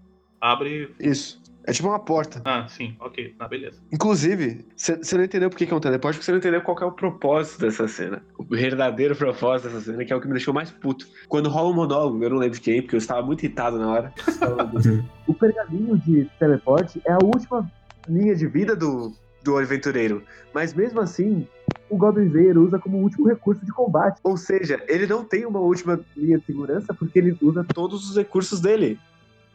Abre. 0.42 0.90
Isso. 1.00 1.42
É 1.68 1.74
tipo 1.74 1.90
uma 1.90 2.00
porta. 2.00 2.42
Ah, 2.46 2.66
sim, 2.70 2.96
ok. 2.98 3.36
Ah, 3.38 3.46
beleza. 3.46 3.78
Inclusive, 3.92 4.66
você 4.74 5.18
não 5.18 5.26
entendeu 5.26 5.50
por 5.50 5.58
que 5.58 5.66
que 5.66 5.74
é 5.74 5.76
um 5.76 5.82
teleporte, 5.82 6.16
porque 6.16 6.24
você 6.24 6.32
não 6.32 6.40
entendeu 6.40 6.62
qual 6.62 6.78
que 6.78 6.84
é 6.84 6.88
o 6.88 6.94
propósito 6.94 7.60
dessa 7.60 7.90
cena. 7.90 8.24
O 8.38 8.44
verdadeiro 8.46 9.14
propósito 9.18 9.68
dessa 9.68 9.82
cena, 9.82 10.06
que 10.06 10.14
é 10.14 10.16
o 10.16 10.22
que 10.22 10.28
me 10.28 10.34
deixou 10.34 10.54
mais 10.54 10.72
puto. 10.72 11.06
Quando 11.28 11.50
rola 11.50 11.70
um 11.70 11.74
monólogo, 11.74 12.24
eu 12.24 12.30
não 12.30 12.38
lembro 12.38 12.56
de 12.56 12.62
quem, 12.62 12.82
porque 12.82 12.96
eu 12.96 13.00
estava 13.00 13.22
muito 13.22 13.44
irritado 13.44 13.78
na 13.78 13.92
hora. 13.92 14.14
o 15.28 15.34
pergaminho 15.34 15.98
de 15.98 16.24
teleporte 16.40 17.02
é 17.06 17.12
a 17.12 17.20
última 17.22 17.70
linha 18.08 18.34
de 18.34 18.48
vida 18.48 18.74
do, 18.74 19.14
do 19.44 19.58
aventureiro. 19.58 20.24
Mas 20.54 20.74
mesmo 20.74 21.02
assim, 21.02 21.46
o 21.90 21.98
Goblin 21.98 22.28
Slayer 22.28 22.58
usa 22.58 22.80
como 22.80 23.00
último 23.00 23.28
recurso 23.28 23.66
de 23.66 23.74
combate. 23.74 24.22
Ou 24.24 24.38
seja, 24.38 24.82
ele 24.88 25.06
não 25.06 25.22
tem 25.22 25.46
uma 25.46 25.60
última 25.60 26.00
linha 26.16 26.40
de 26.40 26.46
segurança 26.46 26.94
porque 26.94 27.20
ele 27.20 27.38
usa 27.42 27.66
todos 27.66 28.10
os 28.10 28.16
recursos 28.16 28.62
dele 28.62 28.98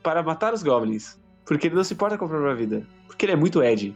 para 0.02 0.22
matar 0.22 0.52
os 0.52 0.62
Goblins. 0.62 1.21
Porque 1.44 1.66
ele 1.66 1.74
não 1.74 1.84
se 1.84 1.94
importa 1.94 2.16
com 2.16 2.24
a 2.24 2.28
própria 2.28 2.54
vida. 2.54 2.86
Porque 3.06 3.24
ele 3.24 3.32
é 3.32 3.36
muito 3.36 3.62
Ed. 3.62 3.94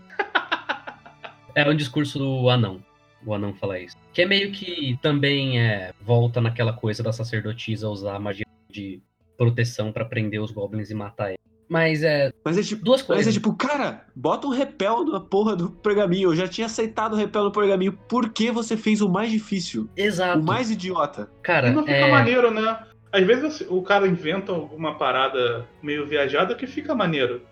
É 1.54 1.68
um 1.68 1.74
discurso 1.74 2.18
do 2.18 2.50
anão. 2.50 2.84
O 3.24 3.32
anão 3.34 3.54
fala 3.54 3.78
isso. 3.78 3.96
Que 4.12 4.22
é 4.22 4.26
meio 4.26 4.52
que 4.52 4.98
também 5.00 5.60
é, 5.60 5.92
volta 6.02 6.40
naquela 6.40 6.72
coisa 6.72 7.02
da 7.02 7.12
sacerdotisa 7.12 7.88
usar 7.88 8.16
a 8.16 8.20
magia 8.20 8.44
de 8.70 9.00
proteção 9.36 9.90
pra 9.90 10.04
prender 10.04 10.40
os 10.40 10.50
goblins 10.50 10.90
e 10.90 10.94
matar 10.94 11.28
eles. 11.28 11.40
Mas 11.68 12.02
é. 12.02 12.32
Mas 12.44 12.56
é 12.56 12.62
tipo. 12.62 12.84
Duas 12.84 13.00
Mas 13.00 13.06
coisas. 13.06 13.26
é 13.28 13.32
tipo, 13.32 13.52
cara, 13.54 14.06
bota 14.14 14.46
um 14.46 14.50
repel 14.50 15.04
na 15.04 15.18
porra 15.18 15.56
do 15.56 15.70
pergaminho. 15.70 16.30
Eu 16.30 16.36
já 16.36 16.46
tinha 16.46 16.66
aceitado 16.66 17.14
o 17.14 17.16
repel 17.16 17.44
no 17.44 17.50
pergaminho. 17.50 17.92
Por 17.92 18.28
que 18.30 18.50
você 18.50 18.76
fez 18.76 19.00
o 19.00 19.08
mais 19.08 19.30
difícil? 19.32 19.88
Exato. 19.96 20.38
O 20.38 20.44
mais 20.44 20.70
idiota? 20.70 21.28
Cara, 21.42 21.68
E 21.68 21.72
não 21.72 21.82
fica 21.82 21.96
é... 21.96 22.10
maneiro, 22.10 22.52
né? 22.52 22.78
Às 23.12 23.24
vezes 23.24 23.62
o 23.68 23.82
cara 23.82 24.06
inventa 24.06 24.52
alguma 24.52 24.96
parada 24.96 25.66
meio 25.82 26.06
viajada 26.06 26.54
que 26.54 26.66
fica 26.66 26.94
maneiro. 26.94 27.42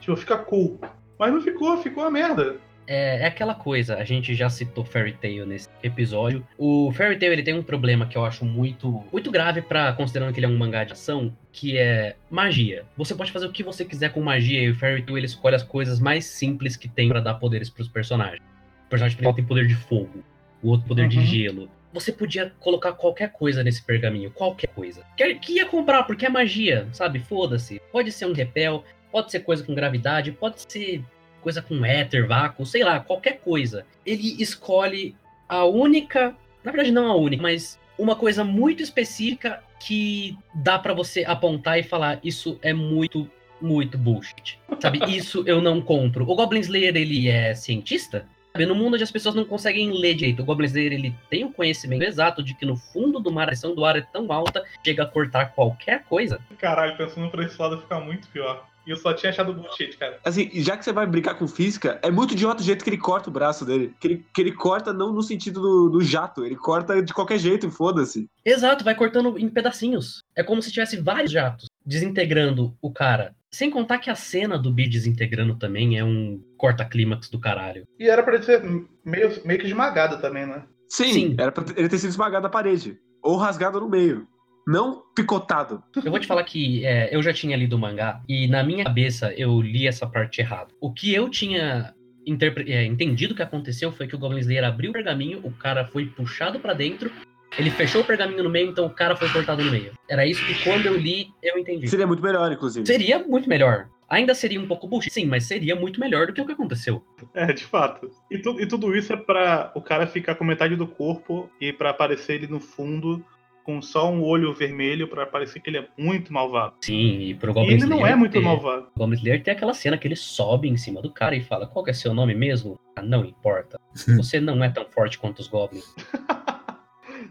Tipo, 0.00 0.16
fica 0.16 0.36
cool. 0.38 0.80
Mas 1.18 1.32
não 1.32 1.42
ficou, 1.42 1.76
ficou 1.82 2.04
uma 2.04 2.10
merda. 2.10 2.56
É, 2.86 3.22
é 3.22 3.26
aquela 3.26 3.54
coisa, 3.54 3.96
a 3.98 4.04
gente 4.04 4.34
já 4.34 4.48
citou 4.50 4.84
Fairy 4.84 5.12
Tail 5.12 5.46
nesse 5.46 5.68
episódio. 5.82 6.44
O 6.58 6.90
Fairy 6.92 7.16
Tail 7.18 7.32
ele 7.32 7.42
tem 7.42 7.54
um 7.54 7.62
problema 7.62 8.06
que 8.06 8.16
eu 8.18 8.24
acho 8.24 8.44
muito, 8.44 9.04
muito 9.12 9.30
grave 9.30 9.62
para 9.62 9.92
considerando 9.92 10.32
que 10.32 10.40
ele 10.40 10.46
é 10.46 10.48
um 10.48 10.58
mangá 10.58 10.82
de 10.82 10.94
ação, 10.94 11.32
que 11.52 11.78
é 11.78 12.16
magia. 12.28 12.84
Você 12.96 13.14
pode 13.14 13.30
fazer 13.30 13.46
o 13.46 13.52
que 13.52 13.62
você 13.62 13.84
quiser 13.84 14.12
com 14.12 14.20
magia 14.20 14.60
e 14.60 14.70
o 14.70 14.74
Fairy 14.74 15.02
Tail 15.02 15.18
ele 15.18 15.26
escolhe 15.26 15.54
as 15.54 15.62
coisas 15.62 16.00
mais 16.00 16.24
simples 16.24 16.76
que 16.76 16.88
tem 16.88 17.08
para 17.08 17.20
dar 17.20 17.34
poderes 17.34 17.70
pros 17.70 17.86
personagens. 17.86 18.42
O 18.86 18.90
personagem 18.90 19.16
principal 19.16 19.34
tem 19.34 19.44
poder 19.44 19.68
de 19.68 19.74
fogo, 19.76 20.24
o 20.60 20.70
outro 20.70 20.88
poder 20.88 21.06
de 21.06 21.18
Uhum. 21.18 21.24
gelo. 21.24 21.68
Você 21.92 22.12
podia 22.12 22.52
colocar 22.60 22.92
qualquer 22.92 23.32
coisa 23.32 23.64
nesse 23.64 23.82
pergaminho, 23.82 24.30
qualquer 24.30 24.68
coisa. 24.68 25.04
Que, 25.16 25.34
que 25.34 25.52
ia 25.54 25.66
comprar, 25.66 26.04
porque 26.04 26.26
é 26.26 26.28
magia, 26.28 26.88
sabe? 26.92 27.18
Foda-se. 27.18 27.80
Pode 27.90 28.12
ser 28.12 28.26
um 28.26 28.32
repel, 28.32 28.84
pode 29.10 29.30
ser 29.30 29.40
coisa 29.40 29.64
com 29.64 29.74
gravidade, 29.74 30.32
pode 30.32 30.62
ser 30.70 31.04
coisa 31.42 31.60
com 31.60 31.84
éter, 31.84 32.26
vácuo, 32.26 32.64
sei 32.64 32.84
lá, 32.84 33.00
qualquer 33.00 33.40
coisa. 33.40 33.84
Ele 34.04 34.40
escolhe 34.40 35.16
a 35.48 35.64
única, 35.64 36.36
na 36.62 36.70
verdade 36.70 36.92
não 36.92 37.10
a 37.10 37.16
única, 37.16 37.42
mas 37.42 37.78
uma 37.98 38.14
coisa 38.14 38.44
muito 38.44 38.82
específica 38.82 39.62
que 39.80 40.36
dá 40.54 40.78
pra 40.78 40.94
você 40.94 41.24
apontar 41.24 41.78
e 41.78 41.82
falar 41.82 42.20
isso 42.22 42.58
é 42.62 42.72
muito 42.72 43.28
muito 43.60 43.98
bullshit. 43.98 44.58
Sabe? 44.80 45.00
Isso 45.14 45.44
eu 45.46 45.60
não 45.60 45.82
compro. 45.82 46.24
O 46.26 46.34
Goblin 46.34 46.60
Slayer 46.60 46.96
ele 46.96 47.28
é 47.28 47.54
cientista? 47.54 48.26
No 48.66 48.74
mundo 48.74 48.94
onde 48.94 49.04
as 49.04 49.10
pessoas 49.10 49.34
não 49.34 49.44
conseguem 49.44 49.92
ler 49.92 50.14
direito, 50.14 50.42
o 50.42 50.44
Goblin 50.44 50.66
Slayer 50.66 50.92
ele 50.92 51.14
tem 51.28 51.44
o 51.44 51.52
conhecimento 51.52 52.02
exato 52.02 52.42
de 52.42 52.54
que 52.54 52.66
no 52.66 52.76
fundo 52.76 53.20
do 53.20 53.30
mar 53.30 53.44
a 53.44 53.46
pressão 53.46 53.74
do 53.74 53.84
ar 53.84 53.96
é 53.96 54.00
tão 54.00 54.30
alta, 54.32 54.62
chega 54.84 55.02
a 55.02 55.06
cortar 55.06 55.52
qualquer 55.52 56.04
coisa. 56.04 56.40
Caralho, 56.58 56.96
pensando 56.96 57.30
pra 57.30 57.44
esse 57.44 57.60
lado 57.60 57.80
fica 57.80 57.98
muito 58.00 58.28
pior. 58.28 58.66
E 58.86 58.90
eu 58.90 58.96
só 58.96 59.12
tinha 59.12 59.30
achado 59.30 59.52
bullshit, 59.52 59.96
cara. 59.96 60.18
Assim, 60.24 60.50
já 60.54 60.76
que 60.76 60.84
você 60.84 60.92
vai 60.92 61.06
brincar 61.06 61.34
com 61.34 61.46
física, 61.46 62.00
é 62.02 62.10
muito 62.10 62.32
idiota 62.32 62.62
o 62.62 62.64
jeito 62.64 62.82
que 62.82 62.90
ele 62.90 62.96
corta 62.98 63.28
o 63.28 63.32
braço 63.32 63.64
dele. 63.64 63.94
Que 64.00 64.06
ele, 64.08 64.26
que 64.34 64.40
ele 64.40 64.52
corta 64.52 64.92
não 64.92 65.12
no 65.12 65.22
sentido 65.22 65.60
do, 65.60 65.90
do 65.90 66.00
jato, 66.00 66.44
ele 66.44 66.56
corta 66.56 67.02
de 67.02 67.12
qualquer 67.12 67.38
jeito 67.38 67.66
e 67.66 67.70
foda-se. 67.70 68.28
Exato, 68.44 68.82
vai 68.82 68.94
cortando 68.94 69.38
em 69.38 69.48
pedacinhos. 69.48 70.24
É 70.34 70.42
como 70.42 70.62
se 70.62 70.72
tivesse 70.72 70.96
vários 70.96 71.30
jatos 71.30 71.68
desintegrando 71.84 72.74
o 72.80 72.90
cara. 72.90 73.34
Sem 73.52 73.68
contar 73.70 73.98
que 73.98 74.08
a 74.10 74.14
cena 74.14 74.56
do 74.56 74.72
Bi 74.72 74.88
desintegrando 74.88 75.56
também 75.56 75.98
é 75.98 76.04
um 76.04 76.40
corta-clímax 76.56 77.28
do 77.28 77.38
caralho. 77.40 77.84
E 77.98 78.08
era 78.08 78.22
pra 78.22 78.34
ele 78.34 78.44
ser 78.44 78.62
meio, 79.04 79.44
meio 79.44 79.58
que 79.58 79.66
esmagado 79.66 80.20
também, 80.20 80.46
né? 80.46 80.62
Sim, 80.88 81.12
Sim. 81.12 81.36
era 81.38 81.50
pra 81.50 81.64
ele 81.76 81.88
ter 81.88 81.98
sido 81.98 82.10
esmagado 82.10 82.44
na 82.44 82.48
parede. 82.48 82.96
Ou 83.22 83.36
rasgado 83.36 83.80
no 83.80 83.88
meio. 83.88 84.26
Não 84.66 85.02
picotado. 85.16 85.82
Eu 85.96 86.10
vou 86.10 86.20
te 86.20 86.26
falar 86.28 86.44
que 86.44 86.84
é, 86.86 87.14
eu 87.14 87.22
já 87.22 87.32
tinha 87.32 87.56
lido 87.56 87.74
o 87.74 87.78
mangá 87.78 88.22
e 88.28 88.46
na 88.46 88.62
minha 88.62 88.84
cabeça 88.84 89.32
eu 89.34 89.60
li 89.60 89.86
essa 89.88 90.06
parte 90.06 90.40
errada. 90.40 90.68
O 90.80 90.92
que 90.92 91.12
eu 91.12 91.28
tinha 91.28 91.92
interpre- 92.26 92.70
é, 92.70 92.84
entendido 92.84 93.34
que 93.34 93.42
aconteceu 93.42 93.90
foi 93.90 94.06
que 94.06 94.14
o 94.14 94.18
Goblin 94.18 94.38
Slayer 94.40 94.64
abriu 94.64 94.90
o 94.90 94.92
pergaminho, 94.92 95.40
o 95.42 95.50
cara 95.50 95.86
foi 95.86 96.06
puxado 96.06 96.60
pra 96.60 96.72
dentro 96.74 97.10
Ele 97.58 97.70
fechou 97.70 98.00
o 98.02 98.04
pergaminho 98.04 98.42
no 98.44 98.50
meio, 98.50 98.70
então 98.70 98.86
o 98.86 98.90
cara 98.90 99.16
foi 99.16 99.28
cortado 99.28 99.62
no 99.64 99.70
meio. 99.70 99.92
Era 100.08 100.24
isso 100.26 100.44
que 100.46 100.62
quando 100.62 100.86
eu 100.86 100.96
li, 100.96 101.28
eu 101.42 101.58
entendi. 101.58 101.88
Seria 101.88 102.06
muito 102.06 102.22
melhor, 102.22 102.50
inclusive. 102.52 102.86
Seria 102.86 103.18
muito 103.18 103.48
melhor. 103.48 103.88
Ainda 104.08 104.34
seria 104.34 104.60
um 104.60 104.66
pouco 104.66 104.88
bullshit, 104.88 105.12
sim, 105.12 105.24
mas 105.26 105.44
seria 105.44 105.76
muito 105.76 106.00
melhor 106.00 106.26
do 106.26 106.32
que 106.32 106.40
o 106.40 106.46
que 106.46 106.52
aconteceu. 106.52 107.04
É, 107.34 107.52
de 107.52 107.64
fato. 107.64 108.10
E, 108.30 108.38
tu- 108.38 108.60
e 108.60 108.66
tudo 108.66 108.96
isso 108.96 109.12
é 109.12 109.16
pra 109.16 109.70
o 109.74 109.80
cara 109.80 110.06
ficar 110.06 110.34
com 110.34 110.44
metade 110.44 110.74
do 110.74 110.86
corpo 110.86 111.48
e 111.60 111.72
pra 111.72 111.90
aparecer 111.90 112.34
ele 112.34 112.46
no 112.48 112.58
fundo 112.60 113.24
com 113.62 113.80
só 113.82 114.10
um 114.10 114.22
olho 114.24 114.52
vermelho 114.54 115.06
pra 115.06 115.26
parecer 115.26 115.60
que 115.60 115.70
ele 115.70 115.78
é 115.78 115.86
muito 115.96 116.32
malvado. 116.32 116.74
Sim, 116.80 117.20
e 117.20 117.34
pro 117.34 117.50
E 117.50 117.54
Goblin 117.54 117.74
ele 117.74 117.84
não 117.86 117.98
Slayer 117.98 118.12
é 118.14 118.16
muito 118.16 118.32
ter- 118.32 118.40
malvado. 118.40 118.88
O 118.96 118.98
Goblin 118.98 119.16
Slayer 119.16 119.42
tem 119.44 119.52
aquela 119.54 119.74
cena 119.74 119.96
que 119.98 120.08
ele 120.08 120.16
sobe 120.16 120.68
em 120.68 120.76
cima 120.76 121.00
do 121.02 121.10
cara 121.12 121.36
e 121.36 121.42
fala: 121.42 121.66
Qual 121.68 121.84
que 121.84 121.90
é 121.90 121.94
seu 121.94 122.12
nome 122.14 122.34
mesmo? 122.34 122.80
Ah, 122.96 123.02
não 123.02 123.24
importa. 123.24 123.78
Você 124.16 124.40
não 124.40 124.64
é 124.64 124.70
tão 124.70 124.86
forte 124.86 125.18
quanto 125.18 125.38
os 125.40 125.46
Goblins. 125.46 125.84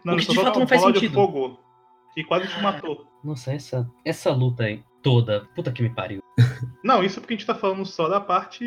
Não, 0.04 0.14
O 0.16 0.18
que 0.18 0.28
de 0.28 0.36
fato 0.36 0.60
não 0.60 0.68
faz 0.68 0.82
sentido. 0.82 1.14
fogo 1.14 1.60
que 2.14 2.24
quase 2.24 2.48
te 2.48 2.62
matou. 2.62 3.06
Nossa, 3.24 3.52
essa, 3.54 3.90
essa 4.06 4.32
luta 4.32 4.64
aí 4.64 4.84
toda, 5.02 5.48
puta 5.56 5.72
que 5.72 5.82
me 5.84 5.90
pariu. 5.90 6.22
Não, 6.84 7.04
isso 7.04 7.20
porque 7.22 7.34
a 7.34 7.38
gente 7.38 7.46
tá 7.46 7.56
falando 7.56 7.86
só 7.86 8.08
da 8.10 8.20
parte. 8.20 8.64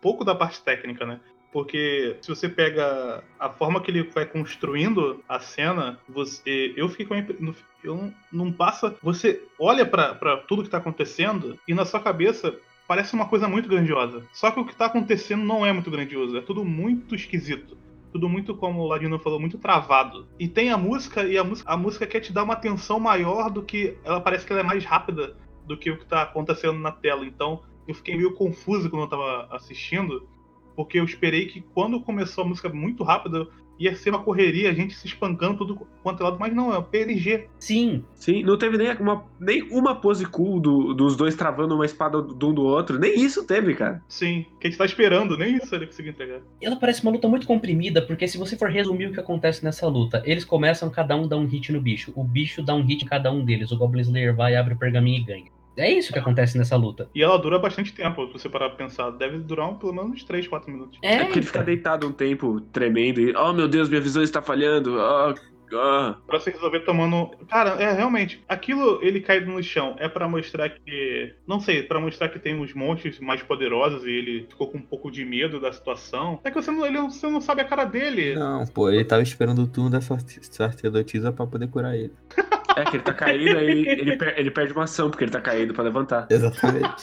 pouco 0.00 0.24
da 0.24 0.34
parte 0.34 0.62
técnica, 0.62 1.04
né? 1.06 1.20
Porque 1.52 2.16
se 2.20 2.28
você 2.28 2.48
pega 2.48 3.22
a 3.38 3.48
forma 3.48 3.80
que 3.80 3.90
ele 3.90 4.02
vai 4.02 4.26
construindo 4.26 5.22
a 5.28 5.38
cena, 5.38 5.98
você. 6.08 6.72
Eu 6.76 6.88
fiquei 6.88 7.06
com 7.06 7.14
a 7.14 7.18
impre- 7.18 7.36
no- 7.38 7.54
eu 7.82 7.94
não, 7.96 8.14
não 8.32 8.52
passa. 8.52 8.96
Você 9.02 9.42
olha 9.58 9.86
pra 9.86 10.36
tudo 10.48 10.62
que 10.64 10.68
tá 10.70 10.78
acontecendo 10.78 11.58
e 11.68 11.74
na 11.74 11.84
sua 11.84 12.00
cabeça 12.00 12.54
parece 12.88 13.14
uma 13.14 13.28
coisa 13.28 13.46
muito 13.46 13.68
grandiosa. 13.68 14.22
Só 14.32 14.50
que 14.50 14.58
o 14.60 14.64
que 14.66 14.74
tá 14.74 14.86
acontecendo 14.86 15.44
não 15.44 15.64
é 15.64 15.72
muito 15.72 15.90
grandioso, 15.90 16.36
é 16.36 16.40
tudo 16.40 16.64
muito 16.64 17.14
esquisito. 17.14 17.78
Tudo 18.14 18.28
muito, 18.28 18.54
como 18.54 18.80
o 18.80 18.86
Ladino 18.86 19.18
falou, 19.18 19.40
muito 19.40 19.58
travado. 19.58 20.28
E 20.38 20.46
tem 20.46 20.70
a 20.70 20.78
música, 20.78 21.24
e 21.24 21.36
a 21.36 21.42
música, 21.42 21.68
a 21.68 21.76
música 21.76 22.06
quer 22.06 22.20
te 22.20 22.32
dar 22.32 22.44
uma 22.44 22.54
atenção 22.54 23.00
maior 23.00 23.50
do 23.50 23.60
que. 23.60 23.98
Ela 24.04 24.20
parece 24.20 24.46
que 24.46 24.52
ela 24.52 24.60
é 24.60 24.64
mais 24.64 24.84
rápida 24.84 25.36
do 25.66 25.76
que 25.76 25.90
o 25.90 25.98
que 25.98 26.06
tá 26.06 26.22
acontecendo 26.22 26.78
na 26.78 26.92
tela. 26.92 27.26
Então, 27.26 27.64
eu 27.88 27.92
fiquei 27.92 28.16
meio 28.16 28.32
confuso 28.32 28.88
quando 28.88 29.02
eu 29.02 29.08
tava 29.08 29.48
assistindo, 29.50 30.28
porque 30.76 31.00
eu 31.00 31.04
esperei 31.04 31.46
que 31.46 31.60
quando 31.60 32.00
começou 32.00 32.44
a 32.44 32.46
música 32.46 32.68
muito 32.68 33.02
rápida, 33.02 33.48
ia 33.78 33.94
ser 33.96 34.10
uma 34.10 34.22
correria, 34.22 34.70
a 34.70 34.74
gente 34.74 34.94
se 34.94 35.06
espancando 35.06 35.58
tudo 35.58 35.86
quanto 36.02 36.20
é 36.20 36.24
lado, 36.24 36.36
mas 36.38 36.54
não, 36.54 36.72
é 36.72 36.78
o 36.78 36.82
PNG. 36.82 37.48
Sim, 37.58 38.04
Sim, 38.14 38.42
não 38.42 38.56
teve 38.56 38.76
nem 38.78 38.92
uma, 38.96 39.24
nem 39.40 39.62
uma 39.70 39.94
pose 39.94 40.24
cool 40.26 40.60
do- 40.60 40.94
dos 40.94 41.16
dois 41.16 41.34
travando 41.34 41.74
uma 41.74 41.84
espada 41.84 42.22
de 42.22 42.44
um 42.44 42.54
do 42.54 42.62
outro. 42.62 42.98
Nem 42.98 43.18
isso 43.20 43.44
teve, 43.46 43.74
cara. 43.74 44.02
Sim, 44.08 44.46
que 44.60 44.66
a 44.66 44.70
gente 44.70 44.78
tá 44.78 44.84
esperando, 44.84 45.36
nem 45.36 45.56
isso 45.56 45.74
ele 45.74 45.86
conseguiu 45.86 46.12
entregar. 46.12 46.40
ela 46.62 46.76
parece 46.76 47.02
uma 47.02 47.12
luta 47.12 47.28
muito 47.28 47.46
comprimida, 47.46 48.00
porque 48.02 48.26
se 48.28 48.38
você 48.38 48.56
for 48.56 48.70
resumir 48.70 49.06
o 49.06 49.12
que 49.12 49.20
acontece 49.20 49.64
nessa 49.64 49.86
luta, 49.86 50.22
eles 50.24 50.44
começam, 50.44 50.88
cada 50.90 51.16
um 51.16 51.26
dá 51.28 51.36
um 51.36 51.46
hit 51.46 51.72
no 51.72 51.80
bicho. 51.80 52.12
O 52.14 52.24
bicho 52.24 52.62
dá 52.62 52.74
um 52.74 52.82
hit 52.82 53.04
em 53.04 53.08
cada 53.08 53.30
um 53.32 53.44
deles. 53.44 53.70
O 53.72 53.76
Goblin 53.76 54.02
Slayer 54.02 54.34
vai, 54.34 54.54
abre 54.56 54.74
o 54.74 54.78
pergaminho 54.78 55.20
e 55.20 55.24
ganha. 55.24 55.54
É 55.76 55.90
isso 55.90 56.12
que 56.12 56.18
acontece 56.18 56.56
nessa 56.58 56.76
luta. 56.76 57.08
E 57.14 57.22
ela 57.22 57.36
dura 57.38 57.58
bastante 57.58 57.92
tempo, 57.92 58.26
se 58.28 58.32
você 58.34 58.48
parar 58.48 58.68
pra 58.70 58.76
pensar. 58.78 59.10
Deve 59.10 59.38
durar 59.38 59.68
um, 59.70 59.74
pelo 59.76 59.92
menos 59.92 60.12
uns 60.12 60.24
3, 60.24 60.46
4 60.46 60.70
minutos. 60.70 60.98
É, 61.02 61.14
É 61.16 61.24
porque 61.24 61.38
ele 61.40 61.46
fica 61.46 61.62
deitado 61.62 62.06
um 62.06 62.12
tempo, 62.12 62.60
tremendo, 62.72 63.20
e, 63.20 63.34
oh 63.36 63.52
meu 63.52 63.66
Deus, 63.68 63.88
minha 63.88 64.00
visão 64.00 64.22
está 64.22 64.40
falhando. 64.40 64.96
Oh, 64.96 65.34
oh. 65.72 66.14
Pra 66.26 66.38
se 66.38 66.50
resolver 66.50 66.80
tomando. 66.80 67.30
Cara, 67.48 67.70
é 67.82 67.92
realmente. 67.92 68.40
Aquilo 68.48 69.00
ele 69.02 69.20
caído 69.20 69.50
no 69.50 69.62
chão 69.62 69.96
é 69.98 70.08
pra 70.08 70.28
mostrar 70.28 70.68
que. 70.70 71.34
Não 71.46 71.58
sei, 71.58 71.82
pra 71.82 71.98
mostrar 72.00 72.28
que 72.28 72.38
tem 72.38 72.54
uns 72.54 72.72
monstros 72.72 73.18
mais 73.18 73.42
poderosos 73.42 74.04
e 74.04 74.10
ele 74.10 74.46
ficou 74.48 74.68
com 74.68 74.78
um 74.78 74.82
pouco 74.82 75.10
de 75.10 75.24
medo 75.24 75.58
da 75.60 75.72
situação. 75.72 76.38
É 76.44 76.50
que 76.50 76.56
você 76.62 76.70
não, 76.70 76.86
ele, 76.86 76.96
não- 76.98 77.10
você 77.10 77.26
não 77.28 77.40
sabe 77.40 77.62
a 77.62 77.64
cara 77.64 77.84
dele. 77.84 78.34
Não, 78.36 78.64
pô, 78.66 78.88
ele 78.88 79.04
tava 79.04 79.22
esperando 79.22 79.62
o 79.62 79.66
turno 79.66 79.90
da 79.90 80.00
sacerdotisa 80.00 81.32
pra 81.32 81.46
poder 81.46 81.66
curar 81.68 81.96
ele. 81.96 82.12
É 82.76 82.84
que 82.84 82.96
ele 82.96 83.02
tá 83.02 83.14
caído, 83.14 83.58
aí 83.58 83.86
ele, 83.88 84.16
per- 84.16 84.34
ele 84.36 84.50
perde 84.50 84.72
uma 84.72 84.84
ação, 84.84 85.10
porque 85.10 85.24
ele 85.24 85.30
tá 85.30 85.40
caído 85.40 85.72
pra 85.74 85.84
levantar. 85.84 86.26
Exatamente. 86.30 87.02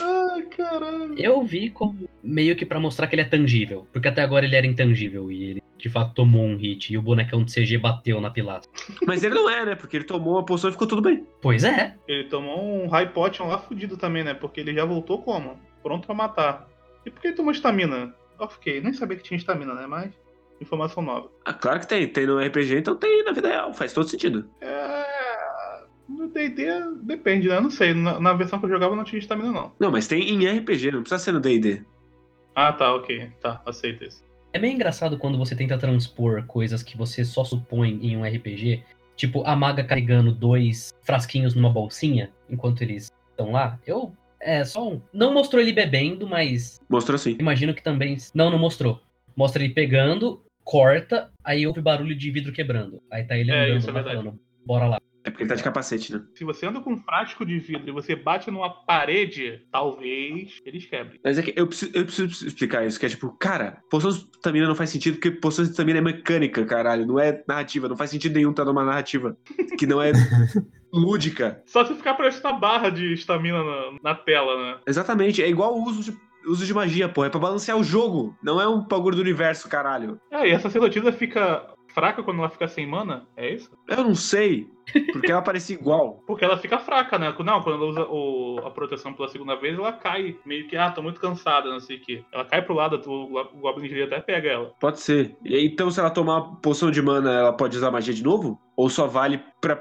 Ai, 0.00 0.42
caralho. 0.56 1.14
Eu 1.18 1.42
vi 1.44 1.70
como 1.70 2.08
meio 2.22 2.56
que 2.56 2.66
pra 2.66 2.80
mostrar 2.80 3.06
que 3.06 3.14
ele 3.14 3.22
é 3.22 3.24
tangível. 3.24 3.86
Porque 3.92 4.08
até 4.08 4.22
agora 4.22 4.44
ele 4.44 4.56
era 4.56 4.66
intangível 4.66 5.30
e 5.30 5.44
ele 5.44 5.62
de 5.76 5.88
fato 5.88 6.12
tomou 6.12 6.44
um 6.44 6.56
hit 6.56 6.92
e 6.92 6.98
o 6.98 7.02
bonecão 7.02 7.44
de 7.44 7.52
CG 7.54 7.78
bateu 7.78 8.20
na 8.20 8.30
pilastra. 8.30 8.68
Mas 9.06 9.22
ele 9.22 9.36
não 9.36 9.48
é, 9.48 9.64
né? 9.64 9.74
Porque 9.76 9.96
ele 9.96 10.04
tomou 10.04 10.34
uma 10.34 10.44
poção 10.44 10.68
e 10.70 10.72
ficou 10.72 10.88
tudo 10.88 11.00
bem. 11.00 11.24
Pois 11.40 11.62
é. 11.62 11.94
Ele 12.08 12.24
tomou 12.24 12.82
um 12.84 12.88
High 12.88 13.10
Potion 13.10 13.46
lá 13.46 13.58
fudido 13.58 13.96
também, 13.96 14.24
né? 14.24 14.34
Porque 14.34 14.58
ele 14.60 14.74
já 14.74 14.84
voltou 14.84 15.22
como? 15.22 15.56
Pronto 15.80 16.06
pra 16.06 16.14
matar. 16.16 16.68
E 17.06 17.10
por 17.10 17.20
que 17.20 17.28
ele 17.28 17.36
tomou 17.36 17.52
estamina? 17.52 18.12
Ok, 18.40 18.80
nem 18.80 18.92
sabia 18.92 19.16
que 19.16 19.22
tinha 19.22 19.38
estamina, 19.38 19.72
né? 19.74 19.86
Mas. 19.86 20.10
Informação 20.60 21.02
nova. 21.02 21.30
Ah, 21.44 21.52
claro 21.52 21.80
que 21.80 21.86
tem. 21.86 22.06
Tem 22.08 22.26
no 22.26 22.38
RPG, 22.38 22.78
então 22.78 22.96
tem 22.96 23.24
na 23.24 23.32
vida 23.32 23.48
real. 23.48 23.72
Faz 23.72 23.92
todo 23.92 24.08
sentido. 24.08 24.48
É. 24.60 25.06
No 26.08 26.26
DD 26.28 26.64
depende, 27.02 27.48
né? 27.48 27.56
Eu 27.56 27.62
não 27.62 27.70
sei. 27.70 27.92
Na, 27.92 28.18
na 28.18 28.32
versão 28.32 28.58
que 28.58 28.64
eu 28.64 28.70
jogava 28.70 28.96
não 28.96 29.04
tinha 29.04 29.18
estamina, 29.18 29.52
não. 29.52 29.72
Não, 29.78 29.90
mas 29.90 30.08
tem 30.08 30.22
em 30.30 30.48
RPG, 30.58 30.90
não 30.90 31.02
precisa 31.02 31.22
ser 31.22 31.32
no 31.32 31.40
D&D. 31.40 31.82
Ah, 32.54 32.72
tá, 32.72 32.94
ok. 32.94 33.30
Tá, 33.40 33.62
aceito 33.66 34.04
isso. 34.04 34.24
É 34.52 34.58
meio 34.58 34.74
engraçado 34.74 35.18
quando 35.18 35.36
você 35.36 35.54
tenta 35.54 35.76
transpor 35.76 36.44
coisas 36.46 36.82
que 36.82 36.96
você 36.96 37.24
só 37.24 37.44
supõe 37.44 37.98
em 38.02 38.16
um 38.16 38.24
RPG. 38.24 38.82
Tipo, 39.14 39.44
a 39.44 39.54
maga 39.54 39.84
carregando 39.84 40.32
dois 40.32 40.92
frasquinhos 41.02 41.54
numa 41.54 41.70
bolsinha 41.70 42.32
enquanto 42.48 42.82
eles 42.82 43.12
estão 43.30 43.52
lá. 43.52 43.78
Eu. 43.86 44.12
É, 44.40 44.64
só 44.64 44.88
um. 44.88 45.02
Não 45.12 45.34
mostrou 45.34 45.60
ele 45.60 45.72
bebendo, 45.72 46.26
mas 46.26 46.80
Mostrou 46.88 47.18
sim. 47.18 47.36
imagino 47.38 47.74
que 47.74 47.82
também. 47.82 48.16
Não, 48.34 48.50
não 48.50 48.58
mostrou. 48.58 49.00
Mostra 49.36 49.62
ele 49.62 49.74
pegando, 49.74 50.40
corta, 50.68 51.30
aí 51.42 51.66
ouve 51.66 51.80
barulho 51.80 52.14
de 52.14 52.30
vidro 52.30 52.52
quebrando. 52.52 53.00
Aí 53.10 53.24
tá 53.24 53.38
ele 53.38 53.50
É, 53.50 53.64
andando 53.64 53.78
isso 53.78 53.88
é 53.88 53.92
verdade. 53.92 54.16
falando, 54.18 54.38
bora 54.66 54.86
lá. 54.86 54.98
É 55.24 55.30
porque 55.30 55.42
ele 55.42 55.48
tá 55.48 55.56
de 55.56 55.62
capacete, 55.62 56.12
né? 56.12 56.22
Se 56.34 56.44
você 56.44 56.66
anda 56.66 56.78
com 56.80 56.92
um 56.92 56.96
frasco 56.98 57.44
de 57.44 57.58
vidro 57.58 57.88
e 57.88 57.92
você 57.92 58.14
bate 58.14 58.50
numa 58.50 58.68
parede, 58.70 59.62
talvez 59.72 60.58
eles 60.66 60.84
quebrem. 60.84 61.18
Mas 61.24 61.38
é 61.38 61.42
que 61.42 61.54
eu 61.56 61.66
preciso, 61.66 61.90
eu 61.94 62.04
preciso 62.04 62.46
explicar 62.46 62.86
isso, 62.86 63.00
que 63.00 63.06
é 63.06 63.08
tipo, 63.08 63.30
cara, 63.38 63.82
poção 63.90 64.10
de 64.10 64.18
estamina 64.18 64.68
não 64.68 64.74
faz 64.74 64.90
sentido 64.90 65.14
porque 65.14 65.30
poção 65.30 65.64
de 65.64 65.70
estamina 65.70 65.98
é 65.98 66.02
mecânica, 66.02 66.64
caralho, 66.66 67.06
não 67.06 67.18
é 67.18 67.42
narrativa, 67.48 67.88
não 67.88 67.96
faz 67.96 68.10
sentido 68.10 68.34
nenhum 68.34 68.50
estar 68.50 68.64
numa 68.66 68.84
narrativa 68.84 69.36
que 69.78 69.86
não 69.86 70.02
é 70.02 70.12
lúdica. 70.92 71.62
Só 71.66 71.84
se 71.84 71.94
ficar 71.94 72.14
prestando 72.14 72.54
a 72.56 72.58
barra 72.58 72.90
de 72.90 73.12
estamina 73.14 73.62
na, 73.62 73.96
na 74.02 74.14
tela, 74.14 74.56
né? 74.62 74.80
Exatamente, 74.86 75.42
é 75.42 75.48
igual 75.48 75.74
o 75.74 75.84
uso 75.84 76.10
de, 76.12 76.18
uso 76.48 76.64
de 76.66 76.74
magia, 76.74 77.08
pô, 77.08 77.24
é 77.24 77.30
pra 77.30 77.38
balancear 77.40 77.78
o 77.78 77.84
jogo, 77.84 78.36
não 78.42 78.60
é 78.60 78.66
um 78.68 78.80
bagulho 78.86 79.16
do 79.16 79.22
universo, 79.22 79.68
caralho. 79.68 80.18
É, 80.30 80.48
e 80.48 80.50
essa 80.50 80.64
sacerdotisa 80.64 81.12
fica 81.12 81.66
fraca 81.94 82.22
quando 82.22 82.38
ela 82.38 82.50
fica 82.50 82.68
sem 82.68 82.86
mana? 82.86 83.26
É 83.36 83.52
isso? 83.54 83.70
Eu 83.88 84.04
não 84.04 84.14
sei, 84.14 84.68
porque 85.12 85.32
ela 85.32 85.42
parece 85.42 85.72
igual. 85.72 86.22
Porque 86.28 86.44
ela 86.44 86.56
fica 86.58 86.78
fraca, 86.78 87.18
né? 87.18 87.34
Não, 87.44 87.62
quando 87.62 87.74
ela 87.76 87.86
usa 87.86 88.06
o- 88.08 88.60
a 88.64 88.70
proteção 88.70 89.12
pela 89.12 89.28
segunda 89.28 89.56
vez, 89.56 89.76
ela 89.76 89.92
cai. 89.92 90.36
Meio 90.46 90.68
que, 90.68 90.76
ah, 90.76 90.90
tô 90.90 91.02
muito 91.02 91.18
cansada, 91.18 91.68
não 91.70 91.80
sei 91.80 91.96
o 91.96 92.00
quê. 92.00 92.22
Ela 92.32 92.44
cai 92.44 92.62
pro 92.62 92.74
lado, 92.74 93.00
o, 93.10 93.38
o 93.40 93.60
Goblin 93.60 93.86
Slayer 93.86 94.06
até 94.06 94.20
pega 94.20 94.48
ela. 94.48 94.72
Pode 94.78 95.00
ser. 95.00 95.34
E 95.44 95.56
aí, 95.56 95.66
então, 95.66 95.90
se 95.90 95.98
ela 95.98 96.10
tomar 96.10 96.56
poção 96.60 96.90
de 96.90 97.02
mana, 97.02 97.32
ela 97.32 97.52
pode 97.52 97.76
usar 97.76 97.90
magia 97.90 98.14
de 98.14 98.22
novo? 98.22 98.60
Ou 98.76 98.88
só 98.88 99.06
vale 99.06 99.42
pra 99.60 99.80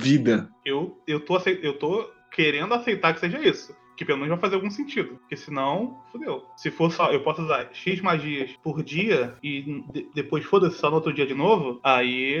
vida? 0.00 0.48
Eu, 0.64 0.96
eu, 1.06 1.20
tô, 1.20 1.36
eu 1.62 1.78
tô 1.78 2.08
querendo 2.30 2.72
aceitar 2.72 3.12
que 3.12 3.20
seja 3.20 3.38
isso. 3.46 3.76
Que 3.98 4.04
pelo 4.04 4.18
menos 4.18 4.30
vai 4.30 4.38
fazer 4.38 4.54
algum 4.54 4.70
sentido. 4.70 5.16
Porque 5.18 5.36
senão, 5.36 5.98
fodeu. 6.12 6.44
Se 6.56 6.70
for 6.70 6.92
só, 6.92 7.10
eu 7.10 7.20
posso 7.20 7.42
usar 7.42 7.68
X 7.72 8.00
magias 8.00 8.50
por 8.62 8.80
dia 8.80 9.34
e 9.42 9.82
de- 9.92 10.08
depois 10.14 10.44
foda-se 10.44 10.78
só 10.78 10.88
no 10.88 10.94
outro 10.96 11.12
dia 11.12 11.26
de 11.26 11.34
novo, 11.34 11.80
aí 11.82 12.38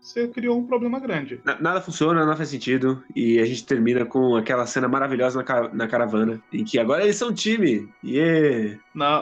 você 0.00 0.26
criou 0.26 0.58
um 0.58 0.66
problema 0.66 0.98
grande. 0.98 1.40
Na- 1.44 1.60
Nada 1.60 1.80
funciona, 1.80 2.20
nada 2.24 2.34
faz 2.36 2.48
sentido. 2.48 3.04
E 3.14 3.38
a 3.38 3.44
gente 3.44 3.64
termina 3.64 4.04
com 4.04 4.34
aquela 4.34 4.66
cena 4.66 4.88
maravilhosa 4.88 5.38
na, 5.38 5.44
ca- 5.44 5.70
na 5.72 5.86
caravana. 5.86 6.42
Em 6.52 6.64
que 6.64 6.76
agora 6.76 7.04
eles 7.04 7.14
são 7.16 7.28
um 7.28 7.34
time. 7.34 7.88
Yeah! 8.02 8.76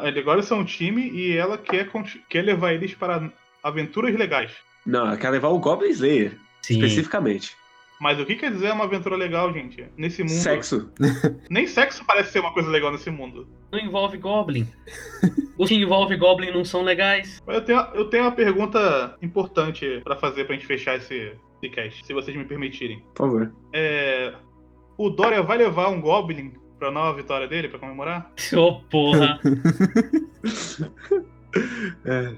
Ele 0.05 0.21
agora 0.21 0.41
são 0.43 0.61
um 0.61 0.64
time 0.64 1.11
e 1.11 1.37
ela 1.37 1.59
quer, 1.59 1.91
quer 2.31 2.43
levar 2.43 2.73
eles 2.73 2.95
para 2.95 3.31
aventuras 3.62 4.16
legais. 4.16 4.53
Não, 4.87 5.07
ela 5.07 5.16
quer 5.19 5.29
levar 5.29 5.49
o 5.49 5.59
Goblin 5.59 5.91
Slayer, 5.91 6.39
Sim. 6.62 6.75
especificamente. 6.77 7.55
Mas 8.01 8.20
o 8.20 8.24
que 8.24 8.36
quer 8.36 8.51
dizer 8.53 8.72
uma 8.72 8.84
aventura 8.84 9.16
legal, 9.16 9.53
gente? 9.53 9.84
Nesse 9.96 10.22
mundo. 10.22 10.32
Sexo. 10.32 10.90
Nem 11.51 11.66
sexo 11.66 12.05
parece 12.07 12.32
ser 12.32 12.40
uma 12.40 12.53
coisa 12.53 12.70
legal 12.70 12.92
nesse 12.92 13.11
mundo. 13.11 13.49
Não 13.72 13.78
envolve 13.78 14.16
Goblin. 14.18 14.66
Os 15.57 15.68
que 15.68 15.74
envolve 15.74 16.16
Goblin 16.16 16.53
não 16.53 16.64
são 16.64 16.82
legais. 16.82 17.42
Mas 17.46 17.57
Eu 17.57 17.64
tenho, 17.64 17.80
eu 17.94 18.05
tenho 18.09 18.24
uma 18.24 18.32
pergunta 18.32 19.16
importante 19.20 20.01
pra 20.05 20.16
fazer 20.16 20.44
pra 20.44 20.55
gente 20.55 20.66
fechar 20.66 20.96
esse, 20.96 21.32
esse 21.61 21.72
cast, 21.72 22.07
se 22.07 22.12
vocês 22.14 22.36
me 22.36 22.44
permitirem. 22.44 23.01
Por 23.14 23.26
favor. 23.26 23.53
É, 23.72 24.32
o 24.96 25.11
Dória 25.11 25.42
vai 25.42 25.59
levar 25.59 25.88
um 25.88 26.01
Goblin 26.01 26.53
pra 26.78 26.92
nova 26.92 27.16
vitória 27.16 27.49
dele 27.49 27.68
pra 27.68 27.78
comemorar? 27.78 28.30
Ô, 28.55 28.80
porra. 28.88 29.40
É. 32.05 32.34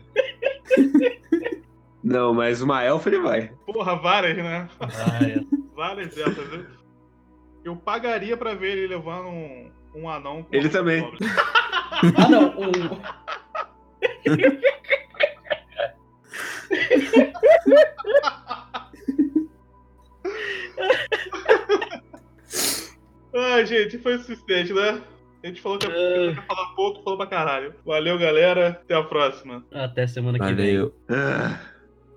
Não, 2.02 2.32
mas 2.32 2.62
uma 2.62 2.82
elfa 2.82 3.08
ele 3.08 3.20
vai. 3.20 3.52
Porra, 3.66 3.94
várias, 3.96 4.36
né? 4.36 4.68
Várias, 4.78 5.44
várias 5.76 6.14
dessas, 6.14 6.48
viu? 6.48 6.66
Eu 7.62 7.76
pagaria 7.76 8.36
pra 8.36 8.54
ver 8.54 8.78
ele 8.78 8.86
levando 8.86 9.28
um, 9.28 9.70
um 9.94 10.08
anão. 10.08 10.46
ele 10.50 10.68
um 10.68 10.70
também. 10.70 11.04
Ah, 12.16 12.28
não. 12.28 12.48
Um... 12.58 12.72
Ai, 23.34 23.66
gente, 23.66 23.98
foi 23.98 24.18
suficiente, 24.18 24.72
né? 24.72 25.02
A 25.42 25.46
gente 25.46 25.60
falou 25.60 25.78
que 25.78 25.86
ia 25.86 26.30
uh... 26.30 26.34
falar 26.46 26.74
pouco, 26.74 27.02
falou 27.02 27.18
pra 27.18 27.26
caralho. 27.26 27.74
Valeu, 27.84 28.18
galera. 28.18 28.68
Até 28.68 28.94
a 28.94 29.02
próxima. 29.02 29.64
Até 29.70 30.06
semana 30.06 30.38
Valeu. 30.38 30.56
que 30.56 30.62
vem. 30.62 30.76
Valeu. 30.76 30.94